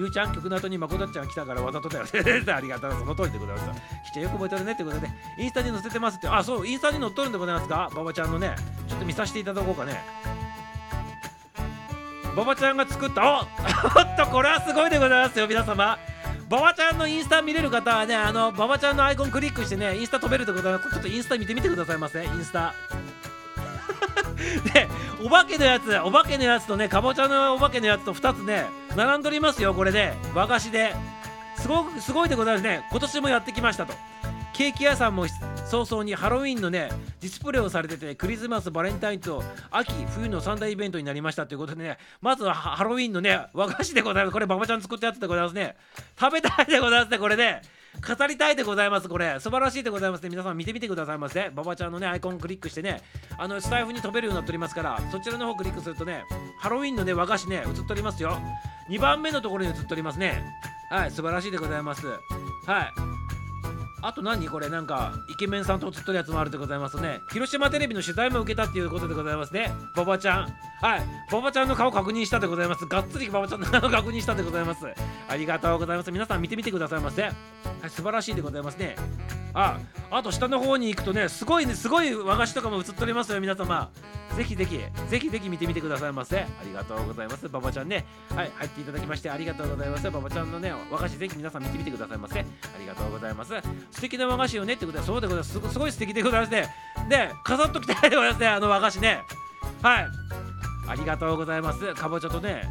[0.00, 2.10] りゅうちゃん曲の後にまこどっちゃん来たからわざとだよね。
[2.50, 3.80] ありがとうその通りでございます。
[4.10, 7.90] きちゃよく覚えてるねってことで、インスタに載せてますって、あ、そう、インスタに載っとるんでございますか？
[7.92, 8.56] 馬場ちゃんのね、
[8.88, 10.02] ちょっと見させていただこうかね。
[12.32, 15.98] 馬場ちゃんが作った、お おっと、これはすごいでございますよ、皆様。
[16.48, 20.88] 馬場ちゃんのインスタ見れる方はね、あの、馬場ちゃんのアイコンクリックしてね、インスタ飛べるでございます。
[20.88, 22.72] ちょっとインスタ見てみてくださいませ、インスタ。
[24.72, 24.88] で、
[25.22, 28.66] お化けのやつ、お化けのやつとね、かぼちゃのお化けのやつと2つね、
[28.96, 30.94] 並んどりますよ、これで、和菓子で。
[31.56, 32.84] すごく、すごいでございますね。
[32.90, 33.92] 今年もやってきましたと。
[34.60, 35.26] ケーキ屋さんも
[35.70, 36.90] 早々にハロウィンのね
[37.22, 45.76] ディスプレイをされててクリスマスバレンタインと秋冬の三大イベントになりましたということでねまずはハロウィンのね和菓子でございますこれ馬場ちゃん作ったやつでございますね
[46.20, 47.62] 食べたいでございますねこれね
[48.00, 49.38] 飾りたいでございますこれ。
[49.40, 50.30] 素晴らしいでございますね。
[50.30, 51.50] 皆さん見てみてくださいませ。
[51.50, 53.02] ババちゃんのねアイコンクリックしてね。
[53.38, 56.24] あのスタイフに飛べるようになっておりますからそちらの方クリックするとね
[56.58, 58.38] ハロウィンのね和菓子ね映っておりますよ。
[58.88, 60.42] 2番目のところに映っておりますね。
[60.90, 62.06] はい素晴らしいでございます。
[62.06, 63.39] はい。
[64.02, 67.22] あと何これなんかイケメンさんと写っとるやつもあるでございますね。
[67.32, 69.72] 広島テレビの取材も受けたっていうことでございますね。
[69.94, 70.48] 馬場ちゃん。
[70.80, 71.02] はい。
[71.30, 72.86] 馬場ちゃんの顔確認したでございます。
[72.86, 74.86] がっつり馬場ちゃんの顔確認したでございます。
[75.28, 76.10] ありがとうございます。
[76.10, 77.32] 皆さん見てみてくださいませはい
[77.90, 78.96] 素晴らしいでございますね。
[79.52, 79.78] あ
[80.12, 83.90] あと下の方に行くとねすごいねすごい和菓子とかも映っておりますよ皆様。
[84.36, 84.78] ぜひぜひ。
[85.08, 86.40] ぜひぜひ見てみてくださいませ。
[86.40, 87.46] ありがとうございます。
[87.46, 88.06] 馬場ちゃんね。
[88.34, 90.08] はい入っていただきましてありがとうございます。
[90.08, 92.40] 馬場ちゃんのね和菓子ぜひ皆さん見てみてくださいませ。
[92.40, 92.44] あ
[92.78, 93.54] りがとうございます。
[93.90, 95.52] 素敵な和菓子よねってことでそうでございます。
[95.52, 96.68] すごすごい素敵でございますね。
[97.08, 99.22] で飾っときたいでございますねあの和菓子ね。
[99.82, 100.06] はい。
[100.88, 101.94] ありがとうございます。
[101.94, 102.68] かぼちゃとね。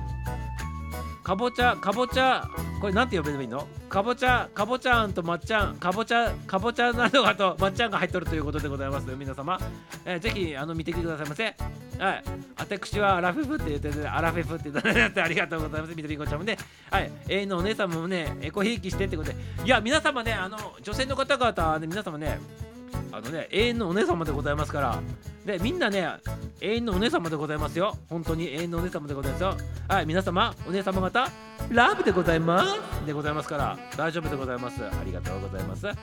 [1.30, 2.50] かぼちゃかぼちゃ
[2.82, 3.68] これなんて呼べばいいの？
[3.88, 9.60] かぼちゃかぼちゃんとまっちゃんかぼちゃかぼちゃなどがとまっちゃんが入っとるということでございます皆様、
[10.06, 11.44] えーぜひあの見てきてくださいませ。
[12.00, 12.24] はい。
[12.58, 16.58] 私はアラフェフって言っててアラフェフって言っててありがとうございますみどりこちゃんもね。
[16.90, 17.12] はい。
[17.28, 19.36] 永遠のお姉さんもねエコひいきしてってことで。
[19.64, 22.40] いや皆様ねあの女性の方々ね皆様ね
[23.12, 25.00] あのね永遠のお姉様でございますから。
[25.46, 26.08] でみんなね
[26.62, 27.98] 永遠のお姉様でございますよ。
[28.10, 29.58] 本当に永遠のお姉様でございますよ。
[29.88, 31.28] はい皆様お姉様方
[31.70, 33.06] ラブでございます。
[33.06, 33.78] でございますから。
[33.98, 34.84] 大丈夫でございます。
[34.84, 35.86] ありがとうございます。
[35.86, 35.94] は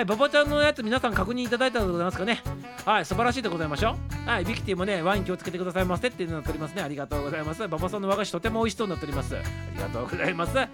[0.00, 2.42] いババちゃんのやつ皆さん確認いただいたのでございますかね。
[2.84, 4.28] はい素晴らしいでございましょう。
[4.28, 6.82] はいビキティもねワイン気をつけてくださいませっていうのになっておりますね。
[6.82, 7.66] ありがとうございます。
[7.66, 9.36] ババさんの和菓子とても美味しそうになっております。
[9.36, 9.40] あ
[9.74, 10.56] りがとうございます。
[10.56, 10.68] はい。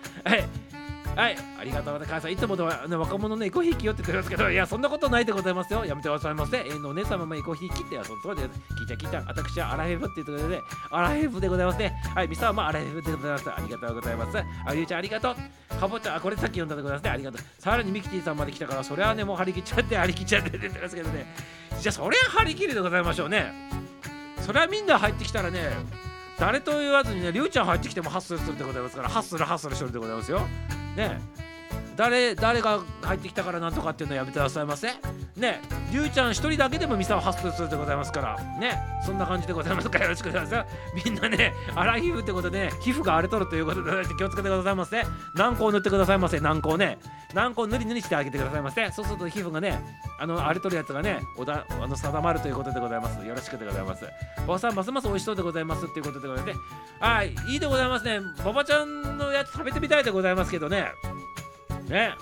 [1.16, 2.30] はい、ありがとうございます。
[2.30, 5.84] いつもでは、ね、若者のエコひいきよって言ってますけど、いや、そんなことないでございますよ。
[5.84, 6.58] やめてくださいませ。
[6.58, 9.18] え、のお姉様もエコひいきって、そそうで、聞いた聞いた。
[9.26, 12.00] 私はアラフェフっていうところで、アラフェフでございますね。
[12.14, 13.50] はい、ミサはもアラフェフでございます。
[13.50, 14.38] ありがとうございます。
[14.38, 15.80] あゆうちゃん、ありがとう。
[15.80, 17.10] かぼちゃん、あ、これさっき読んだでございますね。
[17.10, 17.40] ありがとう。
[17.58, 21.34] さらにミキティさんまで来たから、それはね、もう張り切っちゃって、張り切っちゃって出てますけどね。
[21.80, 23.52] じゃあ、それは張り切りでございましょうね。
[24.46, 25.70] それはみんな入ってきたらね、
[26.38, 30.46] 誰と言わずにね、りゅうちゃん入ってきてもハッスルするでございますから、ハッスルハッスルしてるでございますよ。
[30.98, 31.47] ね
[31.96, 34.88] 誰誰が入ってきたからなんとかっていうのはやめてくださいませ。
[35.36, 35.60] ね
[35.92, 41.04] りゅうちゃん一人だけでもミサをハッスルするでございますから、ねそんな感じでございますからよろしくお願いします。
[41.04, 45.02] みんなね、荒い皮膚ってことで、ね、皮膚が荒れとるということで気をつけてくださいませ。
[45.34, 46.98] 軟膏塗ってくださいませ、軟膏ね。
[47.34, 48.90] 軟膏塗り塗りしてあげてくださいませ。
[48.92, 49.80] そうすると皮膚がね、
[50.20, 53.26] あの荒れとるやつがね、おだあの定まるということでございます。
[53.26, 54.04] よろしくでございます。
[54.44, 56.62] 馬場さん、ますます美味しそうでございますっていうことでございますね。
[57.00, 58.20] はい、いいでございますね。
[58.40, 60.86] 馬場ちゃんのやつ食べてみたいでございますけどね。
[61.88, 62.12] ね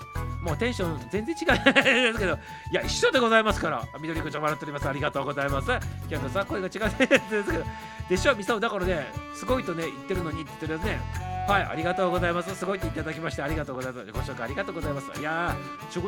[0.43, 2.35] もうテンション全然違うんですけど
[2.71, 5.67] いや一緒でございますから緑子ちゃん笑っておりますありがとうございます
[6.09, 7.65] キャンドさん声が違うですけど
[8.09, 12.53] でしょミサオだからねすごいとね言ってるのにって言ってるやつねはい、ありがとうございます。
[12.57, 14.11] すごいっていただきまして、ありがとうございます。
[14.11, 15.21] ご紹介ありがとうございます。
[15.21, 15.57] いや、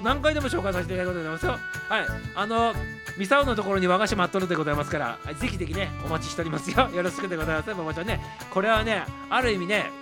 [0.02, 1.52] 何回でも紹介させていただきますよ。
[1.52, 1.60] はい、
[2.34, 2.74] あの、
[3.16, 6.90] ミサオのところに和菓子待っとるでございますから、ぜひぜひね、お待ちしておりますよ。
[6.90, 7.72] よろしくでございます。
[7.72, 9.92] ママちゃんね、これはね、ある意味ね、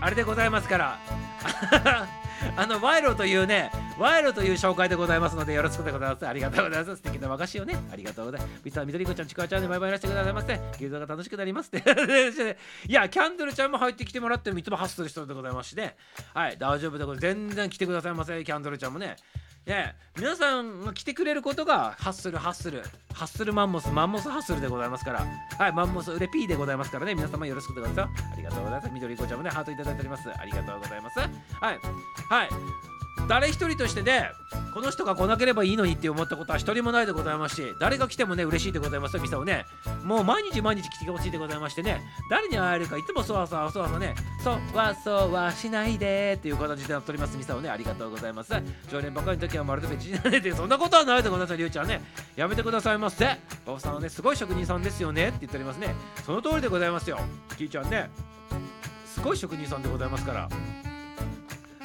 [0.00, 0.98] あれでございますから、
[2.56, 6.26] あの、賄賂というね、賄賂という紹介でございますので、よろしくでございます。
[6.26, 6.96] ありがとうございます。
[6.96, 8.60] 素敵な和菓子をね、ありがとうございます。
[8.64, 10.60] みさん、みどりこちゃん、ちくわちゃんでバイバイいらしてくださいませ。
[10.76, 11.82] 牛丼が楽しくなりますって。
[12.88, 15.96] いや、キャンドルちゃんも入ってきてもらってもいつもハッスル人でございますしね。
[16.34, 17.38] はい、大丈夫でございます。
[17.38, 18.42] 全然来てくださいませ。
[18.44, 19.16] キャンドルちゃんもね。
[19.68, 22.82] ね、皆さんが来てくれることがハッスルハッスル。
[23.12, 25.26] ハッスルマンモスマンモスハッスルでございますから。
[25.58, 27.14] はいマンモス売れ P でございますからね。
[27.14, 28.90] 皆様よろしくでございますありがとうございます。
[28.90, 30.30] 緑子ちゃんもねハートいただいております。
[30.30, 31.18] ありがとうございます。
[31.18, 31.28] はい。
[32.30, 32.48] はい。
[33.26, 34.30] 誰一人としてね
[34.72, 39.66] この人が来なければいいのにって思ったことは一人もないでございますし誰が来てもね嬉しいでございますよミサをね。
[40.04, 42.00] もう毎日毎日来てほしいでございましてね。
[42.30, 44.14] 誰に会えるかいつもそわそわそわそわね。
[44.42, 47.68] そわそわしないでっていう形でやっておりますミサをね。
[47.68, 48.52] ありがとうございます。
[48.90, 52.00] 常連ばかりの時はまるで別になれてそんなことはないでございますりゅうちゃんね。
[52.36, 53.26] やめてくださいませ。
[53.66, 55.94] バオさんはねすごい職人さんですよねって言っておりますね。
[56.24, 57.18] その通りでございますよ。
[57.56, 58.10] きーちゃんね
[59.06, 60.48] すごい職人さんでございますから。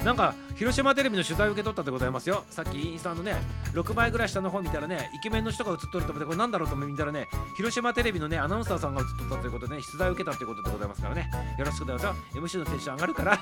[0.04, 2.44] なんか広島テレビの取材を受け取ったでございますよ。
[2.50, 3.36] さっきインスタのね
[3.74, 7.28] 6倍ぐらい下の方見たらねイケメンの人が映っとると思ってこれなんだろうと見たらね
[7.58, 11.30] 広島テレビのねアナウンサーさんが映っとったということでね取材を受けたということでございますからね。
[11.58, 12.14] よろしくどうぞ。
[12.34, 13.40] MC のテンション上がるから。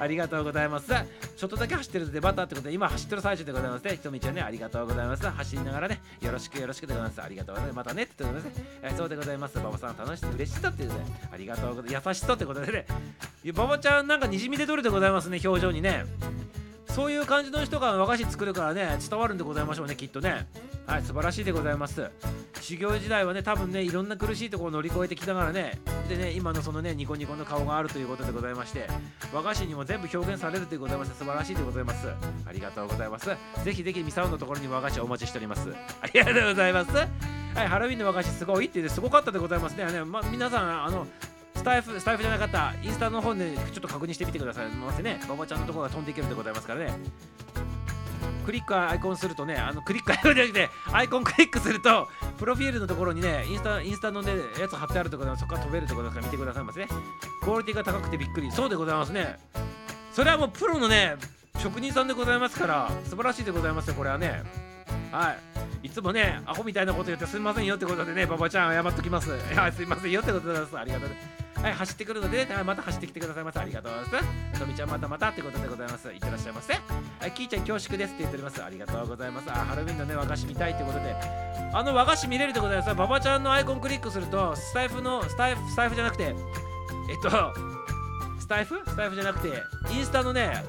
[0.00, 0.92] ありがとうございます。
[1.36, 3.92] ちょっとだけ走ってるでバターってことで今走ってる最中でございますね。
[3.92, 5.28] ひとみちゃんねありがとうございます。
[5.28, 7.22] 走りながらねよろしくよろしくでございます。
[7.22, 7.76] ありがとうございます。
[7.76, 9.58] またねって言っておりますね、えー、そうでございます。
[9.58, 10.94] 馬場さん楽しそう嬉しそうっていうね。
[11.32, 12.08] ありがとうございます。
[12.08, 12.86] 優しそうってことでね。
[13.44, 15.99] 馬場ちゃんなんかにじみ出とるでございますね表情にね。
[16.88, 20.46] そういう感じの人が和菓子作るからね伝わるんでございましょうねきっとね。
[20.86, 22.10] はい素晴らしいでございます。
[22.60, 25.78] 修行時代はね多分ねいろんな苦しいところを乗り越えてきながらね。
[26.08, 28.88] でね今のそのねニコニコの顔があるということでございまして
[29.32, 32.08] 和菓子にも全部表現されるというございまして素晴らしいでございます。
[32.44, 33.26] ありがとうございます。
[33.64, 35.68] ぜひぜひミサオのところに和菓子をお待ちしております。
[36.02, 36.90] ありがとうございます。
[36.96, 39.84] はいハロウィンの和菓子すごいって言ってすごかったでございますね。
[39.92, 41.06] ね、ま、皆さんあの
[41.60, 45.20] スタイフ、スタイフじゃなかった、インスタの方でちょっと確認してみてくださいませね。
[45.26, 46.98] 馬場ちゃんのところが飛んでいけるでございますからね。
[48.46, 52.08] クリックアイコンするとね、あのクリックアイコンじゃなくて、アイコンクリックすると、
[52.38, 56.88] プロフィールのところにね、インスタインスタの、ね、やつ貼ってあるところそこから飛べるところですから見てくださいませね。
[57.42, 58.50] クオリティが高くてびっくり。
[58.50, 59.38] そうでございますね。
[60.14, 61.16] それはもうプロのね、
[61.58, 64.42] 職人さんでございますから、素晴らしいでございますよ、これはね。
[65.12, 65.36] は
[65.82, 65.86] い。
[65.88, 69.30] いつもね、アホみたいなこと言ってすみませんよってことでね、馬場ちゃん謝っときます。
[69.30, 70.78] はい、すみませんよってことでございます。
[70.78, 71.39] ありがとうございます。
[71.62, 73.60] はい、走ってくるので、はい、また走ってきてくださいませ。
[73.60, 74.60] ありがとうございます。
[74.60, 76.08] とみちゃんまたまたってことでございます。
[76.08, 76.72] いってらっしゃいませ。
[76.72, 78.64] はい、きーちゃん恐縮ですって言っております。
[78.64, 79.50] ありがとうございます。
[79.50, 81.14] あ、ハロウィンのね、和菓子見たいってことで、
[81.72, 86.34] あの和菓子見れるってことでさ、馬場ちゃんのアイコンクリックすると、スタイフの、スタイフ、スタイフじゃなくて、えっ
[87.22, 87.30] と、
[88.40, 88.80] スタイフ？
[88.86, 90.64] スタイフじゃなくて、インスタのね、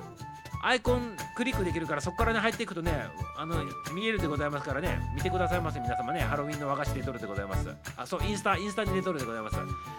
[0.64, 2.92] アイコンクリックできるからそこからね入っていくとね
[3.38, 3.56] あの
[3.94, 5.00] 見えるでございますからね。
[5.16, 7.68] 見てくださいませ皆様ねハロウィンの和菓子で撮るでございます。
[7.98, 9.58] あそうインスタインスタに出とるでございます。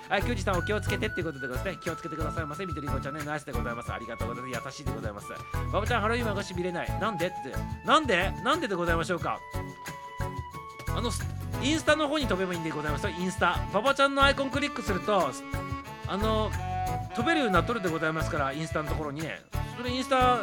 [0.09, 1.79] はいキュウジさんお気をつけてってことでございますね。
[1.83, 3.93] 気をつけてくださいませ緑子ちゃんねナイスでございます。
[3.93, 4.65] ありがとうございます。
[4.67, 5.29] 優しいでございます。
[5.73, 7.01] ババちゃんハロウィン和菓子見れない。
[7.01, 7.27] なんで？
[7.27, 7.37] って。
[7.87, 8.33] なんで？
[8.45, 9.41] なんででございましょうか。
[10.95, 11.11] あの
[11.63, 13.59] インスタの方に飛べばいいんでございますインスタ。
[13.73, 15.31] ババちゃんのアイコンクリックすると
[16.07, 16.51] あの
[17.15, 19.41] 飛べるようになっとるでございますからインスタのところにね。
[19.77, 20.39] それインスタ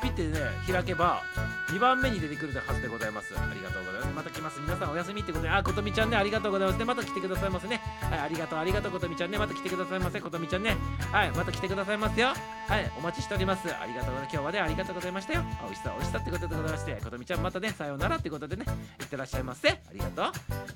[0.00, 0.38] ピッてね
[0.70, 1.22] 開けば
[1.68, 3.34] 2番目に出てくるはずでございます。
[3.36, 4.14] ありがとうございます。
[4.14, 4.60] また来ます。
[4.60, 6.84] 皆さんお休みってことであことみちゃんねありがとうございますね。
[6.84, 7.80] また来てくださいますね。
[8.00, 9.38] はいありがとうありがとうことみちゃんね。
[9.38, 10.76] また来てくださいませことみちゃんね。
[11.12, 12.28] はいまた来てくださいますよ。
[12.28, 13.68] はいお待ちしております。
[13.68, 14.32] ありがとうございます。
[14.32, 15.42] 今日はねありがとうございましたよ。
[15.68, 18.64] おいしさおいしさってことでございましてことみちゃんまたねさようならってことでね
[19.00, 19.68] いってらっしゃいませ。
[19.68, 20.26] ありがとう。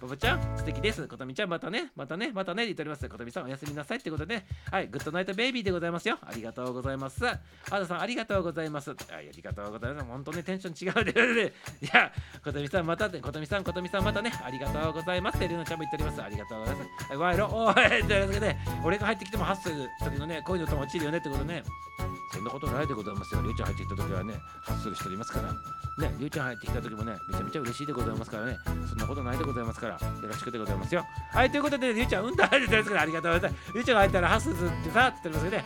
[0.01, 1.09] ボブちゃん素敵です。
[1.09, 3.09] ことみちゃんまたねまたねまたね言っております。
[3.09, 4.35] ことみさんおやすみなさいってことで。
[4.35, 6.19] ねはいグッドナイトベイビーでございますよ。
[6.23, 7.27] ありがとうございます。
[7.27, 8.95] あ田さんありがとうございます。
[9.15, 12.13] ありがとうございます本当ねテンション違うでいや、
[12.43, 15.39] ことみさんまたね、ことみさん、ことみさんまたね、ありがとうございます。
[15.39, 16.23] てるのちゃんも言っております。
[16.23, 17.17] ありがとうございます。
[17.17, 17.81] ワイロ、おい、と
[18.13, 21.63] いうわけで、俺が入ってきてもハッスル時のね、こういうのと落ちるよねってことね。
[22.33, 23.43] そんなことないでございますよ。
[23.43, 25.53] りゅうちゃん入ってきた時はね、ハッスルしておりますから。
[25.53, 28.59] ね、りゅうちゃん入ってきた時もね、めちゃめちゃ嬉しいでございますからね。
[28.89, 31.05] そんなことないでございますから、よろしくでございますよ。
[31.33, 33.73] はい、ということで、りゅうちゃん、うんと入ってたんですけど、ありがとうございます。
[33.73, 35.65] りゅうちゃんが入ったらハッスルってさ、って言ってますけどね。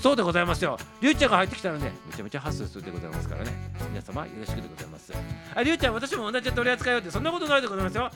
[0.00, 0.78] そうでございますよ。
[1.00, 3.52] りゅうちゃんが入ってきたらね、めちゃめちゃハッスルするでございますからね。
[3.90, 5.12] 皆様よろしくでございます。
[5.54, 8.10] あ、りゅうちゃん、私も同じ取り扱いをって、そんなことないでございますよ。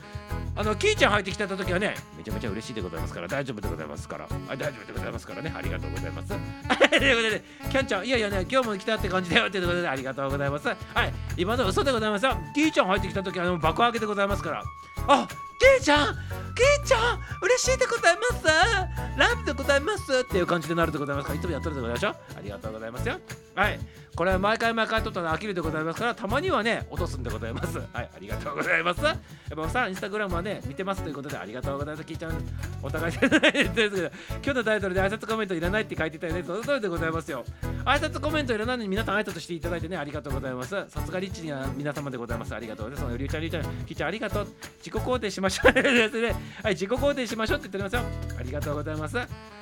[0.59, 3.29] あのキーちゃん入ってきた時はねめちゃめちゃ嬉しいでございますから。
[3.29, 4.25] 大丈夫でございますから。
[4.25, 5.53] あ大丈夫でございますからね。
[5.57, 6.29] ありがとうございます。
[6.99, 10.67] ということでキャンちゃんいやいやね今日も来たって感じだよということでありがとうございます。
[10.67, 10.77] はい。
[11.37, 12.37] 今の嘘でございますよ。
[12.57, 14.65] キーちゃん入ってきた時はあの爆上げでございますから。
[15.07, 15.29] あ
[15.61, 16.15] キーちゃん
[16.57, 18.45] キーちゃん嬉しいでございます。
[19.17, 20.21] ラブでございます。
[20.21, 22.17] っていう感じでなるでございますからいつもやってるでございましょう。
[22.37, 23.21] ありがとうございますよ。
[23.59, 23.81] はい。
[24.15, 27.79] これは毎回毎回撮ったら飽きるでございますからたまにはね落とすんでございます。
[27.79, 29.05] はいありがとうございます。
[29.05, 29.17] やっ
[29.57, 32.07] ぱさインスタグラムはね見てますということでありがとうございます。
[32.07, 32.41] キーちゃん
[32.83, 37.45] お互いじゃない ですけど今日のタイトルで挨拶コメントいらないって書いてたよねその通りでございますよ。
[37.85, 40.71] 挨拶コメントいらないのに皆さん挨拶していただいてねありがとうございます。
[40.89, 42.55] さすがリッチには皆様でございます。
[42.55, 43.03] ありがとうございます。
[43.03, 44.47] そのりゅうちゃんりゅうちゃんキーちゃんありがとう。
[44.79, 45.83] 自己肯定しましょうね
[46.63, 48.37] はい自己肯定しましょうって言っておりますよ。
[48.39, 49.17] ありがとうございます。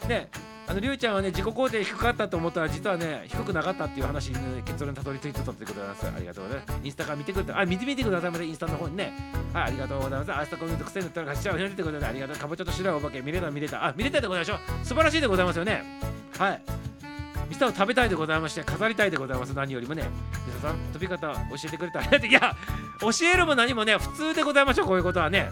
[0.09, 0.56] ね。
[0.69, 6.07] あのりゅうちゃんはね自己肯定低かったと思ったら実はね低くなかったっていう話に、ね、結論にたどり着いてたってことでございます。
[6.07, 9.13] ありがとうございますインスタから見てくれてあ見てみてくださいませインスタの方にね。
[9.53, 10.31] はいありがとうございます。
[10.31, 12.37] 明日コメント癖になったら貸しちゃうよってことでありがとう。
[12.37, 13.87] かぼちゃと白いお化け見れた見れた。
[13.87, 14.59] あ見れたでございましょう。
[14.85, 15.83] 素晴らしいでございますよね。
[16.39, 16.63] はい。
[17.49, 19.51] ミスターを食べたいでございまして飾りたいでございます。
[19.55, 20.03] 何よりもね。
[20.47, 22.01] ミスタさん飛び方教えてくれた。
[22.01, 22.57] ら いや
[23.01, 25.51] 教えるも何もね普通でございましょうこういうことはね。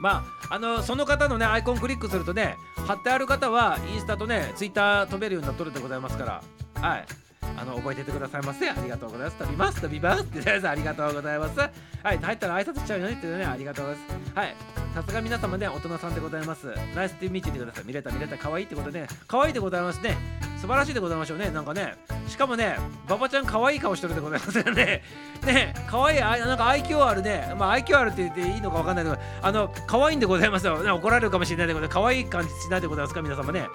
[0.00, 6.42] まあ、あのその方のねアイコンクリックするとね貼ってある方はインスタとねツイッター飛べるようになっとるでございますから。
[6.80, 7.27] はい。
[7.56, 8.68] あの覚えててくださいませ。
[8.68, 9.38] ありがとうございます。
[9.38, 10.22] 飛びます飛びます。
[10.22, 11.58] ってやつありがとうございます。
[11.58, 13.44] はい入ったら挨拶しちゃうよねってね。
[13.44, 14.32] ありがとうございます。
[14.34, 14.54] はい。
[14.94, 16.66] さすが皆様ね大人さんでございます。
[16.94, 17.84] ナイスって見ててください。
[17.84, 18.36] 見れた見れた。
[18.36, 20.16] 可愛いってことで、ね、可愛いでございますね。
[20.60, 21.50] 素晴らしいでございましょうね。
[21.50, 21.94] なんかね
[22.26, 22.76] しかもね
[23.06, 25.02] 馬場ちゃん可愛い顔してるでございますよね。
[25.46, 33.66] ね可愛いあなんか愛嬌あるねまあ愛嬌あるって言っていいのかわかんないけどあの可愛いんでございますよ、怒られるかもしれないけど可愛い感じしないでございますか皆様ね。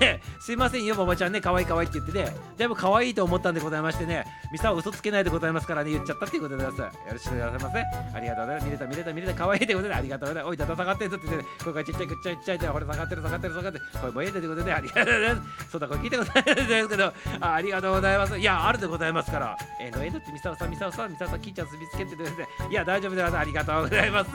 [0.00, 6.96] ねすいませんよ馬場ちゃんね可愛い可愛いって言ってねでも可愛いと思ったんでございましてねミサは嘘つけないでございますからね言っちゃったっていうことでございます。
[6.96, 7.84] よろしくお願いしますね。
[8.14, 8.64] ありがとうございます。
[8.66, 10.50] 見れた見れた見れた可愛いってことでありがとうございます。
[10.50, 15.70] おいだだ下がってるぞって言って、ね、声がちっちゃいちっちゃいちっちゃいっちゃいほら下がってる下がってる下がってる声もええでということでありがとうございます。
[15.70, 17.04] そうだこれ聞いてくださいですけど
[17.40, 18.38] あありがとうございます。
[18.38, 19.56] いやあるでございますから。
[19.80, 22.36] えー、のえのってミサオさんミサオさんミサオさんキーちゃんすみつけてくださ
[22.70, 23.40] いや大丈夫でございます。
[23.40, 24.30] ありがとうございます。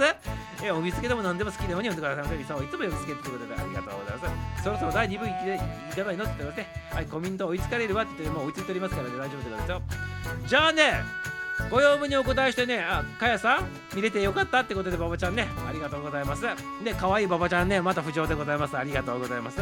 [0.64, 2.38] えー、お見つけでも何でも好きなように呼んでくださいませ。
[2.38, 4.64] ミサオいつも呼びつけてということでありがとうございます。
[4.64, 9.82] そろそろ第2部いきかないのって言ってますねはいコミント追いつかれるわって言ってもう追いついておりますからね大丈夫でございますよ。
[10.48, 10.94] じゃあね
[11.70, 16.44] ご用務にお答えしてね、あ、かやさん、見れてよかったってことで、ババちゃんね、ありがとうございます。
[16.84, 18.78] で、可愛いババちゃんね、また浮上でございます。
[18.78, 19.60] ありがとうございます。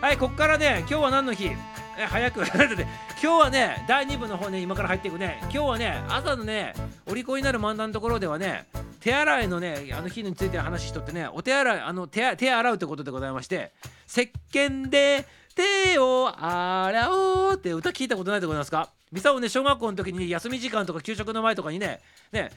[0.00, 1.50] はい、こっからね、今日は何の日？
[1.98, 2.86] え、早く、 今
[3.20, 6.74] 日はね、第2部の方ね、今から入っていくね、今日はね、朝のね、
[7.06, 8.66] お利口になる漫談のところではね、
[9.00, 13.72] 手洗いのね、あの日について話しとってね、お手洗い、あの手手洗うってことでございまして、
[14.06, 18.88] 石鹸で手を洗おうって歌聞いたことないでございますか？
[19.10, 22.00] ミサオね小学校の時に休み時間とか給食の前とかにね
[22.32, 22.50] ね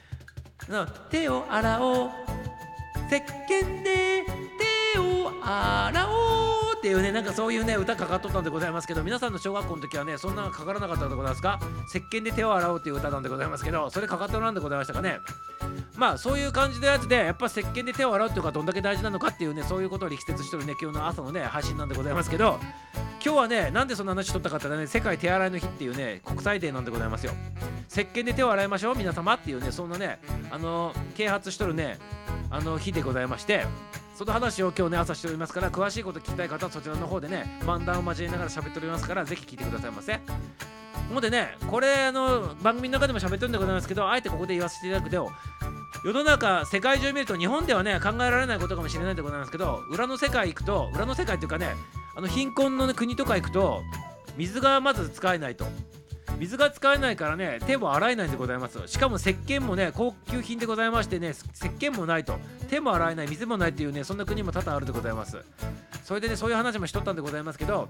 [1.10, 2.10] 手を洗おう。
[3.08, 4.24] 石鹸で
[4.58, 4.65] 手
[4.98, 6.12] を洗お
[6.74, 11.58] うっていうねなんかそういうね歌かかっとったんでございますけど皆さんの小学校の時はねそんなかからなかったんでございますか？
[11.88, 15.18] 石鹸で手を洗おうっていう歌なんでございますけどそれかかっておらんでございましたかね
[15.96, 22.58] まあそういう感じのやつでやっぱ石鹸で手を洗うっていうのがどんだけ大事なのかっていうねそういうことを力説してるね今日の朝のね配信なんでございますけど
[23.24, 27.32] 今日はねなんでそんな話しとったかってね世界手洗いの日っていうね国際デーなんでございますよ。
[27.90, 30.20] 石鹸で手を洗いましょう皆様っていうねそんなね
[30.50, 31.98] あの啓発しとるね
[32.50, 33.64] あの日でございまして
[34.16, 40.18] その話を今日ね朝しておりますから詳しいこと聞きたい方はそちらの方でね漫談を交えながら喋っておりますからぜひ聞いてくださいませ。
[41.12, 45.30] ほんでねこれあの番組の中でも喋ってるんでございますけどあえてここで言わせていただくと
[46.02, 51.74] 世の中世界中見ると日本ではね考えられないことかもしれないでございますけど裏の世界行くと裏の世界っていうかね
[52.16, 53.82] あの貧困の、ね、国とか行くと
[54.38, 55.66] 水がまず使えないと。
[56.38, 58.80] 水が使えないからね手も洗えないんでございます。
[58.86, 65.38] しかも石鹸もね高級品でございましてね石鹸もないと手も洗えない水もないっていうねそんな国も多々あるでございます。
[66.04, 67.88] それでねそういう話もしとったんでございますけど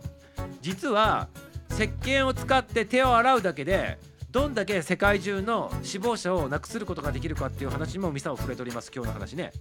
[0.63, 1.29] 実は
[1.71, 3.99] 石鹸を使って手を洗うだけで
[4.31, 9.53] どんだけ世界中の死亡者をなくすることができるかっていう話もミサを触れております今日の話ね。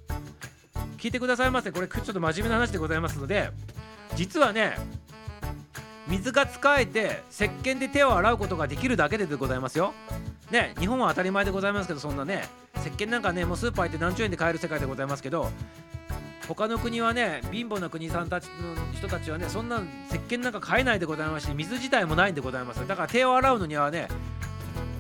[0.98, 1.72] 聞いてくださいませ。
[1.72, 3.50] これちょっと真面目な話でございますので
[4.16, 4.78] 実はね
[6.08, 9.94] 水が使えて石鹸で手を洗うことができるだけででございますよ。
[10.52, 12.48] ね日本は当たり前でございますけどそんなね
[12.78, 15.50] 石鹸なんかねもうスーパー行って何十円で買える世界でございますけど
[16.48, 18.52] 他の国はね貧乏な国さんたちの
[18.94, 22.88] 人たちはねそんな石鹸なんか買えないでございますし水自体もないんでございます。
[22.88, 24.08] だから手を洗うのにはね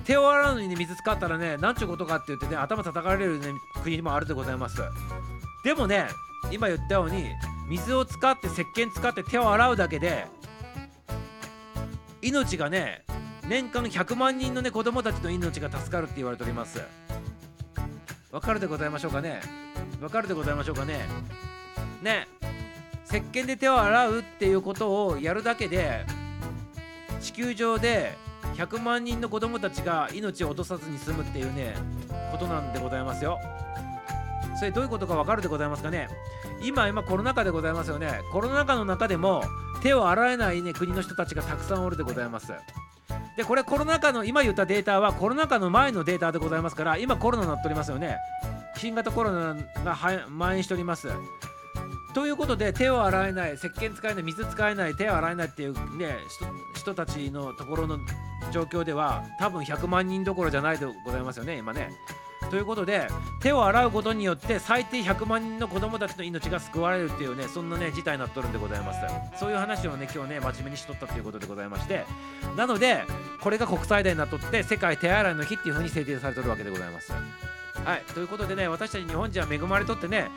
[0.05, 3.47] 手を洗うのに、ね、水使ったらねなんちゅうことかって言ってね頭叩かれる、ね、
[3.83, 4.81] 国もあるでございます。
[5.63, 6.07] でもね
[6.51, 7.25] 今言ったように
[7.69, 10.27] 水を使って石鹸使って手を洗うだけで
[12.26, 13.03] 命がね
[13.47, 16.82] 年間100万人のね子供たちの命が助かるって言われております。
[18.32, 19.41] わかるでございましょうかね？
[20.01, 21.05] わかるでございましょうかね？
[22.01, 22.28] ね
[23.05, 26.03] 石鹸で手を洗うっていうことをやるだけで
[27.21, 28.13] 地球上で
[28.55, 31.76] 100万人の子供たちが命を落とさずに済むっていうね
[32.32, 33.39] ことなんでございますよ。
[34.57, 36.07] それどういうことかわかるでございますかね？
[36.61, 38.21] 今今コロナ禍でございますよね。
[38.31, 39.43] コロナ禍の中でも
[39.81, 42.53] 手を洗えないね国の人たちがたくさんおるでございます。
[43.37, 48.17] でこれコロナ禍の今言ったデータはコロナ禍の前のデータでございますから今コロナになっておりますよね。
[48.77, 51.09] 新型コロナが蔓延しております。
[52.13, 56.45] ということで手を洗えない石鹸使えない水使えない手を洗えないっていうね人
[56.79, 57.99] 人たちのところの
[58.53, 61.89] 状況では多分100万人どころじゃないでございますよね今ね。
[62.49, 63.07] ということで
[63.41, 68.99] 手を洗うことによって最低100万人の子供たちの命が救われるっていうねそんなね事態になっとるんでございます。
[69.39, 72.05] そういう話をね今日ね真面目にしとったということでございまして。
[72.55, 73.03] なので
[73.41, 77.11] これが国際デーになっとって世界手洗いの日っていう風に制定されてるわけでございます。
[77.11, 78.03] はい。
[78.13, 80.29] ということでね私たち日本人は恵まれとってね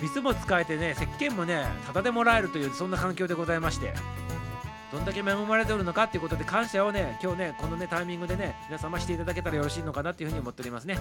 [0.00, 3.92] 水も使えてね石鹸もねタダでもらえるというそんな環境でございまして。
[4.96, 10.98] どんだけ恵まれておるのかっていうことで感謝をね今日ねこのねタイミングでね皆様していただけたらよろしいのかなっていうふうに思っておりますね。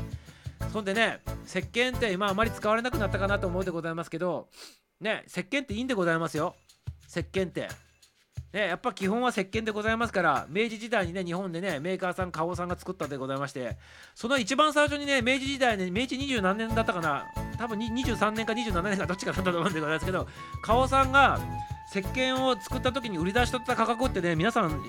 [0.74, 4.50] そんでね石鹸って今あまり使われなくなったかなと思うでございますけど
[5.00, 6.56] ね石鹸っていいんでございますよ。
[7.08, 7.70] 石鹸って。
[8.54, 13.78] ね、やっぱ基本は石鹸でございますから明治時代にね日本でねメーカーさん花王さんが作ったでございまして
[14.14, 17.26] その一番最初にね明治時代ね明治二十何年だったかな
[17.58, 20.26] 多分23年か27年かどっちかだったと思うんでございますけど
[20.64, 21.38] 花王さんが
[21.92, 24.82] 石鹸を作った時に売り出しとった価格ってね皆さん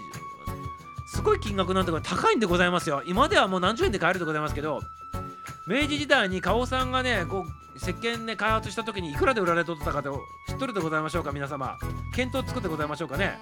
[1.09, 3.03] すごい金額なんて高いんでございますよ。
[3.07, 4.81] 今ではもう何十円で買えるでございますけど
[5.67, 11.77] 明治時代に花王さんがねこう石鹸ね開発した時にいくらで売られとったかと知っとるでございましょうか皆様。
[12.15, 13.39] 検討作ってございましょうかね。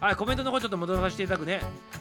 [0.00, 1.60] はいコメントの方ちょっと戻させていただくね。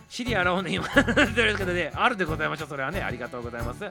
[0.10, 0.86] シリ洗おうね今。
[0.94, 3.02] 言ってるけどねあるでございましょうそれはね。
[3.02, 3.84] ありがとうございます。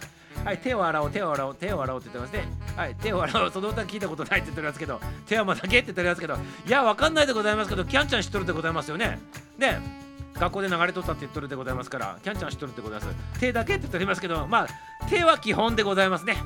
[0.45, 2.53] はい手を洗おう手を洗おう手を洗おうって言ってますね。
[2.77, 3.51] はい手を洗おう。
[3.51, 6.37] その歌聞いたことないって言ってるやつけど手はまだけって言ってるやつけど
[6.67, 9.19] いやわかんないでございますけどキャンちゃん知っとるでございますよね。
[9.59, 10.05] ね。
[10.35, 13.41] 学校で流れとったって言っとるでございますからキャンちゃん知っとるでございます。
[13.41, 14.69] 手だけって言っておりますけどまあ
[15.09, 16.37] 手は基本でございますね。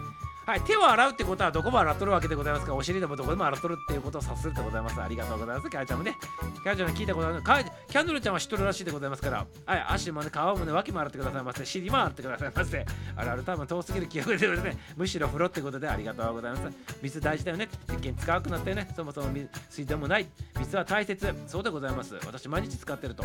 [0.48, 4.98] はい、手を洗うってことはどこも洗っとるわけでございますから、お尻でもどこでも洗っとるっていうことを察するでございます。
[4.98, 5.68] ありがとうございます。
[5.68, 6.16] キャンちゃんもね、
[6.62, 7.42] キャンちゃん聞いたことある
[7.86, 11.66] キャンドルちゃんは知っとるらしいでございますから、はい、足もね、顔もね、脇も洗ってくださいませ。
[11.66, 12.86] 尻も洗ってくださいませ。
[13.14, 16.78] あるある多分遠すぎる記憶でですね、 むしろ風呂ってことでありがとうございます。
[17.02, 17.68] 水大事だよね。
[17.86, 18.90] 石鹸使わなくなったよね。
[18.96, 19.28] そもそも
[19.68, 20.26] 水道もない。
[20.60, 21.34] 水は大切。
[21.46, 22.14] そうでございます。
[22.24, 23.22] 私毎日使ってると。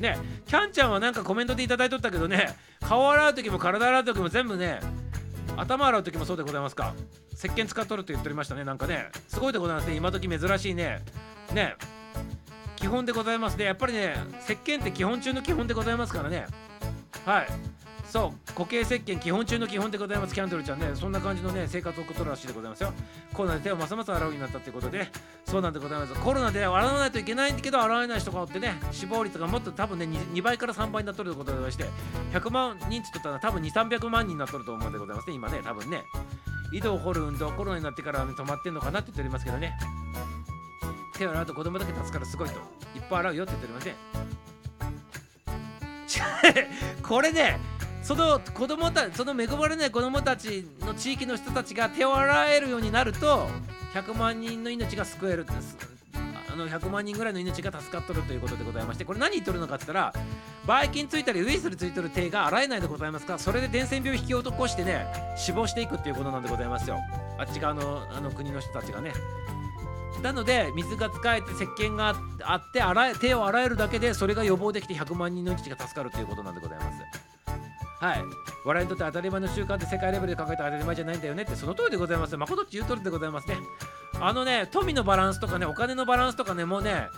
[0.00, 4.80] ね、キャンちゃんはなんかコメントでいただいとったけどね、顔洗う時も体洗う時も全部ね、
[5.56, 6.94] 頭洗う時もそうでございますか。
[7.32, 9.10] 石鹸使っとると言っておりましたねなんかね。
[9.28, 9.96] すごいでございますね。
[9.96, 11.02] 今時珍しいね。
[11.52, 11.76] ね。
[12.76, 13.64] 基本でございますね。
[13.64, 16.46] やっぱりね石鹸って基本中の基本でございますからね。
[17.24, 17.46] はい。
[18.14, 20.32] そう固形石鹸基本中の基本でございます。
[20.32, 22.92] キャンドルちゃんねそんな感じのね生活を送っとるらしいでございますよ。
[23.32, 25.08] コロナで手をますます洗うようになったってことで
[25.44, 26.14] そうなんでございます。
[26.14, 36.04] コロナで洗わないといけないんだけど洗えない人がおってね死亡率がもっと多分ね 2, 2倍から3倍になっとるということでございまして100万人って言ったら多分2300万人になっとると思うんでございますね今ね多分ね
[36.72, 39.76] 井戸を掘る運動コロナになってから、ね、止まってんのかなって言っておりますけどね。
[41.18, 42.54] 手を洗うと子供だけ立つからすごいと。
[42.54, 42.60] いっ
[43.10, 43.94] ぱい洗うよって言っておりますね。
[47.02, 47.58] これね
[48.04, 53.48] その子供たその恵まれない子供たちの地域の人たちが手を洗えるようになると
[53.94, 55.78] 100万人の命が救えるんです
[56.52, 60.12] あの100万人ぐらいの命が助かっとるということでございましてこれ何言っとるのかって言ったら
[60.66, 63.38] ばい菌ついたりウイルスについてる手が洗えないでございますか。
[63.38, 66.98] それで伝染病を引き起こしてね死亡していくっていうことなんでございますよ。
[67.38, 69.12] あっち側のあの国の人たちがね。
[70.22, 77.33] なので水が使えて石鹸があって洗え手を洗えるだけでそれが予防できて100万人の命が助かるということなんでございます。
[78.04, 78.24] はい。
[78.66, 82.36] 笑いにとって当たり前の習慣って世界レベルで考えたら当たり前じゃないんだよねってその通りでございます。
[82.36, 83.56] 誠っち言うとるでございますね。
[84.20, 87.08] あのね富のバランスとかねお金のバランスとかねもうね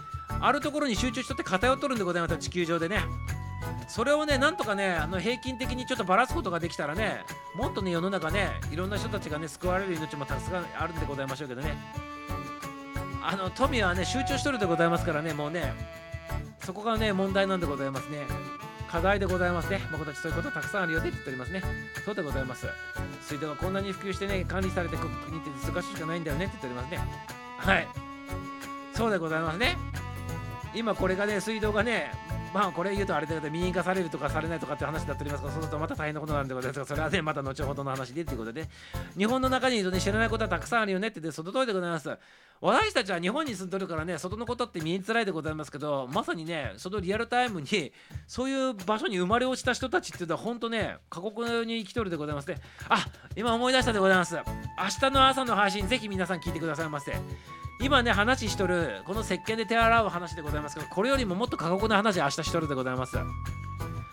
[0.40, 3.00] あるところに集中しとって偏っとるんでございます地球上でね。
[3.88, 7.24] それをねなんとかねあの平均的にちょっとばらすことができたらね
[7.56, 11.76] もっとね世の中ねいろんな人たちがね救われる命もたくさんあるんでございましょうけどね。
[13.24, 15.74] あの富はね集中しとるでございますからねもうね
[16.60, 18.18] そこがね問題なんでございますね。
[18.90, 19.80] 課題でございますね。
[19.92, 21.62] 僕たちそういうことたくさんあるよって言っておりますね。
[22.04, 22.66] そうでございます。
[23.22, 27.00] 水道がこんなに普及してね管理されて国って難しいしかないんだよねって言っておりますね。
[27.58, 27.88] はい。
[28.94, 29.76] そうでございますね。
[30.74, 32.12] 今これがね水道がね
[32.56, 38.66] まあこれ言うとあれだけど民営化されるとかされないとかって話だっておりますがそうするとまた大変なことなんでございますがそれはねまた後ほどの話でということで
[39.14, 42.16] 日本の中にいるとね知らないことはたくさんあるよねってでその通りでございます
[42.62, 47.92] 私たちは日本に住んでるからね外のことって見えづらいでございますけどまさにねそのリアルタイムに
[48.26, 52.56] そういう場所に生まれ落ちた人たちっていうのは本当ね過酷に生きとるでございますね。
[52.88, 53.04] あ
[53.36, 54.34] 今思い出したでございます。
[54.34, 54.42] 明
[55.00, 57.12] 日の朝の配信ぜひ皆さん聞いてくださいませ。
[57.80, 63.16] 今ね話しとるこの石鹸で手洗う話でございますけどこれよりももっと過酷な話明日しとるでございます。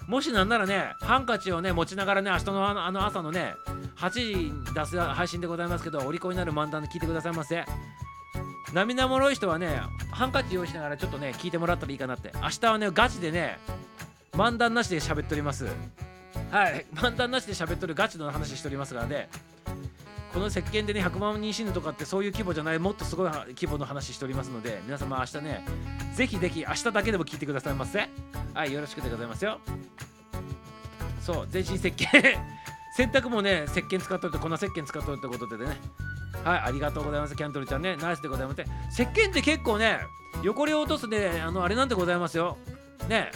[0.08, 3.56] もしなんならねハンカチをね持ちながらね明日のあのあの朝のね
[3.96, 7.64] 8時に出す配信でございますけどお利口になる漫談で聞いてくださいませ。
[8.74, 12.32] 涙もろい人はねハンカチ用意しながらちょっとね聞いてもらったらいいかなって。
[12.42, 13.60] 明日はねガチでね
[14.34, 15.68] 漫談なしで喋っております。
[16.52, 16.86] はい。
[16.96, 19.30] 漫談なしで喋っとるガチの話しておりますからね。
[20.34, 25.66] この石鹸でね100万人死ぬとかってそういう規模じゃないもっとすごい規模の話しておりますので皆様明日ね
[26.16, 28.10] ぜひぜひ明日だけでも聞いてくださいませ。
[28.54, 29.60] はいよろしくでございますよ。
[31.22, 32.38] そう全身石鹸。
[32.98, 35.78] 洗濯もね石鹸使っとるって粉石鹸使っとるってことでね。
[36.44, 37.96] はいありがとうございますキャンドルちゃんね。
[37.98, 38.62] ナイスでございます。
[38.92, 40.00] 石鹸って結構ね
[40.44, 42.58] 汚れを落とすねあのあれなんでございますよ。
[43.08, 43.32] ね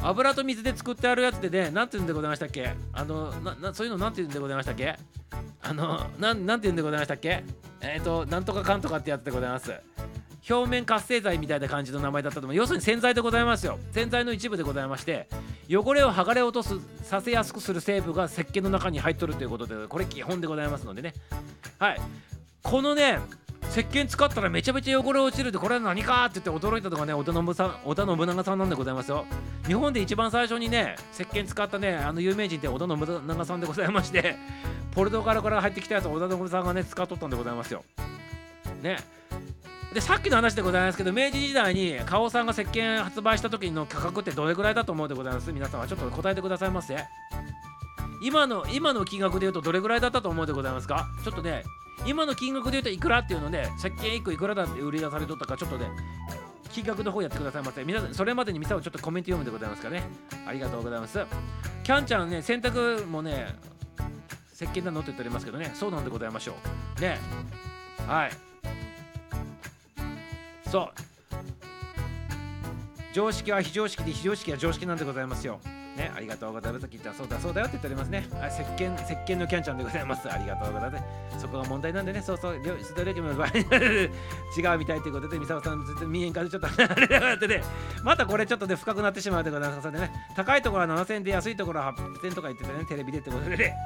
[0.00, 2.74] 油と水で作ってあるやつでねなんて言うんでございましたっけ？
[2.92, 4.96] あのなそういうのなんて言うんでございましたっけ？
[5.62, 7.44] あのなんなんて言うんでございましたっけ？
[7.80, 9.72] えっ、ー、となんとかかんとかってやつでございます。
[10.50, 12.56] 表面活性剤みたいな感じの名前だったと思う。
[12.56, 13.78] 要するに洗剤でございますよ。
[13.92, 15.28] 洗剤の一部でございまして
[15.68, 21.12] 汚れを剥がれ落とすさせやすくする成分が石鹸の中に入っとるということでこれ基本でございますのでね。
[21.78, 22.00] はい。
[22.62, 23.18] このね
[23.70, 29.26] 石鹸使ったらめちゃめちゃ汚れ落ちるってこれは何かって言って驚いたのがね織田信さん織田信長さんなんでございますよ。
[29.66, 34.36] 日本で一番最初にね石鹸使ったねあの有名人って織田信長さんでございまして
[34.94, 37.84] ポルトガルから入ってきたやつ織田信さんがね使っとったんでございますよ。
[38.82, 38.96] ね。
[39.92, 45.52] でさっきの話でございますけど明治時代に花王さんが石鹸発売した時の価格ってどれぐらいだと思うでございます？
[45.52, 46.96] 皆さんはちょっと答えてくださいませ。
[48.22, 51.06] 今の今の金額で言うとどれぐらいだったと思うでございますか？
[51.24, 51.64] ちょっとね
[52.06, 55.86] 今の金額で言うといくらっていうので石鹸1個いくらだって売り出されとったかちょっとね
[56.70, 60.04] 金額の方やってくださいませ皆さんそれまでに店をちょっとコメント読むでございますかね。
[60.46, 61.18] ありがとうございます。
[61.82, 63.54] キャンちゃんね洗濯もね
[64.54, 65.72] 石鹸なのって言っておりますけどね。
[65.74, 66.54] そうなんでございましょ
[66.98, 67.00] う。
[67.00, 67.18] ね。
[68.06, 68.30] はい。
[70.70, 71.17] そう。
[73.12, 75.60] 常識は非常識で非常識は常識なんでございますよ
[75.98, 76.86] ね、ありがとうございます。
[76.86, 78.24] キッちゃん、そうだそうだよって言っておりますね。
[78.40, 80.30] あ石鹸、石鹸のキャンちゃんでございます。
[80.30, 80.98] ありがとうございま
[81.32, 81.40] す。
[81.40, 87.64] そこが問題なんでね、そうそう、ストレージの場合違うみたいということで、ミサオさん、ずっと見えんからちょっとあれだってね、
[88.04, 89.82] またこれちょっとでね、深くなってしまうでございます。
[89.82, 93.74] それでね、高いところは7000円で安いところは800円とか言ってたね、テレビでってことでね。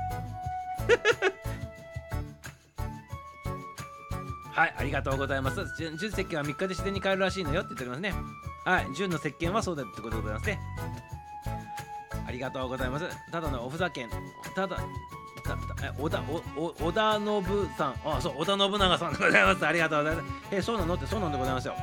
[4.53, 5.65] はい、ありがとうございます。
[5.79, 8.52] 純石鹸は3日で自然に変えるらしいのよって言っておりますね。
[8.65, 10.61] はい、純の石鹸はそうだってことでございますね。
[12.27, 13.07] ありがとうございます。
[13.31, 14.11] ただのおふざけん。
[14.55, 14.77] ただ、
[15.83, 16.23] え織田
[16.57, 17.45] おお織田信
[17.77, 17.95] さん。
[18.05, 19.67] あ、そう、織田信長さんでございます。
[19.67, 20.27] ありがとうございます。
[20.53, 20.95] え、そうなの？
[20.95, 21.75] ってそうなんでございますよ。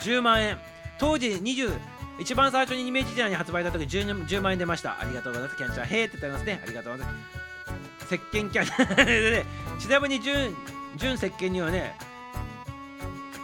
[0.00, 0.58] 10万円。
[0.98, 1.78] 当時20、
[2.18, 5.00] 一番最初に明治時代に発売した時 10, 10万円出ました。
[5.00, 5.56] ありがとうございます。
[5.56, 6.60] キャンちゃん、へーって言ってますね。
[6.62, 8.14] ありがとうございます。
[8.14, 9.44] 石鹸キャン で、ね、
[9.78, 10.56] ちなみに純
[10.96, 11.94] 純石鹸にはね、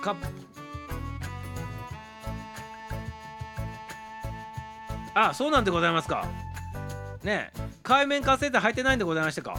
[0.02, 0.16] か
[5.14, 6.26] あそうなんでございますか。
[7.22, 7.52] ね
[7.82, 9.58] 海面活性剤入ってないんでございましたか。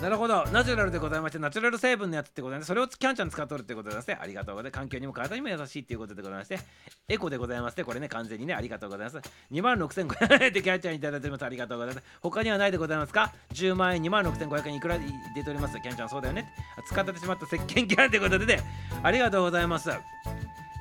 [0.00, 0.44] なるほど。
[0.52, 4.78] ナチュラルでございましてナチュラル成分のやつってことで、ね、それをキャンちゃん使っとるってことでございましてありがとうございます。
[4.78, 6.60] 環境にも体にも優しいっていうことでございまして。
[7.08, 7.82] エコでございまして。
[7.82, 9.18] これね完全にねありがとうございます。
[9.50, 11.44] 2万6500円でキャンちゃんいただいております。
[11.44, 12.06] ありがとうございます。
[12.22, 13.32] 他にはないでございますか。
[13.54, 14.98] 10万円2万6500円いくら
[15.34, 15.80] 出ております。
[15.80, 16.48] キャンちゃんそうだよね。
[16.86, 18.62] 使ってしまった石鹸キャンってことでね。
[19.02, 19.90] ありがとうございます。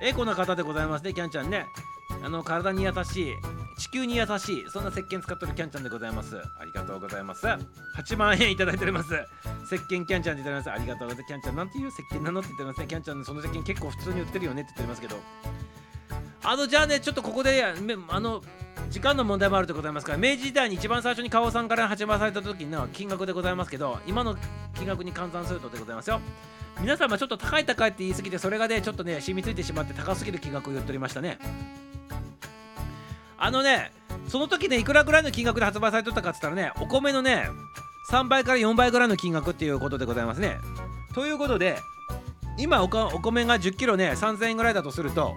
[0.01, 1.65] エコな方でございますねキャンちゃんね。
[2.23, 3.35] あの体に優しい
[3.77, 6.37] 地球に優しいそんな石鹸使ってるキャンちゃんでございます。
[6.37, 7.45] ありがとうございます。
[7.45, 9.13] 8万円いただいております。
[9.65, 10.75] 石鹸キャンちゃんでいただきます。
[10.75, 11.27] ありがとうございます。
[11.27, 12.39] キャンちゃんなんていう石鹸なの？
[12.39, 12.87] って言ってますね。
[12.87, 14.61] キャンちゃんその石鹸結構普通に売ってるよね？
[14.61, 15.17] って言ってますけど。
[16.43, 18.41] あのじゃあねちょっとここであの
[18.89, 24.37] 時間の問題もあるでございますから明治時代に一番最初に花王さんから始まられた時の金額でございますけど今の
[24.75, 26.21] 金額に換算するとでございますよ。
[26.80, 31.39] 皆様ちょっと高い高いって言い過ぎてそれがねちょっとね染みついてしまって高すぎる金額を言っておりましたね。
[33.38, 33.91] あのね
[34.28, 37.49] その時ねいくらぐらいの金額で発売されとったかっつったらねお米のね
[38.11, 40.57] 3倍から4倍ぐらいの金額っていうことでございますね。
[41.13, 41.78] ということで
[42.57, 45.34] 今お米が1 0キロね3000円ぐらいだとすると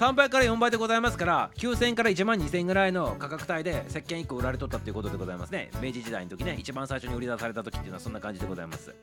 [0.00, 5.70] 3倍から4倍でございますから9000円から1万2000円ぐらいの価格帯で石鹸1個売られとったっていうことでございますね。
[5.82, 8.94] 明治時代の時ね一番最初に売り出された時っていうのはそんな感じでございます。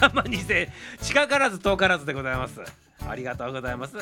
[0.00, 2.60] 3万2000円近からず遠からずでございます。
[3.08, 3.96] ありがとうございます。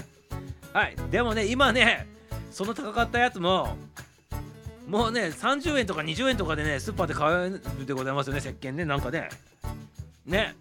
[0.72, 0.96] はい。
[1.10, 2.06] でもね今ね
[2.50, 3.76] その高かったやつも
[4.88, 9.28] もうね30円とか20円とかでねスーパーで買えるでございますよね石鹸ねなんかね。
[10.26, 10.54] ね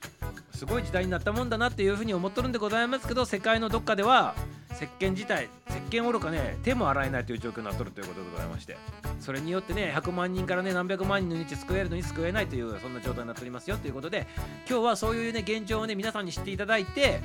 [0.53, 4.35] すごい時代になったもんだなっていうふうに思っとるんでございますけど世界のどっかでは
[4.75, 8.77] 石鹸自体石鹸おろかね手も洗えないという状況になっとるということでございまして
[9.19, 14.27] それによってね100万人からね何百万人の命救えるのに救えないというそんな状態になっておりますよということで
[14.69, 17.21] 今日はそういうね現状をね皆さんに知っていただいて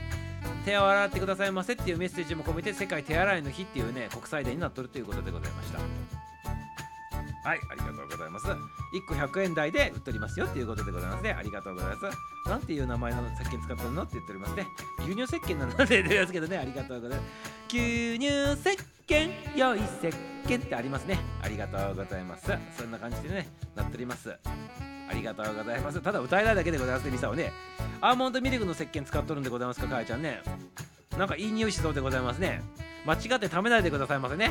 [0.65, 6.16] 手を洗ってくださいませっていうメッセージも込めて世界手洗いの日っていうね国際デーになっとるということでございました。
[7.47, 8.49] はいありがとうございます。
[8.49, 8.57] 1
[9.07, 11.31] 個100円台で売っておりますよっていうことでございますね。
[11.31, 12.49] ありがとうございます。
[12.49, 14.67] なんていう名前の石鹸使ってるのって言っておりますね。
[14.99, 16.59] 牛乳石鹸なので言ってますけどね。
[16.59, 17.31] ありがとうございます。
[17.69, 19.85] 牛乳石鹸良い石
[20.45, 21.21] 鹸ってありますね。
[21.41, 22.51] ありがとうございます。
[22.77, 24.37] そんな感じでねなっております。
[25.09, 26.01] ありがとうございます。
[26.01, 27.53] ただ歌えないだけでございますねリサはね。
[28.01, 30.43] アーモンドミルクの石鹸使っとるんでございますかかやちゃんね。
[31.17, 32.61] なんかいい匂いしそうでございますね。
[33.07, 34.51] 間違って食べないでくださいませね。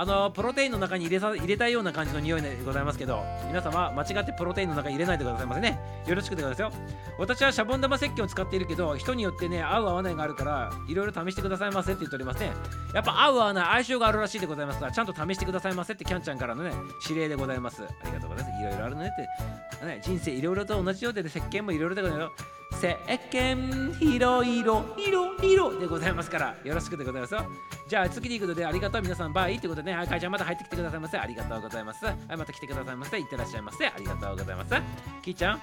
[0.00, 5.78] あのプロテインの中に入れさ入れたいような感じの匂いでございますけど皆様間違ってプロテインの中に入れないでくださいませね。
[6.06, 6.82] よろしくでございますよ。
[7.18, 12.50] 私はシャボン玉石鹸を使っているけど人によってね合う合わないがあるからいろいろ試してくださいませって言っておりますね。
[12.94, 16.72] やっぱ合う合わない相性があるらしいでございますからちゃんと試してくださいませってキャンちゃんからのね
[17.06, 17.82] 指令でございます。
[17.82, 18.58] ありがとうございます。
[18.58, 27.34] いろいろあるねって、ね、人生いろいろと同じようで、ね、石鹸もいろいろでございますよ石鹸いろいろいろいろでございますからよろしくでございます。
[27.34, 27.44] よ
[27.88, 29.32] じゃあ次に行くのでありがとう皆さん。
[29.32, 29.58] バイ。
[29.58, 31.18] ということでねはい会長また入ってきてくださいませ。
[31.18, 32.04] ありがとうございます。
[32.04, 34.74] はいまた来てくださいませいってらっしゃいませありがとうございます
[35.22, 35.60] キーちゃん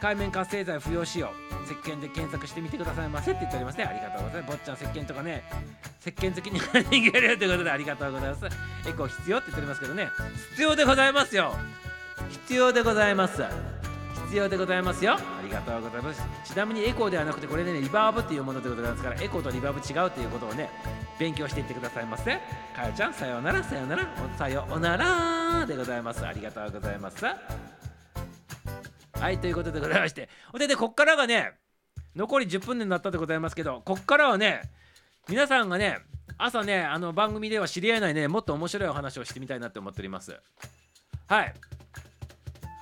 [0.00, 1.30] 海面活性剤不要使用
[1.64, 3.32] 石鹸で検索してみてくださいませ。
[3.32, 4.42] って言っておりますねありがとうござい。
[4.42, 5.44] ます坊ちゃん石鹸とかね
[6.00, 8.46] 石鹸好きに人間やるということでありがとうございます。
[8.88, 10.08] エコー必要って言っておりますけどね。
[10.50, 11.54] 必要でございますよ。
[12.30, 13.42] 必要でございます。
[14.36, 15.14] 必要でございますよ。
[15.14, 16.22] ありがとうございます。
[16.44, 20.68] ちなみにエコーではなくてこれねリバーブっていうものでございますからエコーとリバーブ違うということをね
[21.18, 22.38] 勉強していってくださいませ。
[22.76, 26.26] かよちゃんさようならさようならおさようならでございます。
[26.26, 27.24] ありがとうございます。
[27.24, 27.34] は
[29.30, 31.54] いということでございましてほんでねこっからがね
[32.14, 34.60] 残り10分になったでございますけどこっからはね
[35.30, 36.00] 皆さんがね
[36.36, 40.38] 朝ねあの番組では知り合えないねもっと面白いお話をしてみたいなって思っております。
[41.26, 41.54] はい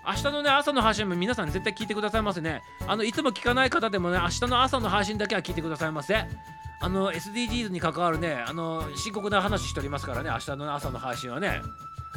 [0.06, 2.62] 明日のね朝の配信も皆さん絶対聞いてくださいませね。
[2.86, 6.24] あのいつも聞かない方でもね明日の朝の配信だけは聞いてくださいませ。
[6.80, 11.62] あの SDGs に関わるねあの深刻な話しておりますからね明日の朝の配信はね。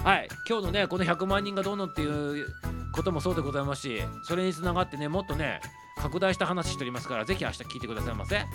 [0.03, 0.27] はい。
[0.47, 2.47] 今日のねこの100万人がどうのっていう
[2.91, 5.61] こともそうでございますしそれにつながってねもっとね
[5.97, 8.45] 拡大した話しておりますからぜひ明日聞いてくださいませ。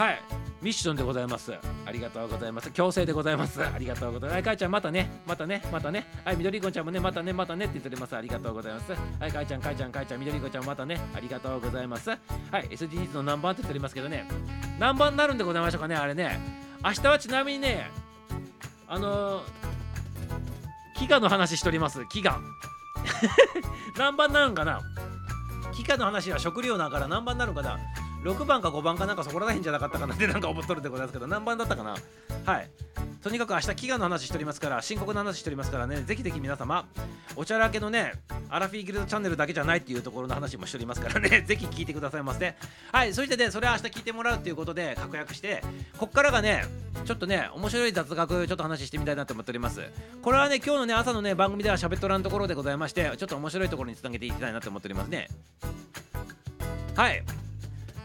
[0.00, 0.22] はい。
[0.62, 1.52] ミッションでございます。
[1.84, 2.70] ありがとうございます。
[2.70, 3.62] 強制でございます。
[3.62, 4.32] ありがとうございます。
[4.32, 5.10] はいかいちゃんまたね。
[5.26, 5.62] またね。
[5.70, 6.06] またね。
[6.24, 7.34] はい緑子ちゃんもねまたね。
[7.34, 8.16] またねって言っております。
[8.16, 8.92] ありがとうございます。
[8.92, 10.98] はいかいちゃんかいちゃんかいちゃん緑子ちゃんまたね。
[11.14, 12.08] ありがとうございます。
[12.08, 12.18] はい
[12.70, 14.26] SDGs の何番って言っておりますけどね。
[14.78, 16.40] 何番になるんでございましょうかねあれね。
[16.82, 17.90] 明日はちなみにね
[18.88, 19.42] あのー、
[20.96, 22.00] 飢餓の話しております。
[22.00, 22.38] 飢餓。
[23.98, 24.80] 何番になるんかな。
[25.74, 27.78] 飢餓の話は食料だから何番になるかな。
[28.22, 30.14] 6番か5番かなんかそこら辺じゃなかったかな。
[30.14, 31.96] ってなんか思っとるでございますけど何番だったかな。
[32.44, 32.70] はい。
[33.22, 36.02] とにかく明日飢餓の話しておりますから深刻な話しておりますからね。
[36.02, 36.86] ぜひぜひ皆様
[37.36, 38.12] おちゃらけのね
[38.50, 41.40] アラフィーギルドチャンネルだけじゃないっていうところの話もしておりますからね。
[41.48, 42.54] ぜひ聞いてくださいませ
[42.92, 45.62] はいそしてねそれは明日聞いてもらうっていうことで確約して
[45.96, 46.66] こっからがね
[47.06, 49.80] ちょっとね面白い雑学ちょっと話してみたいなと思っております。
[50.22, 55.28] これはね今日のね朝のね番組では喋っとらんところでございましてちょっと面白いところにつなげていきたいなと思っておりますね。
[56.96, 57.39] はい。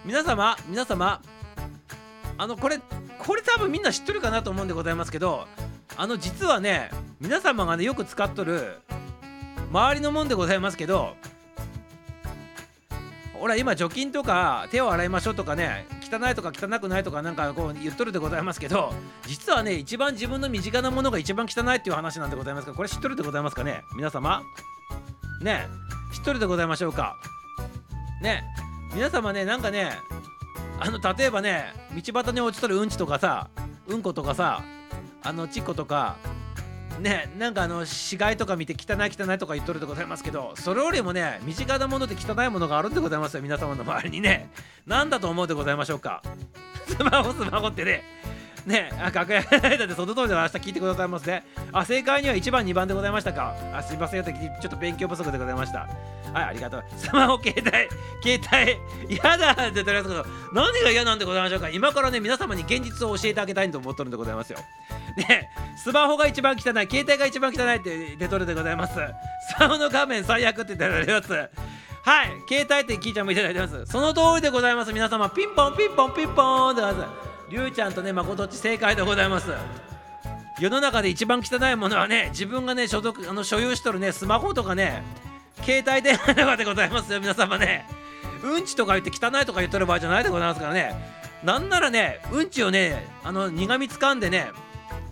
[0.06, 1.19] 皆様皆様
[2.38, 2.80] あのこれ
[3.18, 5.48] これ多分みんな知っとるかなと思うんでございますけど
[5.98, 8.80] あの実はね皆様がねよく使っとる
[9.72, 11.15] 周りのもんでございますけど
[13.34, 18.94] ほら今除菌とか手を洗いましょうとかね汚いとか汚くないとかなんかこう言っとるでございますけど
[19.26, 23.82] 実はね一番自分の身近なものが一番汚いっていう話なんでございますがこれ知っとるでございますかね？
[23.95, 24.44] 皆様？
[25.41, 25.68] ね？
[26.14, 27.15] 知っとるでございましょうか？
[28.22, 28.44] ね？
[28.94, 29.91] 皆様ねなんかね
[30.80, 33.49] あの例えばね道端に落ちとるうんちとかさ
[33.88, 34.64] うんことかさ
[35.24, 36.18] あのちっことか
[36.99, 44.49] ねなんかあの死骸とか見て汚い汚いとか言っとるでございますけどそれよりもね身近なもので汚いものがあるんでございますよ皆様の周りにね。
[44.86, 46.22] 何だと思うでございましょうか。
[46.88, 48.03] スマホスマホってね。
[48.65, 51.43] ねあ楽屋だってその通りで明日聞いてくださいますね。
[51.71, 53.53] あ正解には1番2番でございましたか。
[53.73, 55.87] あすいませんちょっと勉強不足でございました。
[56.33, 56.83] はいありがとう。
[56.97, 58.77] スマホ携帯携
[59.07, 61.69] 帯嫌だって言っておりますけど何が嫌なんでございましょうか。
[61.69, 64.59] 今からね皆様に現実を教えてあげたいと思ってるんでございますよ。
[65.17, 65.49] ね
[65.83, 68.93] スマホが一番汚い携帯が一番汚いって出とるでございます。
[68.93, 71.31] スマホの画面最悪って言っております。
[71.33, 73.85] はい携帯って聞いちゃんもいただいてます。
[73.85, 74.93] その通りでございます。
[74.93, 77.35] 皆様ピンポンピンポンピンポンでございます。
[77.49, 79.51] りゅうちゃんとねまことっち正解でございます。
[80.59, 85.03] 世の中で一番汚いものはね自分がね所属あの所有しとるねスマホとかね
[85.63, 87.88] 携帯電話とかでございますよ皆様ね。
[88.43, 90.95] うんちとか言って汚いとか言っとる場合じゃないでございますからね。
[91.43, 94.47] なんならねうんちをねあの苦みつかんでね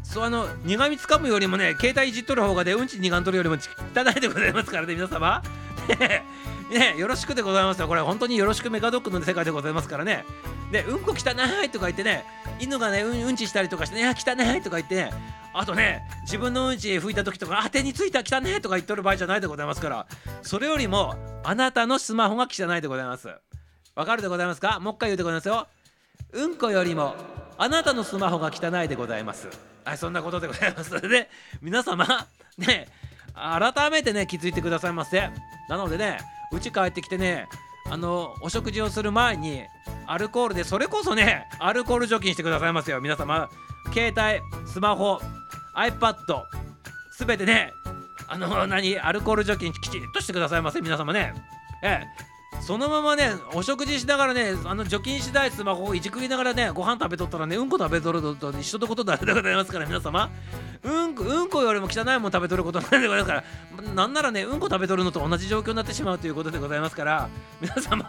[0.02, 5.44] そうあの苦みつかむよりもね携帯いじっとる方がねうんち苦んとるよりも汚いでございますからね皆様。
[6.74, 7.88] ねよろしくでございますよ。
[7.88, 10.26] これ本当によろしくメカドックの世界でございますからね。
[10.72, 12.26] でうんこ汚いとか言ってね
[12.60, 15.12] 犬がねうんうんちしたりとかしてね汚いとか言ってね。
[15.54, 20.08] あとね自分のうんち拭いた時とかあ手についた汚いとか言っとる場合じゃないでございますから。
[20.42, 23.30] それよりもあなたのスマホが汚いでございます。
[23.96, 24.80] わかるでございますか？
[24.80, 25.68] もう一回言うでございますよ。
[26.32, 27.16] うんこよりも
[27.60, 29.48] あなたのスマホが汚いでございます。
[29.86, 31.00] はいそんなことでございます。
[31.02, 31.30] で
[31.62, 32.26] 皆様
[32.58, 32.88] ね
[33.34, 35.30] 改めてね気づいてくださいませ。
[35.70, 36.20] なのでね
[36.52, 37.48] うち帰ってきてね
[37.90, 39.64] あのお食事をする前に
[40.06, 43.02] アルコールでそれこそねアルコール除菌してくださいますよ。
[43.02, 43.50] 皆様
[43.94, 45.20] 携帯スマホ
[45.76, 46.16] iPad
[47.12, 47.74] すべてね
[48.28, 50.82] あの何アルコール除菌きちっとしてくださいませ。
[50.82, 51.34] 皆様ね。
[51.84, 52.33] ええ。
[52.62, 60.30] そのままねお食事しながらねあの除菌しないスマホをいじくりながらねご飯食べとったらねうんこ食べとるのと一緒のことだでございますから皆様
[60.84, 63.34] うんこうんこよりも汚いもん食べとることなんでございますか
[63.84, 68.06] らなんならねうんこ食べとるのと同じ状況になってしまうということでございますから皆様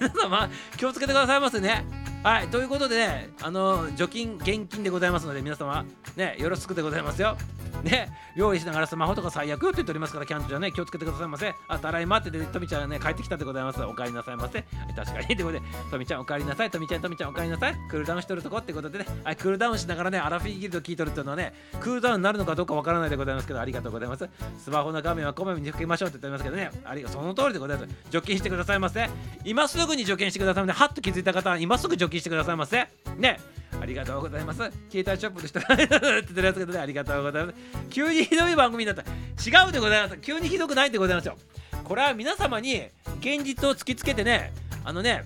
[0.00, 5.84] 皆様気をつけてくださいませねはいということでねあの除菌厳禁でございますので皆様
[6.16, 7.36] ねよろしくでございますよ。
[7.82, 11.52] ね料理しながらスマホとか最悪って言っておりますからキャンプじゃね気をつけてくださいませ。
[11.68, 13.82] あたらいまってでとみちゃんがね帰ってきたでございます。
[13.82, 14.64] お帰りなさいませ。
[14.96, 15.26] 確かに。
[15.26, 16.70] ということでとみちゃんお帰りなさい。
[16.70, 17.74] とみちゃんとみちゃんお帰りなさい。
[17.90, 19.06] クールダウンしとるとこってことでね。
[19.22, 24.26] はいクールダウンしながらねアラフィーギルド聞いとるっていうのはねクールダウンになるのかどうかわからないでございますけどありがとうございます。
[24.58, 26.70] スマホの画面はこまめに拭きましょうって言ってますけどね。
[26.86, 27.94] ありがその通りでございます。
[28.08, 29.10] 除菌してくださいませ。
[29.44, 30.78] 今すぐに除菌してくださいませ。
[30.78, 32.86] はっと気づいた方は今すぐ除菌してくださいませ
[33.18, 33.38] ね
[33.80, 34.58] ありがとうございます。
[34.90, 37.58] 携帯ショップの人が って言ってるやつけどね、ありがとうございます。
[37.90, 39.02] 急にひどい番組になった。
[39.02, 40.18] 違うでございます。
[40.18, 41.36] 急にひどくないでございますよ。
[41.82, 42.84] これは皆様に
[43.20, 44.52] 現実を突きつけてね、
[44.84, 45.24] あのね、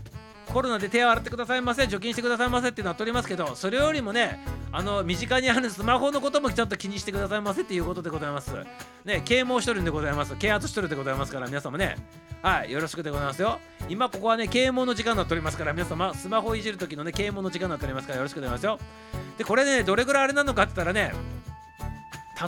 [0.52, 8.52] コロナで手を洗ってくださいませ、除菌してくださいませってなっておりますけど、それよりもね、あの身近にあるスマホのこともちゃんと気にしてくださいませっていうことでございます。
[9.04, 10.34] ね、啓蒙しとるんでございます。
[10.36, 11.96] 啓発しとるんでございますから、皆様ね、
[12.42, 13.58] はい、よろしくでございますよ。
[13.88, 18.78] 今ここはね、啓蒙の時間になっておりますから、皆様、スマホいじる時のね、啓蒙の時間になっておりますから、よろしくでございますよ。
[19.36, 21.12] で、これね、どれぐらいあれなのかって言ったらね、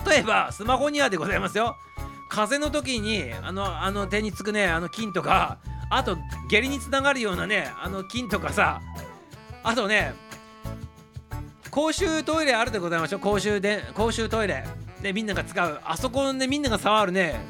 [0.07, 1.77] 例えば、スマホにはでございますよ。
[2.31, 5.59] 風邪の時に、あの、あの手につくね、あの菌とか、
[5.91, 6.17] あと、
[6.49, 8.81] 下痢につながるようなね、あの菌とかさ、
[9.65, 10.15] あとね、
[11.71, 13.21] 公衆トイレあるでございましょう。
[13.21, 14.65] 公衆で、公衆トイレ。
[15.03, 15.81] で、みんなが使う。
[15.85, 17.41] あそこでみんなが触るね、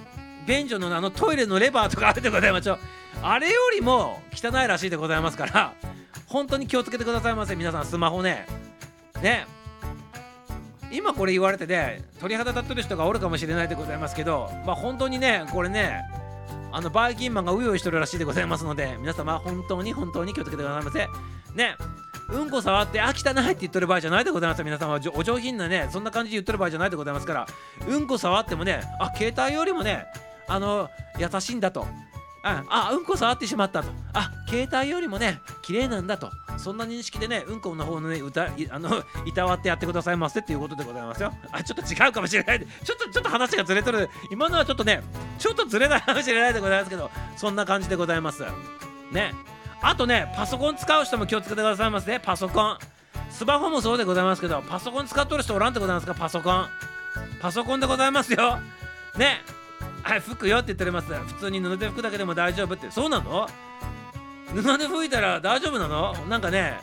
[0.47, 2.79] 便所のあのトイレのレバーとかあるでございましょう。
[3.23, 5.75] あれよりも汚いらしいでございますから、
[6.27, 8.47] 本当に気をつけてくださいませ、皆さん、スマホね。
[9.23, 9.47] ね。
[10.93, 16.03] 今これ言われてね、鳥肌立ってる人がおるかもしれないでございますけど、まあ本当にね、これね、
[16.73, 21.09] あのバイキンマンがうよいしとるらしいでございますので、皆様、本当に本当に気をつけてくださいませ。
[21.55, 21.77] ね。
[22.33, 24.63] うんこ触って、あ、汚いって言っとる場合じゃないでございます。
[24.63, 27.47] 皆様、おお上品なね、そんな感じで言っとる場合じゃないでございますから、
[27.89, 30.07] うんこ触ってもね、あ、携帯よりもね、
[30.47, 30.89] あの、
[31.19, 31.87] 優しいんだと。
[32.45, 33.89] あ、あうんこ触ってしまったと。
[34.13, 36.31] あ、携帯よりもね、綺麗なんだと。
[36.61, 41.33] そんな認識でね、うんこの方のね、歌い あのいたわってやってくださいませっていうことでございますよ。
[41.51, 42.61] あ、ちょっと違うかもしれない。
[42.61, 44.09] ちょっと、ちょっと話がずれとる。
[44.31, 45.03] 今のはちょっとね、
[45.39, 48.45] ちょっとずれないかもしれないでございますけど、そんな感じでございます。
[49.11, 49.35] ね。
[49.83, 52.21] あとね、パソコン使う人も気をつけてくださいませ、ね。
[52.21, 52.79] パソコン。
[53.31, 56.69] スマホもそうでございますけど、パソコン使っとる人おらんでございますか、パソコン。
[57.41, 58.59] パソコンでございますよ。
[59.17, 59.43] ね。
[60.03, 61.13] はい、拭くよって言っております。
[61.13, 62.91] 普通に布で拭くだけでも大丈夫って。
[62.91, 63.49] そうなの？
[64.55, 66.15] 布で拭いたら大丈夫なの？
[66.29, 66.79] なんかね、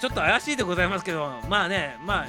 [0.00, 2.26] ちょっと怪しいでございますけど、まあね、まあ、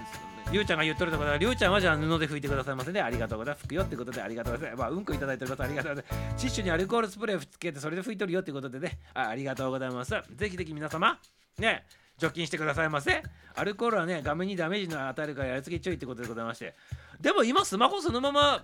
[0.51, 3.01] りゅうちゃんが言っとるところだりゅうちゃんはじゃあ布で拭いてくださいませね。
[3.01, 3.65] ありがとうございます。
[3.65, 4.79] 拭くよってことでありがとうございます。
[4.79, 5.63] まあ、うんこいただいております。
[5.63, 6.41] ありがとうございます。
[6.41, 10.15] ティッシュにアルコールスプレーをつけて、それで拭いとるよってことでね、あありがとうございます。
[10.35, 11.19] ぜひぜひ皆様、
[11.59, 11.85] ね、
[12.17, 13.21] 除菌してくださいませ。
[13.55, 16.73] アルコールはね、画面にダメージの与えるからやりすぎ注意ってことでございまして。
[17.21, 18.63] でも今、スマホそのまま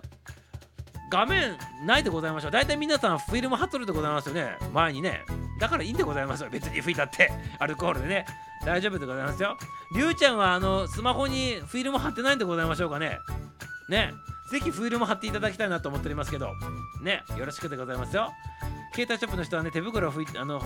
[1.08, 2.50] 画面ないでございましょう。
[2.50, 4.56] 大体皆さんフィルム貼っとるでございますよね。
[4.72, 5.24] 前にね。
[5.60, 6.50] だからいいんでございますよ。
[6.50, 7.30] 別に拭いたって。
[7.58, 8.26] アルコールでね。
[8.64, 9.56] 大丈夫でございますよ。
[9.94, 13.18] りゅうちゃんはあのスマホにフィルム貼ってないんでございましょうかね。
[13.88, 14.12] ね。
[14.50, 16.50] ぜひフィルム貼っていただきたいなと思っておりますけど。
[17.02, 17.22] ね。
[17.36, 18.32] よろしくでございますよ。
[18.92, 20.62] 携帯ショップの人はね、手袋を拭いて、あの、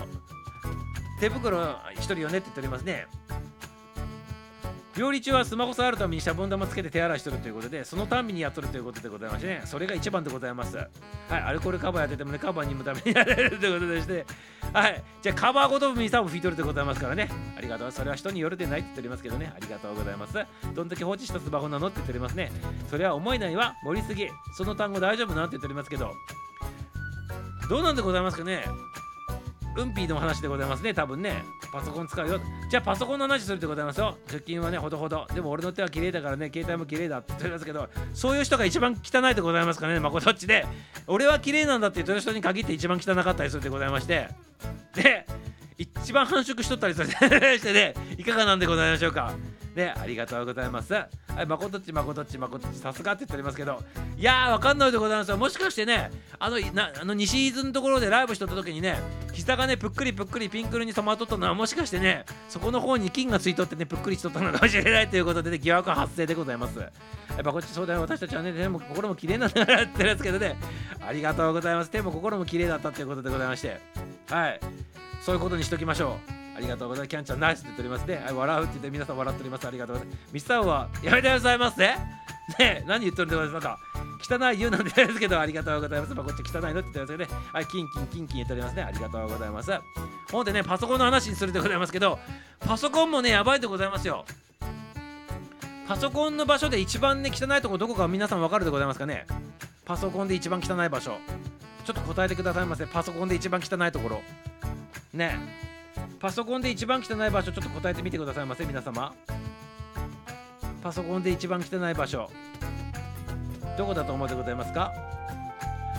[1.19, 3.07] 手袋一人よねって言っておりますね。
[4.97, 10.75] 料理中はスマホ触るためにシャボン玉つけて手洗いしてるということでそのたんびにやっとるということでございましてねそれが一番でございます。
[10.77, 10.87] はい
[11.29, 14.25] アルコールカバーやっててもねカバーにもためにやれるということでして
[14.73, 17.29] はいじゃあカバーごとミサも拭いとるでございますからね。
[17.57, 17.91] ありがとう。
[17.91, 19.53] それは人によるでないって言っておりますけどね。
[19.55, 20.33] ありがとうございます。
[20.73, 22.51] どんだけ放置したスマホなのって言っておりますね。
[22.89, 23.75] それは思えないわ。
[23.83, 24.27] 盛りすぎ。
[24.57, 26.11] その単語大丈夫なんて言っておりますけど。
[27.69, 28.65] どうなんでございますかね。
[29.77, 30.93] うんぴーの話でございますね。
[30.93, 31.43] 多分ね。
[31.71, 32.39] パソコン使うよ。
[32.69, 34.17] じゃあパソコンの話するでございますよ。
[34.27, 35.25] 除菌はねほどほど。
[35.33, 36.49] でも俺の手は綺麗だからね。
[36.53, 39.99] 携帯も綺麗だって言っておりますけどそういう人が一番汚いでございますかね。
[39.99, 40.65] まこどっちで。
[41.07, 44.27] 俺は綺麗なんだって言ってる人に限って一番汚かったりするでございまして。
[44.93, 45.25] で
[45.81, 47.07] 一番繁殖しとったりする
[47.57, 49.33] してねいかがなんでございましょうか。
[49.75, 50.93] ねありがとうございます。
[50.93, 51.07] は
[51.41, 53.81] いまことっちまことっちまことっちさすがって言っておりますけど
[54.17, 58.99] いやーわかんないでございますもしかしてねあのなあの西伊豆のところでライブしとった時にね
[59.31, 66.77] 膝がねぷっくりぷっくりピンク色に染まっとったのはもしかしてねそこの方に菌がついとってねぷっくりしとったのかもしれないということで、ね、疑惑発生でございます。
[66.79, 66.89] や
[67.39, 68.01] っぱこっちそうだよ。
[68.01, 70.57] 私たちはね手も心も綺麗なんだなってやつけどね
[71.07, 71.89] ありがとうございます。
[71.89, 73.79] 手も心も綺麗だったということでございまして。
[74.29, 74.59] はい。
[75.21, 77.09] そういうことにしときましょうありがとうございます。
[77.09, 78.23] キャンちゃんナイスって言っておりますね。
[78.33, 79.67] 笑うって言って皆さん笑っております。
[79.67, 80.33] ありがとうございます。
[80.33, 81.87] ミスターはやめてくださいませ。
[82.59, 83.77] ね何言ってるんでございますか
[84.37, 86.13] 汚い言うなんですけど、ありがとうございます。
[86.13, 87.27] まあ、こっち汚いのって言ってますけどね。
[87.53, 88.83] はい、キンキンキンキン言っておりますね。
[88.83, 89.71] ありがとうございます。
[90.31, 92.19] ほんでね、パソコンの話にするでございますけど、
[92.59, 94.25] パソコンもね、やばいでございますよ。
[95.87, 99.25] パソコンの場所で一番ね、汚いとこどこか皆さんわかるでございますかね
[99.85, 101.17] パソコンで一番汚い場所。
[101.85, 102.85] ちょっと答えてくださいませ。
[102.85, 104.21] パソコンで一番汚いところ。
[105.13, 105.37] ね。
[106.19, 109.13] パソコンで一番汚い場所ちょっと答えてみてくださいませ皆様。
[110.81, 112.29] パソコンで一番汚い場所。
[113.77, 114.91] どこだと思うでございますか？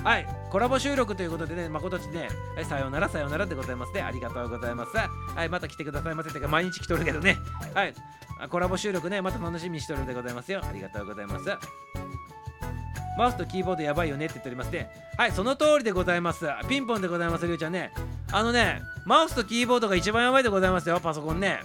[0.04, 0.26] はい。
[0.50, 4.02] コラボ収録ということでね誠ちね、はい、さようならさようならでございますね。
[4.02, 4.96] ありがとうございます。
[4.96, 6.32] はいまた来てくださいませ。
[6.32, 7.38] てか毎日来とるけどね。
[7.74, 7.94] はい。
[8.50, 10.60] コラボ収録ねまた楽しみにしてるでございますよ。
[10.64, 11.44] ありがとうございます。
[13.18, 14.70] マウスとキーボードやばいよねって言っております。
[14.70, 16.46] ねはいその通りでございます。
[16.68, 17.92] ピンポンでございますりゅうちゃんね。
[18.30, 21.60] あのねマウスとキーボードが一番やばいでございますよパソコンね。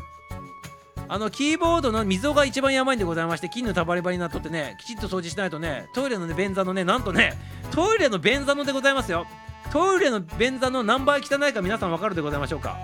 [1.09, 7.33] あのキーボードの溝が一番やばいんでございまして金のたばりばりになっとってねきちっと掃除しないとねトイレのね便座のねなんとね
[7.71, 9.25] トイレの便座のでございますよ。
[9.71, 12.77] トイレの便座の何倍汚いか皆さんわかるでございましょうか。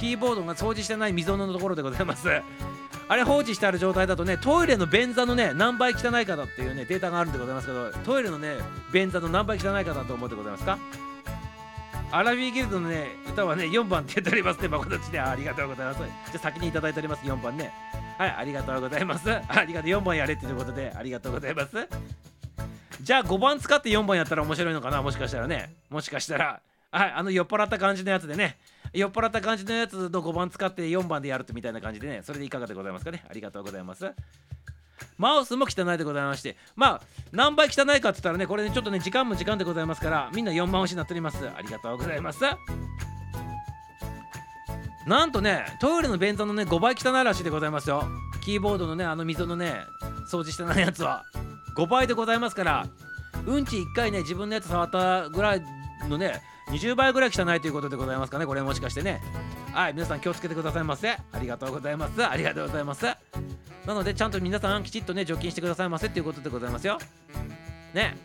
[0.00, 2.28] キーボードが掃除してない溝のところでございます。
[3.08, 8.56] あれ放置してある状態だとねトイレの便座のね何倍汚いかだっていうねデータがあるんでございますけどトイレのね
[8.92, 10.76] 便座の何倍汚いかだと思ってございますか？
[12.10, 15.98] アラビーギルドのね歌はね4番って言っておりますね誠ちでありがとうございます。
[15.98, 17.72] じゃあ先にいただいております4番ね。
[18.18, 19.30] はいありがとうございます。
[19.48, 21.88] ありがとう4番やれっていうことでありがとうございます。
[23.00, 25.02] じゃあ5番使って4番やったら面白いのかな？
[25.02, 25.74] もしかしたらね。
[25.90, 26.60] もしかしたら。
[26.90, 28.56] はいあの酔っ払った感じのやつでね。
[28.96, 32.22] 酔っ払った感じのやつの5番使って4番でやるとみたいな感じでね。
[32.22, 33.24] それでいかがでございますかね。
[33.28, 34.10] ありがとうございます。
[35.18, 36.56] マウスも汚いでございまして。
[36.74, 37.02] まあ
[37.32, 41.38] 何倍汚いかって言ったらねこれねちょっとね時間も時間でございますからみんな4番押しになっております。
[41.46, 42.40] ありがとうございます。
[45.06, 48.04] なんとねトイレの便座のね5倍汚いらしいでございますよ。
[48.44, 49.74] キーボードのねあの溝のね
[50.30, 51.24] 掃除してないやつは。
[51.76, 52.86] 5倍でございますから
[53.44, 55.62] うんち1回ね自分のやつ触ったぐらい
[56.08, 58.46] のね20倍ぐらい汚いということでございますかね。
[58.46, 59.20] これもしかしてね。
[59.72, 61.10] はい皆さん気をつけてくださいませ。
[61.10, 62.26] ありがとうございます。
[62.26, 63.04] ありがとうございます。
[63.04, 66.98] なのでちゃんと皆さんきちっとね除菌してくださいませっていうことでございますよ。
[67.94, 68.16] ね。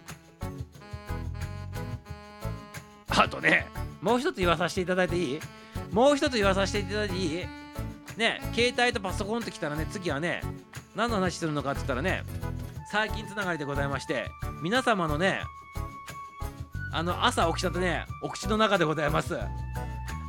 [3.09, 3.68] あとね
[4.01, 5.39] もう一つ言わさせていただいていい？
[5.91, 7.45] もう一つ言わさせていただいていい？
[8.18, 10.41] ね携帯とパソコンってきたらね次はね
[10.95, 12.23] 何の話するのかって言ったらね
[12.91, 14.30] 最近つながりでございまして
[14.61, 15.41] 皆様のね
[16.91, 19.38] あの朝起きたとねお口の中でございます。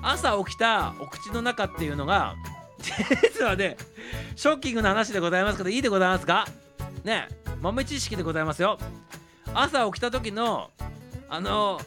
[0.05, 2.35] 朝起きたお口の中っていうのが
[3.23, 3.77] 実はね
[4.35, 6.47] ショッキングな話でございますけどいいでございますか？
[7.05, 7.29] ね
[7.61, 8.79] 豆知識でございますよ。
[9.55, 10.71] 朝起きた時の
[11.29, 11.81] あの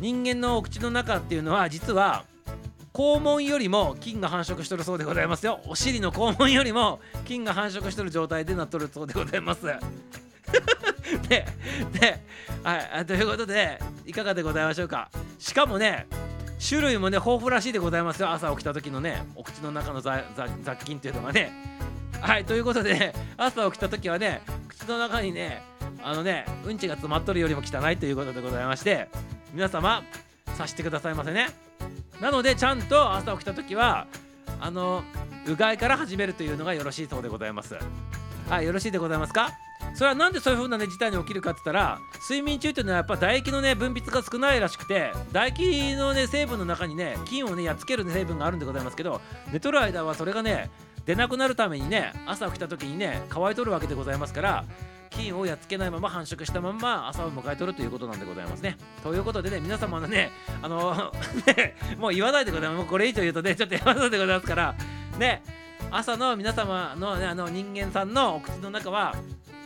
[0.00, 2.24] 人間のお口の中っていうのは実は
[2.92, 5.60] 肛門よりも菌が繁殖してるそうでございますよ。
[5.66, 9.66] お尻の肛門よりも菌が繁殖してる状態でなっとるそうでございます。
[11.18, 11.44] で
[12.62, 15.10] はい ということでいかがでございましょうか？
[15.38, 16.06] しかもね
[16.66, 18.30] 種類もね豊富らしいでございますよ。
[18.30, 20.24] 朝起きた時のねお口の中の雑
[20.62, 21.52] 雑菌っていうのがね。
[22.20, 25.62] はいということで、ね、 朝起きた時はね口の中にね
[26.02, 29.08] あのねうんちが詰まっとるよりも汚いということでございまして
[29.54, 30.02] 皆様
[30.48, 31.48] 察してくださいませね。
[32.20, 34.06] なのでちゃんと朝起きた時は
[34.60, 35.02] あの
[35.46, 37.78] うがいから始めるというのがよろしいそうでございます。
[38.50, 39.52] はいよろしいでございますか？
[39.94, 41.98] それはなんでそういう風なね事態に起きるかって言ったら
[42.28, 49.20] 睡眠中っていうのはやっぱ唾液のね分泌が少ないらしくて唾液のね成分の中にね菌をねやっつける、ね、成分があるんでございますけど
[49.52, 50.68] 寝とる間はそれがね
[51.06, 54.64] 出なくなるためにね朝起きた時にね乾いとるわけでございますから
[55.08, 58.76] 菌をやっつけないまま繁殖したまま朝を迎えとるということなんでございますね。
[59.02, 60.30] ということでね皆様のね
[60.62, 61.12] あの
[61.46, 64.74] ねもう言わないでくださいもうこれ以上言うとねちょっとやばそうでございますから
[65.18, 65.42] ね
[65.90, 69.14] 朝の皆様の,、ね、あの人間さんのお口の中は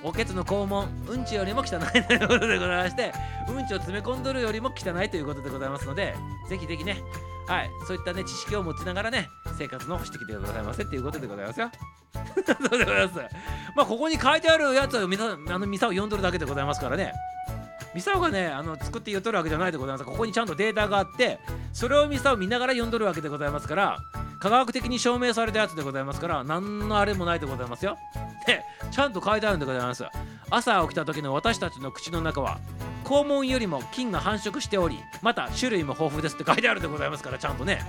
[0.02, 3.12] おけつの肛門うんちよりも汚いということでございまして
[3.48, 6.14] うんちを詰め込んどるよりも汚いということでございますので
[6.48, 6.98] ぜひぜひね
[7.46, 9.28] はいそういったね知識を持ちながらね
[9.58, 11.70] 生活のしてきてくださいませっていうことでございますよ。
[12.34, 13.18] そうでございます。
[13.76, 17.12] まあここに書いてあるやつをみさあのミサを読んどるだけでございますからね。
[17.94, 21.38] ミサオがねあの作って言っとるわけじゃないでございますここにちゃんとデータがあって
[21.72, 23.98] それをミサオ見ながら読んどるわけでございますから
[24.40, 27.96] 科学的に証明されたやつでございますから何のあれもないでございますよ。
[28.46, 30.04] でちゃんと書いてあるんでございます。
[30.50, 32.58] 朝起きた時の私たちの口の中は
[33.04, 37.80] 肛門よりも菌が繁殖しておりまた種類も豊富ですって書いてあるでございますからちゃんとね。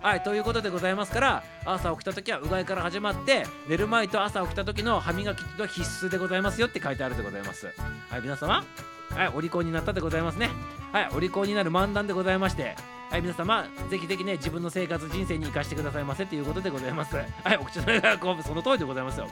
[0.00, 7.66] はいということでございますから朝起きた時はうがいから始まって寝る前と朝起きた時の歯磨きの必須でございますよって書いてあるでございます。
[8.08, 8.64] はい皆様
[9.10, 10.50] はいお利口になったでございますね
[10.92, 12.76] はいお利口になる漫談でございまして
[13.10, 17.16] はい、皆様、ぜひぜひね、自分の生活、人生に生かしてくださいませということでございます。
[17.16, 17.22] は
[17.54, 19.26] い、お口の中がその通りでございますよ。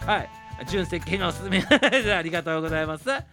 [0.00, 0.28] はい、
[0.68, 3.10] 純設計のおすすめ ありがとうございます。
[3.10, 3.24] あ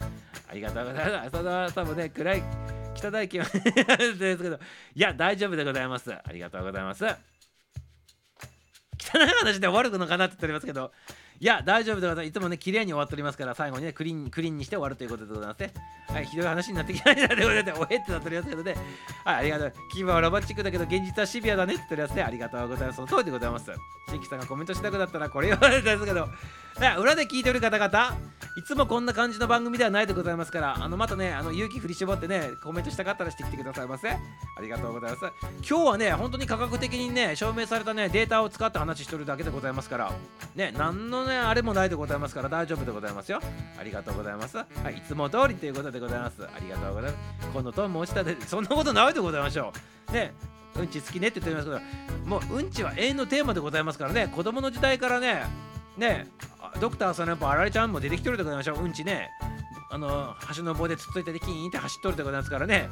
[0.53, 1.27] りがとうございます。
[1.37, 2.41] 浅田さんもね、暗い、
[2.95, 4.59] 汚い気はですけど、い
[4.99, 6.13] や、大丈夫でございます。
[6.13, 7.05] ありがとうございます。
[7.05, 7.13] 汚い
[9.27, 10.93] 話で終わるのかなって言っておりますけど、
[11.41, 12.27] いや、大丈夫でございます。
[12.27, 15.73] いつもね、綺麗に終わっておりますから、最後にね、クリーンクリーンにして終わるということでございますね。
[16.09, 17.81] はい、ひどい話になってきないのでございます。
[17.81, 18.75] おえってなっておりますけどね。
[19.23, 19.73] はい、ありがとう。
[19.93, 22.23] キーはロマンチックだけど、現実はシビアだねって言っておりますね。
[22.23, 22.95] ありがとうございます。
[22.97, 23.71] その通りでございます。
[24.09, 26.27] 新規さんがコメントしたくなったら、これ言われたんですけど、
[26.99, 28.17] 裏で聞いてる方々、
[28.57, 34.09] いつもこんな感じの番組ではないでございますから、あのまたね、あの勇気振り絞ってね、コメントしたかったらしてきてくださいませ。
[34.09, 34.17] あ
[34.61, 35.21] りがとうございます。
[35.57, 40.11] 今日はね、本当に科学的にね、証明されたね、データを使って話しとるだけでございますから、
[40.55, 43.39] ね、何のね、あれもないでございますから大丈夫でございますよ。
[43.79, 44.57] ありがとうございます。
[44.57, 46.43] はい、いつも通りということでございます。
[46.43, 47.47] ありがとうございます。
[47.53, 49.73] このと申したで、そんなことないでございましょ
[50.09, 50.13] う。
[50.13, 50.33] ね、
[50.77, 51.83] うんち好きねって言っております
[52.19, 55.43] けど、もううんちは永遠のテーマでございますからね、子供の時代からね、
[55.97, 56.27] ね、
[56.79, 58.83] ドクターさんのやっぱあられちゃんも出てきてるでございましょう。
[58.83, 59.29] うんちね、
[59.91, 62.89] あの、橋の棒でつっついてでキーンって走っとるでございますからね。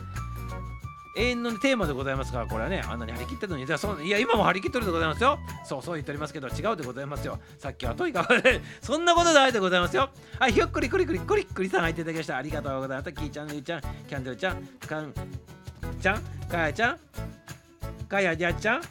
[1.18, 5.39] 永遠のテーマでございますから、これはね、あんなに張り切ってるのに、いや、そういや今も張り切ってるでございますよ。
[5.65, 7.39] そうそう言っておりますけど、違うでございますよ。
[7.57, 8.41] さっきはとにかく
[8.81, 10.10] そんなことないでございますよ。
[10.39, 12.38] はい、ひょっくりくりくりくりくりさん入っていただきました。
[12.38, 13.11] ありがとうございます。
[13.14, 15.14] キーちゃん、ゆーちゃん、キャンドルちゃん、かん
[16.02, 16.99] ちゃん、かやちゃん、
[18.07, 18.81] かやじゃちゃん、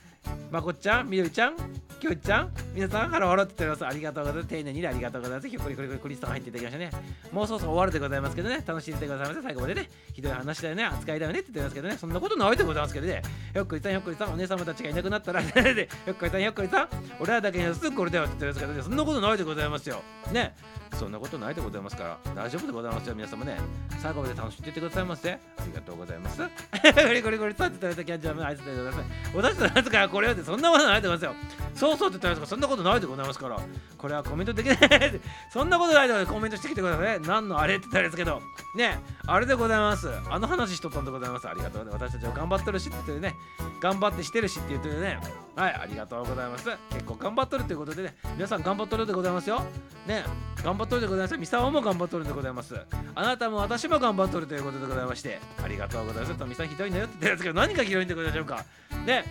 [0.51, 1.57] まこちゃん、みどりちゃん、
[1.99, 3.95] きょうちゃん、皆さん、ハローハローって言っております。
[3.95, 4.49] ありがとうございます。
[4.49, 5.49] 丁寧にありがとうございます。
[5.49, 6.91] ひょっくりこりこりクリスさん入っていただきましたね。
[7.33, 9.43] もうそろそろ終わるでございますけどね、楽しんでてくださいませ。
[9.43, 20.03] 最後までね、ひどい話だよね、扱いだよねって言ってますけどね、そんなことないでございますけどね、ひょっこりさん、ひょっこりさん、お姉様たちがいなくなったら、ひょっこりさん、ひょっこりさん、俺らだけにすぐこれだよって言ってますけどね、そんなことないでございますよ。
[20.33, 20.55] ね、
[20.95, 23.59] そんなことないでございますから、大丈夫でございますよ、皆様ね。
[24.01, 25.33] 最後まで楽しんでいってくださいませ。
[25.33, 26.43] ありがとうございます。
[26.43, 26.49] こ
[26.95, 29.07] れこれこれ、さって言ったキャンチャーのアイスでございます。
[29.35, 31.57] 私となんとかこれはってそんなことないでございますよ。
[31.75, 33.61] そうそうって言ったらそんなことないでございますから、
[33.99, 35.21] これはコメントできない。
[35.53, 37.27] そんなことないでコメントしてきてくださいね。
[37.27, 38.41] 何のあれって言ったらですけど、
[38.77, 40.09] ね、あれでございます。
[40.31, 41.49] あの話しとったんでございます。
[41.49, 41.91] ありがとうね。
[41.93, 43.35] 私たちは頑張ってるしって言ってね、
[43.81, 45.21] 頑張ってしてるしって言ってね、
[45.57, 46.69] はい、ありがとうございます。
[46.91, 49.63] 結構頑張っとるということでね、皆さん頑張っとるでございますよ。
[50.07, 50.23] ね、
[50.63, 51.39] 頑張っとるでございます。
[51.39, 52.77] ミサオも頑張っとるでございます。
[53.15, 56.39] あなたも私も頑張っとるということでございまして、ありがとうございます。
[56.39, 58.65] とみさんひどいんだよって言ってるんですけど、何がひどいんでございましょうか。
[59.07, 59.25] ね。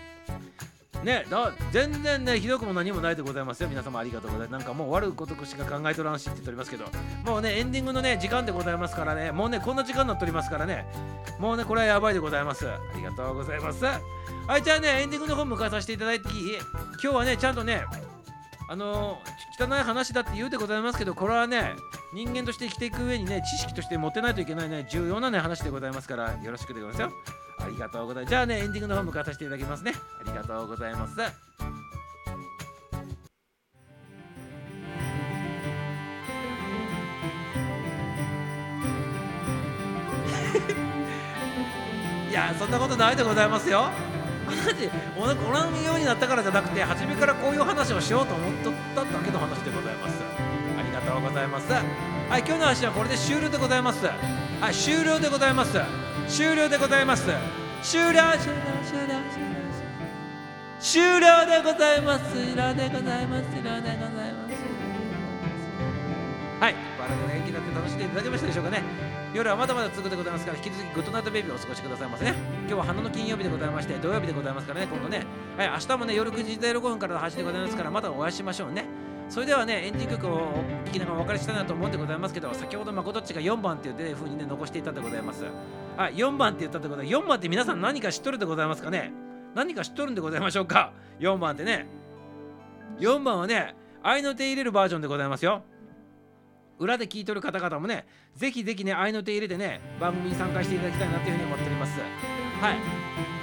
[1.03, 3.69] ねだ全然ねひどくも何もないでございますよ。
[3.69, 4.59] 皆様ありがとうございます。
[4.59, 6.85] なんかもう悪いことしか考えとらんしって言っておりますけど。
[7.25, 9.31] もうねエンディングのね時間でございますからね。
[9.31, 10.85] もうねこんな時間になっておりますからね。
[11.39, 12.67] もうねこれはやばいでございます。
[12.67, 13.83] ありがとうございます。
[13.85, 13.99] は
[14.57, 16.29] いじゃあねエンディングの方迎えさせていただいて
[17.01, 17.83] 今日はねちゃんとね
[18.67, 19.19] あの、
[19.59, 21.75] 汚い話だって言うでございますけどこれはね
[22.15, 28.31] 人間として生きていく上にね知識として持ってないといけないね重要なね話でございますからよろしくでございますよありがとうございます。
[28.31, 29.93] じゃあね、エンディングの方向かさせていただきますね。
[30.19, 31.15] ありがとうございます。
[42.29, 43.89] いや、そんなことないでございますよ。
[44.45, 50.34] マジ、おらんようになったからじゃなくて、初めからこういう話をしようと思っとっただけの話でございます。
[51.05, 51.71] とうございます。
[51.71, 54.05] はい、今日の話はこれで終了でございます。
[54.05, 56.05] はい、終了でございます。
[56.27, 57.23] 終了でございます
[57.83, 59.61] 終了終了終了終了
[60.79, 64.55] 終了でございます終了でございます終了でございます
[66.59, 68.81] はいバラの元気やって楽しんでいただけましたでしょうかね
[69.33, 75.25] 夜はまだまだ続くでございますから引き続きグッドナイトベイビーをお過ごしくださいませね今日は花の金曜日でございまして土曜日でございますからね今度ね
[75.57, 80.39] はい明日もね夜9時05分からの配信でございますからまたお会いしましょうねそれではねエンディング曲を
[80.85, 85.45] 聴きながらお別れしたいなと思うんでございますけど先ほどまこどっちが4番っていう風にね残していたでございます。
[85.97, 89.11] はい4番って言ったってことは4番って皆さん何か知っとるでございますかね？
[89.55, 91.87] 何か知っとるんでございましょうか？4番ってね。
[92.99, 95.63] 4番はね愛の手入れるバージョンでございますよ。
[96.77, 101.99] 裏で聞いとる方々もねぜひぜひね愛の手入れてね番組に参加していただきたいなというふうに思っております。
[102.61, 103.34] はい。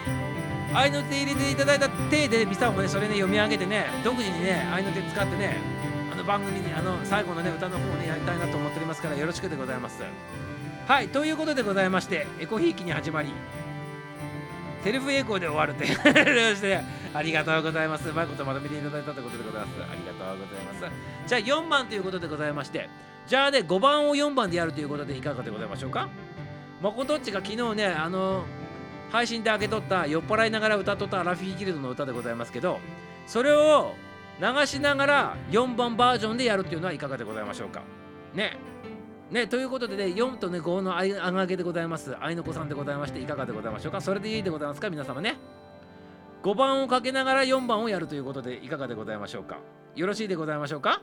[0.74, 5.57] 愛の手入れていただいた手でミサオもねそれね読み上げてね独自にね愛の手使ってね
[6.12, 10.03] あの番組にあの最後のね歌の方をねやりたいなと思っておりますからよろしくでございます。
[10.86, 13.32] はいということでございましてエコひいきに始まり
[14.82, 16.03] セルフエコーで終わるというそ
[16.57, 16.81] して
[17.15, 18.09] ありがとうございます。
[18.09, 19.70] うまいことまとめていただいたということでございます。
[19.82, 20.93] ありがとうございます。
[21.27, 22.89] じゃあ4番ということでございまして
[23.27, 26.09] じゃあね5番を4番でやるということでいかがでございましょうか？
[26.82, 28.44] まことっちが昨日ねあの
[29.12, 32.80] 配信で開けとった酔っ払いながら歌っとったアラフィーギルドの歌でございますけど
[33.26, 33.94] それを
[34.40, 37.82] 流しながら4番バージョンでやるっていうのはいかがでございましょうか。
[38.34, 38.56] ね。
[39.30, 42.16] ねということでね4とね5のあがげでございます。
[42.20, 44.01] 愛の子さんでございましていかがでございましょうか。
[44.01, 44.89] それでいいでございますか？
[44.90, 45.36] 皆様ね。
[46.43, 49.59] 5番をかけながら4番をやるということでいかがでございましょうか？
[49.94, 51.02] よろしいでございましょうか？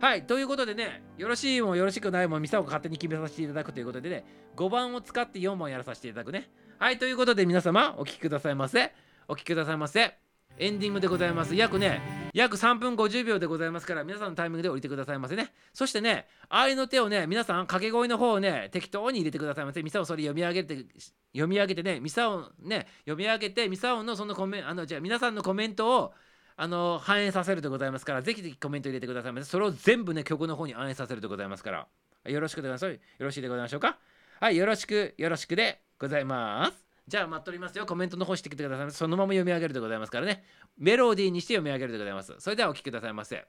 [0.00, 4.24] はいということでねよろしいもよろしくないもミサを勝手に決めさせていただくということでね
[4.56, 6.50] 5番を使って4番やらさせていただくね。
[6.78, 8.92] はいということで皆様お聴きくださいませ。
[9.28, 10.14] お聴きくださいませ。
[10.58, 11.54] エンディングでございます。
[11.54, 15.54] 約ね約3分50秒でございますから皆さんのタイミングで降りてくださいませね。
[15.72, 19.82] そしてね愛の手をね皆さん掛け声の方をね適当に入れてくださいませ。
[19.82, 20.84] ミサをそれ読み上げて
[21.32, 26.12] 読み上げてねミサをね読み上げてミサオのそのコメンあのじゃあ皆さんのコメントを
[26.58, 29.48] あの反映させるでございますからぜひぜひコメント入れてくださいませ。
[29.48, 31.86] それを全部ね曲の方に反映させるでございますから。
[32.30, 33.00] よろしくでございます。
[33.00, 33.96] よろしいでございましょうか？
[34.40, 35.85] はいよろしくよろしくで。
[35.98, 36.86] ございます。
[37.08, 37.86] じゃあ待っておりますよ。
[37.86, 40.42] コメントの方してきてくださいそのまま読み上げるでございますからね。
[40.76, 42.34] メロディーにして読み上げるでございます。
[42.38, 43.46] それではお聴きくださいませ。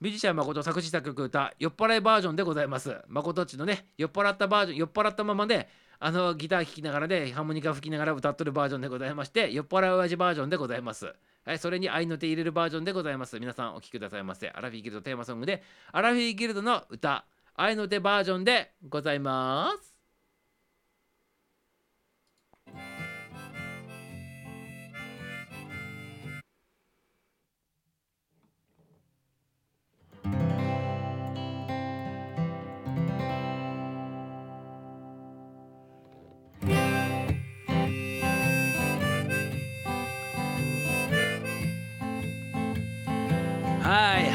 [0.00, 2.96] ミュージシャン誠作詞作曲歌酔っ払いバージョンでございます。
[3.06, 5.68] 誠っちのね酔っ払ったバージョン酔っ払ったままで
[5.98, 11.12] あのギター弾きながらで、ハーモニカ吹きながら歌っとるバージョンでございまして酔っ払い親父バージョンでございます。
[11.44, 13.38] はい、それに愛の手入れるバージョンでございます。
[13.38, 14.48] 皆さんお聴きくださいませ。
[14.48, 15.62] アラフィーギルドテーマソングで、
[15.92, 19.89] アラフィーギルドの歌、愛の手バージョンでございます。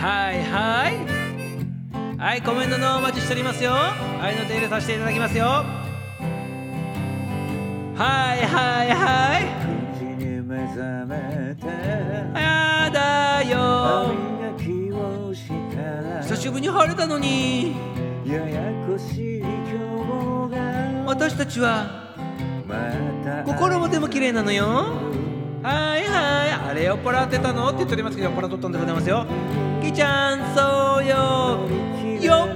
[0.06, 0.98] はいはい。
[0.98, 3.74] はいはいコメントのお待ちしておりますよ。
[4.22, 5.46] 愛の手入れさせていただきますよ。
[5.46, 5.66] は
[7.96, 9.46] いはいはい。
[9.98, 11.66] 9時に目覚めて。
[12.40, 14.14] やだよ。
[16.22, 17.76] 久しぶりに晴れたのに。
[18.28, 19.50] ややこしい今
[20.50, 20.60] 日が。
[21.08, 22.14] 私たちは。
[22.68, 22.76] ま
[23.26, 24.68] た心も手も綺麗なのよ。
[25.64, 26.52] はいはい。
[26.70, 27.70] あれ酔っ払ってたの？
[27.70, 29.26] って言っておりますけど酔っ払っとったんでございますよ
[29.86, 31.60] きちゃんそうよ。
[32.20, 32.48] よ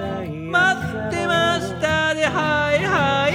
[0.49, 2.13] 待ってました。
[2.15, 3.33] ではいはい。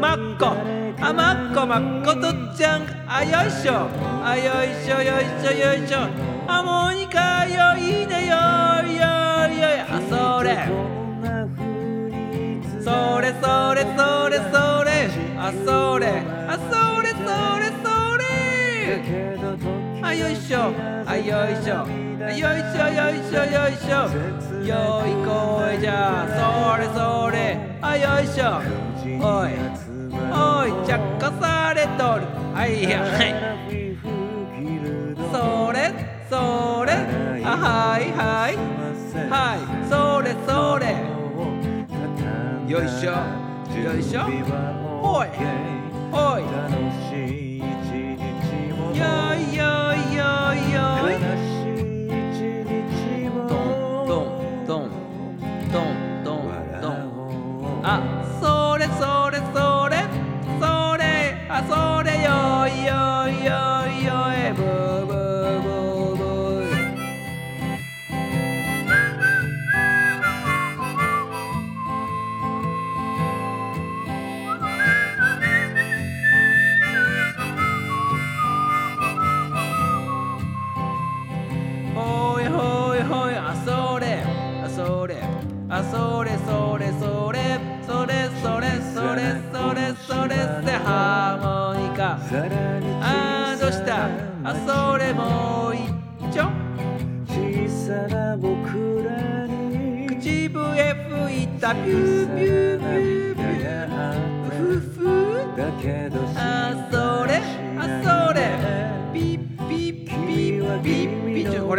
[0.00, 0.54] まっこ。
[1.02, 2.86] あまっこまっことちゃん。
[3.08, 3.88] あよいしょ。
[4.24, 5.98] あよいしょよいしょよいしょ。
[6.46, 8.28] ハーモニカよいね。
[8.28, 8.34] よ
[8.86, 9.02] いよ
[9.50, 9.80] いよい。
[9.80, 10.68] あそれ。
[12.80, 14.54] それそれそれそ
[14.84, 15.10] れ。
[15.36, 16.22] あそれ。
[16.48, 17.18] あそれそ
[17.58, 17.86] れそ
[18.16, 19.85] れ。
[20.06, 20.72] あよいしょ。
[21.04, 21.82] あよいしょ。
[21.82, 24.06] あよいしょよいしょよいしょ。
[24.64, 26.22] よい声じゃ。
[26.30, 27.36] それそれ。
[27.82, 28.62] あよいしょ。
[29.20, 29.50] おい。
[30.30, 32.22] おい着火されとる。
[32.54, 33.34] はいはい。
[35.32, 35.90] それ
[36.30, 36.34] そ
[36.86, 36.92] れ。
[37.44, 38.54] あはいはい。
[39.28, 39.66] はい。
[39.90, 40.94] それそれ。
[42.70, 43.10] よいしょ。
[43.76, 44.22] よいしょ。
[45.02, 45.26] ほい。
[46.12, 47.35] ほい。
[57.88, 58.00] あ
[58.40, 59.96] それそれそれ
[60.60, 61.46] それ。
[61.48, 61.85] あそれ
[83.06, 84.22] ほあそれ。
[84.64, 85.16] あそれ。
[85.68, 87.58] あそれそれそれ。
[87.86, 88.12] それ
[88.42, 89.20] それそれ
[89.52, 90.36] それそれ。
[90.36, 92.18] それハーモニカ。
[93.00, 93.04] あ
[93.52, 94.08] あどうした？
[94.44, 95.80] あそれもう一
[96.34, 96.36] 丁
[97.26, 97.32] 小
[97.68, 98.52] さな僕
[99.04, 100.54] らに口笛
[100.94, 103.36] 吹いたビュービュービュー。
[103.36, 105.00] ビューふふ
[105.56, 106.40] だけどあ
[106.90, 106.94] そ
[107.26, 107.55] れ。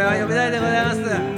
[0.08, 1.37] は読めないでございます。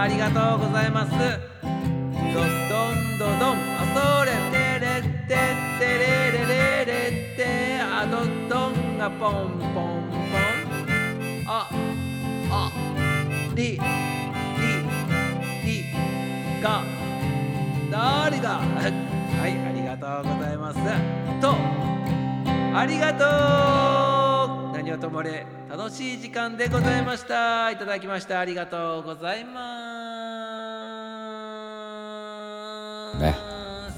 [0.00, 1.10] ありがとうございます。
[1.12, 5.36] ドドンドドンあそれテレテ
[5.78, 11.44] テレレレレテあドドンがポンポンポン。
[11.46, 11.68] あ
[12.50, 12.72] あ
[13.54, 13.78] リリ
[15.66, 15.84] リ
[16.62, 16.82] が
[17.90, 20.78] 誰が はいありがとうございます。
[21.42, 21.54] と
[22.74, 24.76] ありがとう。
[24.78, 27.70] 何をともれ楽しい時間でございました。
[27.70, 28.40] いただきました。
[28.40, 29.89] ありがとうございます。
[33.18, 33.36] ね。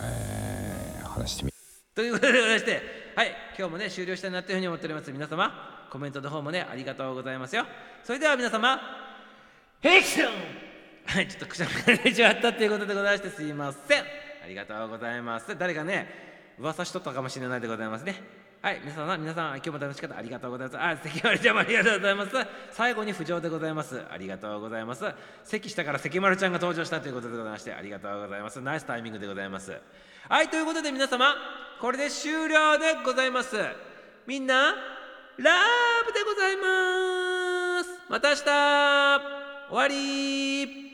[0.01, 1.53] えー話してみ。
[1.95, 2.81] ということでございまして
[3.15, 5.13] はい今日もね終了したいなというふうに思っております。
[5.13, 7.67] 皆様コメントの方もねありがとうございますよ。
[8.03, 8.81] それでは皆様
[9.81, 10.33] ヘクション。
[11.05, 14.03] はいちょっとくしゃみが出てしまったということでございましてすいません。
[14.45, 15.57] ありがとうございます。
[15.59, 16.09] 誰かね
[16.59, 20.17] 噂しとったかもしれないでございますねはい皆様皆さん今日も楽しかった。
[20.17, 20.79] ありがとうございます。
[20.81, 22.31] あ関丸ちゃんもありがとうございます。
[22.71, 24.01] 最後に浮上でございます。
[24.09, 25.05] ありがとうございます。
[25.43, 28.61] 関下から関丸ちゃんが登場したということでございましてありがとうございます。
[28.61, 29.77] ナイスタイミングでございます。
[30.29, 31.35] はいということで皆様
[31.81, 33.57] これで終了でございます。
[34.29, 34.55] みんな
[35.39, 35.53] ラ
[36.07, 37.91] ブでございます。
[38.09, 38.43] また明日
[39.71, 40.92] 終わり。